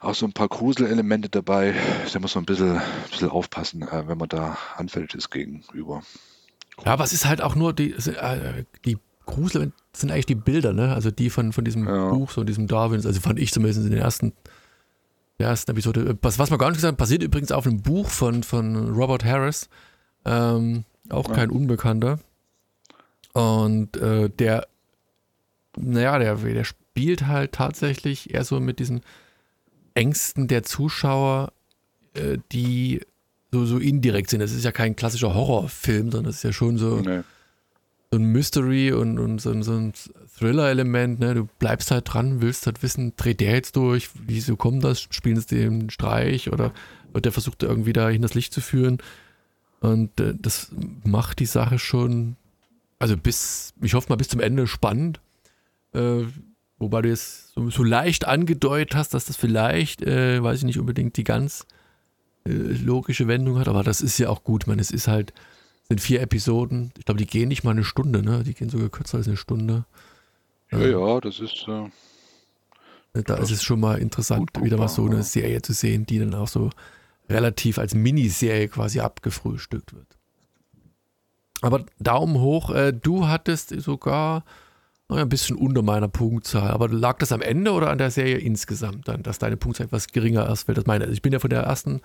auch 0.00 0.14
so 0.14 0.26
ein 0.26 0.32
paar 0.32 0.48
Gruselelemente 0.48 1.28
dabei. 1.28 1.74
Da 2.12 2.20
muss 2.20 2.34
man 2.34 2.44
ein 2.44 2.46
bisschen, 2.46 2.76
ein 2.76 3.10
bisschen 3.10 3.30
aufpassen, 3.30 3.82
äh, 3.82 4.06
wenn 4.06 4.18
man 4.18 4.28
da 4.28 4.56
anfällig 4.76 5.14
ist 5.14 5.30
gegenüber. 5.30 6.02
Ja, 6.84 6.92
aber 6.92 7.04
es 7.04 7.12
ist 7.12 7.26
halt 7.26 7.42
auch 7.42 7.56
nur 7.56 7.72
die, 7.72 7.92
äh, 7.92 8.64
die 8.84 8.98
Grusel 9.26 9.72
sind 9.92 10.10
eigentlich 10.10 10.26
die 10.26 10.36
Bilder, 10.36 10.72
ne? 10.72 10.94
Also 10.94 11.10
die 11.10 11.30
von, 11.30 11.52
von 11.52 11.64
diesem 11.64 11.86
ja. 11.86 12.10
Buch, 12.10 12.30
so 12.30 12.44
diesem 12.44 12.68
Darwin, 12.68 13.04
also 13.04 13.20
fand 13.20 13.38
ich 13.38 13.52
zumindest 13.52 13.84
in 13.84 13.90
den 13.90 14.00
ersten, 14.00 14.32
der 15.40 15.48
ersten 15.48 15.72
Episode. 15.72 16.16
Was, 16.22 16.38
was 16.38 16.50
man 16.50 16.58
gar 16.58 16.68
nicht 16.68 16.76
gesagt 16.76 16.92
hat, 16.92 16.98
basiert 16.98 17.22
übrigens 17.22 17.50
auf 17.50 17.66
einem 17.66 17.82
Buch 17.82 18.08
von, 18.08 18.44
von 18.44 18.94
Robert 18.94 19.24
Harris. 19.24 19.68
Ähm, 20.28 20.84
auch 21.08 21.28
ja. 21.28 21.34
kein 21.34 21.50
Unbekannter. 21.50 22.18
Und 23.32 23.96
äh, 23.96 24.28
der, 24.28 24.68
naja, 25.76 26.18
der, 26.18 26.36
der 26.36 26.64
spielt 26.64 27.26
halt 27.26 27.52
tatsächlich 27.52 28.34
eher 28.34 28.44
so 28.44 28.60
mit 28.60 28.78
diesen 28.78 29.00
Ängsten 29.94 30.48
der 30.48 30.64
Zuschauer, 30.64 31.52
äh, 32.14 32.38
die 32.52 33.00
so, 33.52 33.64
so 33.64 33.78
indirekt 33.78 34.28
sind. 34.30 34.40
Das 34.40 34.52
ist 34.52 34.64
ja 34.64 34.72
kein 34.72 34.96
klassischer 34.96 35.34
Horrorfilm, 35.34 36.10
sondern 36.10 36.24
das 36.24 36.36
ist 36.36 36.42
ja 36.44 36.52
schon 36.52 36.76
so, 36.76 36.96
nee. 36.96 37.22
so 38.10 38.18
ein 38.18 38.24
Mystery 38.24 38.92
und, 38.92 39.18
und 39.18 39.40
so, 39.40 39.62
so 39.62 39.72
ein 39.72 39.92
Thriller-Element. 40.38 41.20
Ne? 41.20 41.34
Du 41.34 41.48
bleibst 41.58 41.90
halt 41.90 42.12
dran, 42.12 42.42
willst 42.42 42.66
halt 42.66 42.82
wissen, 42.82 43.14
dreht 43.16 43.40
der 43.40 43.52
jetzt 43.52 43.76
durch, 43.76 44.10
wieso 44.14 44.56
kommt 44.56 44.84
das, 44.84 45.00
spielen 45.00 45.40
sie 45.40 45.46
den 45.56 45.88
Streich 45.88 46.52
oder 46.52 46.72
wird 47.12 47.24
der 47.24 47.32
versucht, 47.32 47.62
irgendwie 47.62 47.94
da 47.94 48.10
hinters 48.10 48.34
Licht 48.34 48.52
zu 48.52 48.60
führen. 48.60 48.98
Und 49.80 50.18
äh, 50.20 50.34
das 50.36 50.70
macht 51.04 51.38
die 51.38 51.46
Sache 51.46 51.78
schon, 51.78 52.36
also 52.98 53.16
bis, 53.16 53.74
ich 53.80 53.94
hoffe 53.94 54.08
mal, 54.08 54.16
bis 54.16 54.28
zum 54.28 54.40
Ende 54.40 54.66
spannend. 54.66 55.20
Äh, 55.92 56.24
wobei 56.78 57.02
du 57.02 57.08
jetzt 57.08 57.52
so, 57.54 57.70
so, 57.70 57.82
leicht 57.82 58.26
angedeutet 58.26 58.94
hast, 58.94 59.14
dass 59.14 59.26
das 59.26 59.36
vielleicht, 59.36 60.02
äh, 60.02 60.42
weiß 60.42 60.58
ich 60.58 60.64
nicht 60.64 60.78
unbedingt, 60.78 61.16
die 61.16 61.24
ganz 61.24 61.66
äh, 62.44 62.50
logische 62.50 63.28
Wendung 63.28 63.58
hat, 63.58 63.68
aber 63.68 63.82
das 63.82 64.00
ist 64.00 64.18
ja 64.18 64.28
auch 64.28 64.44
gut. 64.44 64.64
Ich 64.64 64.66
meine, 64.66 64.80
es 64.80 64.90
ist 64.90 65.08
halt, 65.08 65.32
sind 65.88 66.00
vier 66.00 66.20
Episoden. 66.20 66.92
Ich 66.98 67.04
glaube, 67.04 67.18
die 67.18 67.26
gehen 67.26 67.48
nicht 67.48 67.64
mal 67.64 67.70
eine 67.70 67.84
Stunde, 67.84 68.22
ne? 68.22 68.42
Die 68.44 68.54
gehen 68.54 68.68
sogar 68.68 68.90
kürzer 68.90 69.18
als 69.18 69.28
eine 69.28 69.36
Stunde. 69.36 69.84
Ja, 70.70 70.80
ja, 70.80 71.20
das 71.20 71.40
ist. 71.40 71.66
Äh, 71.68 73.22
da 73.22 73.36
ist 73.36 73.50
es 73.50 73.62
schon 73.62 73.80
mal 73.80 73.98
interessant, 73.98 74.50
wieder 74.60 74.76
mal 74.76 74.88
so 74.88 75.06
eine 75.06 75.22
Serie 75.22 75.62
zu 75.62 75.72
sehen, 75.72 76.04
die 76.04 76.18
dann 76.18 76.34
auch 76.34 76.48
so 76.48 76.70
relativ 77.28 77.78
als 77.78 77.94
Miniserie 77.94 78.68
quasi 78.68 79.00
abgefrühstückt 79.00 79.94
wird. 79.94 80.18
Aber 81.60 81.84
Daumen 81.98 82.40
hoch, 82.40 82.70
äh, 82.70 82.92
du 82.92 83.28
hattest 83.28 83.70
sogar 83.80 84.44
ein 85.08 85.28
bisschen 85.28 85.56
unter 85.56 85.82
meiner 85.82 86.08
Punktzahl. 86.08 86.70
Aber 86.70 86.88
lag 86.88 87.18
das 87.18 87.32
am 87.32 87.40
Ende 87.40 87.72
oder 87.72 87.90
an 87.90 87.98
der 87.98 88.10
Serie 88.10 88.38
insgesamt 88.38 89.08
dann, 89.08 89.22
dass 89.22 89.38
deine 89.38 89.56
Punktzahl 89.56 89.86
etwas 89.86 90.08
geringer 90.08 90.48
ausfällt? 90.48 90.78
Das 90.78 90.86
meine 90.86 91.06
ich. 91.06 91.12
Ich 91.12 91.22
bin 91.22 91.32
ja 91.32 91.38
von 91.38 91.50
der 91.50 91.62
ersten 91.62 92.00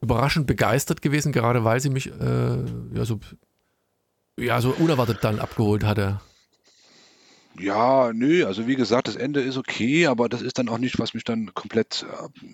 überraschend 0.00 0.46
begeistert 0.46 1.02
gewesen, 1.02 1.32
gerade 1.32 1.64
weil 1.64 1.80
sie 1.80 1.90
mich 1.90 2.08
äh, 2.08 2.64
ja, 2.94 3.04
so, 3.04 3.20
ja, 4.38 4.60
so 4.60 4.70
unerwartet 4.70 5.18
dann 5.22 5.38
abgeholt 5.38 5.84
hatte. 5.84 6.20
Ja, 7.58 8.12
nö, 8.14 8.46
also 8.46 8.66
wie 8.66 8.76
gesagt, 8.76 9.08
das 9.08 9.16
Ende 9.16 9.40
ist 9.40 9.58
okay, 9.58 10.06
aber 10.06 10.28
das 10.28 10.40
ist 10.40 10.58
dann 10.58 10.68
auch 10.68 10.78
nicht, 10.78 10.98
was 10.98 11.12
mich 11.12 11.24
dann 11.24 11.52
komplett 11.54 12.06
äh, 12.10 12.46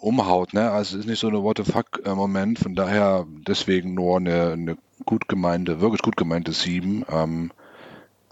umhaut. 0.00 0.54
Ne? 0.54 0.70
Also 0.70 0.96
es 0.96 1.04
ist 1.04 1.08
nicht 1.08 1.20
so 1.20 1.28
eine 1.28 1.42
What 1.42 1.58
the 1.58 1.70
fuck-Moment, 1.70 2.58
von 2.58 2.74
daher 2.74 3.26
deswegen 3.46 3.94
nur 3.94 4.16
eine, 4.16 4.52
eine 4.52 4.78
gut 5.04 5.28
gemeinte, 5.28 5.80
wirklich 5.80 6.02
gut 6.02 6.16
gemeinte 6.16 6.52
7. 6.52 7.04
Ähm, 7.10 7.50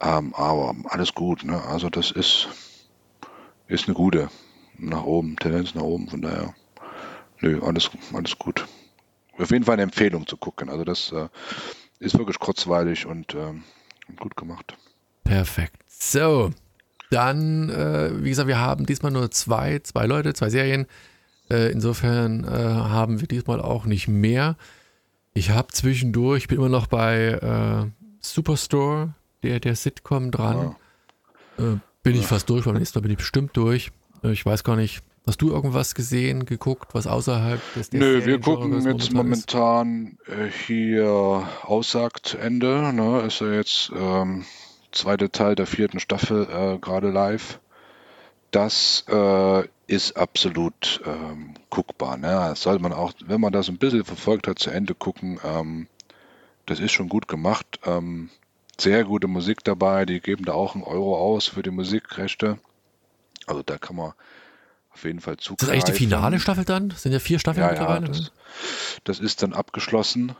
ähm, 0.00 0.34
aber 0.34 0.74
alles 0.84 1.14
gut, 1.14 1.44
ne? 1.44 1.62
Also 1.64 1.90
das 1.90 2.10
ist, 2.10 2.48
ist 3.66 3.86
eine 3.86 3.94
gute. 3.94 4.30
Nach 4.78 5.02
oben, 5.02 5.36
Tendenz 5.36 5.74
nach 5.74 5.82
oben, 5.82 6.08
von 6.08 6.22
daher. 6.22 6.54
Nö, 7.40 7.60
alles, 7.62 7.90
alles 8.12 8.38
gut. 8.38 8.66
Auf 9.36 9.50
jeden 9.50 9.64
Fall 9.64 9.74
eine 9.74 9.82
Empfehlung 9.82 10.26
zu 10.26 10.36
gucken. 10.36 10.68
Also 10.68 10.84
das 10.84 11.12
äh, 11.12 11.28
ist 11.98 12.16
wirklich 12.16 12.38
kurzweilig 12.38 13.06
und 13.06 13.34
äh, 13.34 13.54
gut 14.16 14.36
gemacht. 14.36 14.76
Perfekt. 15.28 15.76
So, 15.86 16.50
dann, 17.10 17.68
äh, 17.68 18.10
wie 18.22 18.30
gesagt, 18.30 18.48
wir 18.48 18.58
haben 18.58 18.86
diesmal 18.86 19.12
nur 19.12 19.30
zwei, 19.30 19.78
zwei 19.80 20.06
Leute, 20.06 20.32
zwei 20.32 20.48
Serien. 20.48 20.86
Äh, 21.50 21.70
insofern 21.70 22.44
äh, 22.44 22.48
haben 22.48 23.20
wir 23.20 23.28
diesmal 23.28 23.60
auch 23.60 23.84
nicht 23.84 24.08
mehr. 24.08 24.56
Ich 25.34 25.50
habe 25.50 25.68
zwischendurch, 25.68 26.44
ich 26.44 26.48
bin 26.48 26.58
immer 26.58 26.70
noch 26.70 26.86
bei 26.86 27.28
äh, 27.28 27.90
Superstore, 28.20 29.14
der, 29.42 29.60
der 29.60 29.76
Sitcom 29.76 30.30
dran. 30.30 30.74
Ja. 31.58 31.64
Äh, 31.64 31.76
bin 32.02 32.16
ich 32.16 32.26
fast 32.26 32.48
durch, 32.48 32.64
beim 32.64 32.76
nächsten 32.76 32.98
Mal 32.98 33.02
bin 33.02 33.12
ich 33.12 33.18
bestimmt 33.18 33.56
durch. 33.56 33.90
Äh, 34.24 34.32
ich 34.32 34.44
weiß 34.46 34.64
gar 34.64 34.76
nicht, 34.76 35.02
hast 35.26 35.42
du 35.42 35.50
irgendwas 35.50 35.94
gesehen, 35.94 36.46
geguckt, 36.46 36.94
was 36.94 37.06
außerhalb 37.06 37.60
des 37.74 37.92
Nö, 37.92 38.24
wir 38.24 38.40
gucken 38.40 38.82
jetzt 38.82 39.12
momentan 39.12 40.16
äh, 40.26 40.48
hier 40.66 41.46
Aussagt 41.62 42.36
Ende. 42.40 42.92
Ne? 42.94 43.22
Ist 43.26 43.40
ja 43.40 43.52
jetzt 43.52 43.92
ähm, 43.94 44.44
zweite 44.92 45.30
Teil 45.30 45.54
der 45.54 45.66
vierten 45.66 46.00
Staffel 46.00 46.48
äh, 46.50 46.78
gerade 46.78 47.10
live. 47.10 47.60
Das 48.50 49.04
äh, 49.08 49.68
ist 49.86 50.16
absolut 50.16 51.02
ähm, 51.04 51.54
guckbar. 51.70 52.16
Ne? 52.16 52.28
Das 52.28 52.62
sollte 52.62 52.82
man 52.82 52.92
auch, 52.92 53.12
wenn 53.24 53.40
man 53.40 53.52
das 53.52 53.68
ein 53.68 53.78
bisschen 53.78 54.04
verfolgt 54.04 54.46
hat, 54.46 54.58
zu 54.58 54.70
Ende 54.70 54.94
gucken. 54.94 55.38
Ähm, 55.44 55.86
das 56.66 56.80
ist 56.80 56.92
schon 56.92 57.08
gut 57.08 57.28
gemacht. 57.28 57.80
Ähm, 57.84 58.30
sehr 58.78 59.04
gute 59.04 59.26
Musik 59.26 59.64
dabei. 59.64 60.06
Die 60.06 60.20
geben 60.20 60.44
da 60.44 60.52
auch 60.52 60.74
einen 60.74 60.84
Euro 60.84 61.16
aus 61.18 61.46
für 61.46 61.62
die 61.62 61.70
Musikrechte. 61.70 62.58
Also 63.46 63.62
da 63.62 63.78
kann 63.78 63.96
man 63.96 64.12
auf 64.92 65.04
jeden 65.04 65.20
Fall 65.20 65.36
zugreifen. 65.36 65.54
Ist 65.54 65.62
das 65.62 65.70
eigentlich 65.70 65.98
die 65.98 66.04
finale 66.04 66.40
Staffel 66.40 66.64
dann? 66.64 66.90
Das 66.90 67.02
sind 67.02 67.12
ja 67.12 67.18
vier 67.18 67.38
Staffeln 67.38 67.64
ja, 67.64 67.70
mittlerweile. 67.70 68.06
Ja, 68.06 68.12
das, 68.12 68.32
das, 69.04 69.20
ist 69.20 69.42
dann 69.42 69.52
abgeschlossen. 69.52 70.34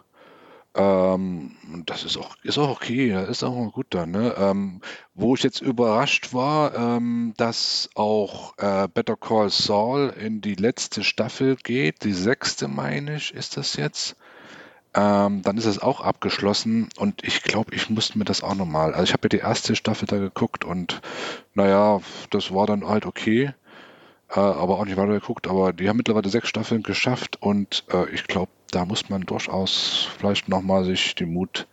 Ähm, 0.74 1.56
das 1.86 2.04
ist 2.04 2.16
auch, 2.16 2.36
ist 2.42 2.58
auch 2.58 2.70
okay, 2.70 3.10
ist 3.28 3.42
auch 3.42 3.72
gut 3.72 3.86
dann. 3.90 4.10
Ne? 4.10 4.34
Ähm, 4.38 4.80
wo 5.14 5.34
ich 5.34 5.42
jetzt 5.42 5.60
überrascht 5.60 6.34
war, 6.34 6.74
ähm, 6.74 7.34
dass 7.36 7.90
auch 7.94 8.56
äh, 8.58 8.88
Better 8.92 9.16
Call 9.16 9.50
Saul 9.50 10.14
in 10.20 10.40
die 10.40 10.54
letzte 10.54 11.02
Staffel 11.04 11.56
geht, 11.56 12.04
die 12.04 12.12
sechste 12.12 12.68
meine 12.68 13.16
ich, 13.16 13.34
ist 13.34 13.56
das 13.56 13.76
jetzt. 13.76 14.16
Ähm, 14.94 15.42
dann 15.42 15.58
ist 15.58 15.66
es 15.66 15.80
auch 15.80 16.00
abgeschlossen 16.00 16.88
und 16.96 17.22
ich 17.22 17.42
glaube, 17.42 17.74
ich 17.74 17.90
musste 17.90 18.16
mir 18.18 18.24
das 18.24 18.42
auch 18.42 18.54
nochmal. 18.54 18.94
Also 18.94 19.04
ich 19.04 19.12
habe 19.12 19.26
ja 19.26 19.28
die 19.28 19.38
erste 19.38 19.76
Staffel 19.76 20.06
da 20.06 20.18
geguckt 20.18 20.64
und 20.64 21.02
naja, 21.54 22.00
das 22.30 22.54
war 22.54 22.66
dann 22.66 22.86
halt 22.86 23.04
okay, 23.04 23.52
äh, 24.30 24.40
aber 24.40 24.78
auch 24.78 24.84
nicht 24.84 24.96
weiter 24.96 25.12
geguckt. 25.12 25.46
Aber 25.46 25.72
die 25.72 25.88
haben 25.88 25.96
mittlerweile 25.96 26.28
sechs 26.28 26.48
Staffeln 26.48 26.82
geschafft 26.82 27.38
und 27.40 27.84
äh, 27.92 28.08
ich 28.10 28.24
glaube, 28.24 28.50
da 28.70 28.84
muss 28.84 29.08
man 29.08 29.22
durchaus 29.22 30.08
vielleicht 30.18 30.48
nochmal 30.48 30.84
sich 30.84 31.14
den 31.14 31.32
Mut 31.32 31.66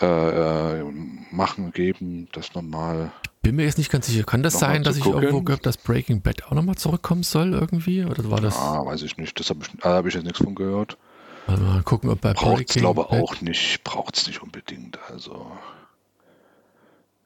äh, 0.00 0.80
äh, 0.80 0.84
machen, 1.30 1.72
geben, 1.72 2.28
das 2.32 2.54
nochmal. 2.54 3.12
Bin 3.42 3.56
mir 3.56 3.64
jetzt 3.64 3.78
nicht 3.78 3.90
ganz 3.90 4.06
sicher. 4.06 4.24
Kann 4.24 4.42
das 4.42 4.58
sein, 4.58 4.82
dass 4.84 4.96
ich 4.96 5.02
gucken? 5.02 5.22
irgendwo 5.22 5.42
gehört, 5.42 5.66
dass 5.66 5.76
Breaking 5.76 6.22
Bad 6.22 6.44
auch 6.44 6.52
nochmal 6.52 6.76
zurückkommen 6.76 7.22
soll 7.24 7.52
irgendwie? 7.52 8.04
Oder 8.04 8.30
war 8.30 8.40
das? 8.40 8.56
Ah, 8.56 8.84
weiß 8.84 9.02
ich 9.02 9.16
nicht. 9.16 9.38
Das 9.38 9.50
habe 9.50 9.60
ich, 9.62 9.84
hab 9.84 10.06
ich 10.06 10.14
jetzt 10.14 10.24
nichts 10.24 10.38
von 10.38 10.54
gehört. 10.54 10.96
Also 11.46 11.64
mal 11.64 11.82
gucken, 11.82 12.08
ob 12.10 12.20
bei 12.20 12.34
Braucht 12.34 12.70
es, 12.70 12.76
glaube 12.76 13.06
ich, 13.10 13.18
auch 13.18 13.40
nicht. 13.40 13.82
Braucht 13.84 14.16
es 14.16 14.26
nicht 14.26 14.42
unbedingt. 14.42 14.98
Also. 15.10 15.52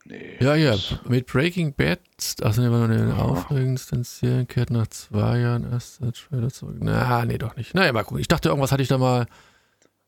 Nee. 0.08 0.36
Ja, 0.40 0.54
ja. 0.54 0.76
Mit 1.08 1.26
Breaking 1.26 1.74
Bad, 1.74 2.00
also 2.42 2.62
nehmen 2.62 2.72
wir 2.74 2.86
noch 2.86 2.94
den 2.94 3.08
ja. 3.08 3.16
aufregendsten 3.16 4.04
Serien, 4.04 4.46
kehrt 4.46 4.70
nach 4.70 4.86
zwei 4.88 5.40
Jahren 5.40 5.70
erst 5.70 6.00
der 6.00 6.12
Trailer 6.12 6.50
zurück. 6.50 6.76
Na, 6.80 7.24
nee, 7.24 7.38
doch 7.38 7.56
nicht. 7.56 7.74
Naja, 7.74 7.92
mal 7.92 8.04
gucken. 8.04 8.20
Ich 8.20 8.28
dachte, 8.28 8.48
irgendwas 8.48 8.72
hatte 8.72 8.82
ich 8.82 8.88
da 8.88 8.98
mal 8.98 9.26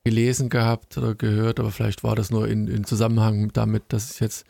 gelesen 0.04 0.48
gehabt 0.48 0.96
oder 0.96 1.14
gehört, 1.14 1.58
aber 1.58 1.70
vielleicht 1.70 2.04
war 2.04 2.14
das 2.14 2.30
nur 2.30 2.48
in, 2.48 2.68
in 2.68 2.84
Zusammenhang 2.84 3.52
damit, 3.52 3.84
dass 3.88 4.10
es 4.10 4.20
jetzt 4.20 4.46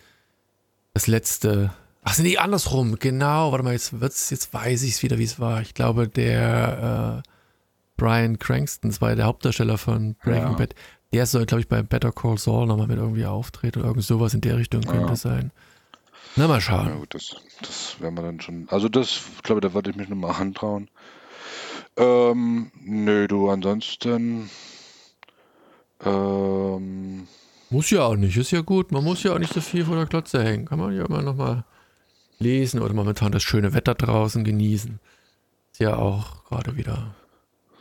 das 0.94 1.06
letzte. 1.06 1.72
Ach, 2.02 2.18
nee, 2.18 2.36
andersrum, 2.36 2.96
genau. 2.98 3.50
Warte 3.52 3.64
mal, 3.64 3.72
jetzt 3.72 4.00
wird's, 4.00 4.30
jetzt 4.30 4.52
weiß 4.52 4.82
ich 4.82 4.92
es 4.92 5.02
wieder, 5.02 5.18
wie 5.18 5.24
es 5.24 5.40
war. 5.40 5.62
Ich 5.62 5.74
glaube, 5.74 6.08
der 6.08 7.22
äh, 7.24 7.28
Brian 7.96 8.38
Cranston, 8.38 8.90
das 8.90 9.00
war 9.00 9.14
der 9.16 9.24
Hauptdarsteller 9.24 9.78
von 9.78 10.14
Breaking 10.16 10.52
ja. 10.52 10.52
Bad, 10.52 10.74
der 11.12 11.26
soll, 11.26 11.46
glaube 11.46 11.60
ich, 11.60 11.68
bei 11.68 11.82
Better 11.82 12.12
Call 12.12 12.38
Saul 12.38 12.66
nochmal 12.66 12.86
mit 12.86 12.98
irgendwie 12.98 13.26
auftreten 13.26 13.80
oder 13.80 13.88
irgend 13.88 14.04
sowas 14.04 14.34
in 14.34 14.40
der 14.40 14.58
Richtung 14.58 14.82
könnte 14.82 15.08
ja. 15.08 15.16
sein. 15.16 15.50
Na, 16.36 16.46
mal 16.46 16.60
schauen. 16.60 16.88
Ja, 16.88 16.94
gut, 16.94 17.14
das, 17.14 17.36
das 17.60 18.00
werden 18.00 18.16
wir 18.16 18.22
dann 18.22 18.40
schon. 18.40 18.68
Also, 18.70 18.88
das, 18.88 19.22
ich 19.36 19.42
glaube, 19.42 19.60
da 19.60 19.74
würde 19.74 19.90
ich 19.90 19.96
mich 19.96 20.08
nochmal 20.08 20.40
antrauen. 20.40 20.88
Ähm, 21.96 22.70
nö, 22.80 23.26
du, 23.26 23.48
ansonsten. 23.48 24.50
Ähm, 26.04 27.26
muss 27.70 27.90
ja 27.90 28.04
auch 28.04 28.16
nicht, 28.16 28.36
ist 28.36 28.50
ja 28.50 28.60
gut. 28.60 28.92
Man 28.92 29.04
muss 29.04 29.22
ja 29.22 29.34
auch 29.34 29.38
nicht 29.38 29.52
so 29.52 29.60
viel 29.60 29.84
vor 29.84 29.96
der 29.96 30.06
Klotze 30.06 30.42
hängen. 30.42 30.66
Kann 30.66 30.78
man 30.78 30.94
ja 30.94 31.04
immer 31.04 31.22
nochmal 31.22 31.64
lesen 32.38 32.80
oder 32.80 32.94
momentan 32.94 33.32
das 33.32 33.42
schöne 33.42 33.74
Wetter 33.74 33.94
draußen 33.94 34.44
genießen. 34.44 35.00
Ist 35.72 35.80
ja 35.80 35.96
auch 35.96 36.44
gerade 36.44 36.76
wieder 36.76 37.14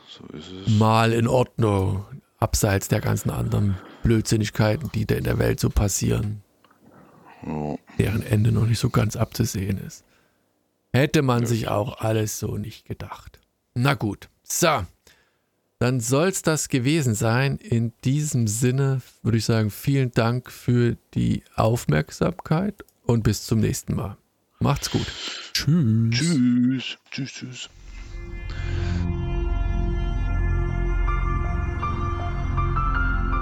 so 0.08 0.24
mal 0.72 1.14
in 1.14 1.28
Ordnung, 1.28 2.06
abseits 2.38 2.88
der 2.88 3.02
ganzen 3.02 3.30
anderen 3.30 3.78
Blödsinnigkeiten, 4.04 4.92
die 4.94 5.06
da 5.06 5.16
in 5.16 5.24
der 5.24 5.40
Welt 5.40 5.60
so 5.60 5.70
passieren, 5.70 6.44
deren 7.98 8.24
Ende 8.24 8.52
noch 8.52 8.66
nicht 8.66 8.80
so 8.80 8.90
ganz 8.90 9.16
abzusehen 9.16 9.78
ist. 9.78 10.04
Hätte 10.94 11.22
man 11.22 11.42
ja. 11.42 11.48
sich 11.48 11.68
auch 11.68 12.00
alles 12.00 12.40
so 12.40 12.58
nicht 12.58 12.86
gedacht. 12.86 13.40
Na 13.76 13.94
gut, 13.94 14.30
so. 14.44 14.86
Dann 15.80 16.00
soll 16.00 16.30
es 16.30 16.42
das 16.42 16.70
gewesen 16.70 17.14
sein. 17.14 17.58
In 17.58 17.94
diesem 18.04 18.48
Sinne 18.48 19.02
würde 19.22 19.38
ich 19.38 19.46
sagen, 19.46 19.70
vielen 19.70 20.12
Dank 20.12 20.52
für 20.52 20.98
die 21.14 21.44
Aufmerksamkeit 21.56 22.84
und 23.06 23.22
bis 23.22 23.46
zum 23.46 23.60
nächsten 23.60 23.94
Mal. 23.94 24.18
Macht's 24.60 24.90
gut. 24.90 25.06
Tschüss. 25.54 26.16
Tschüss. 26.16 26.98
Tschüss, 27.12 27.32
tschüss. 27.32 27.70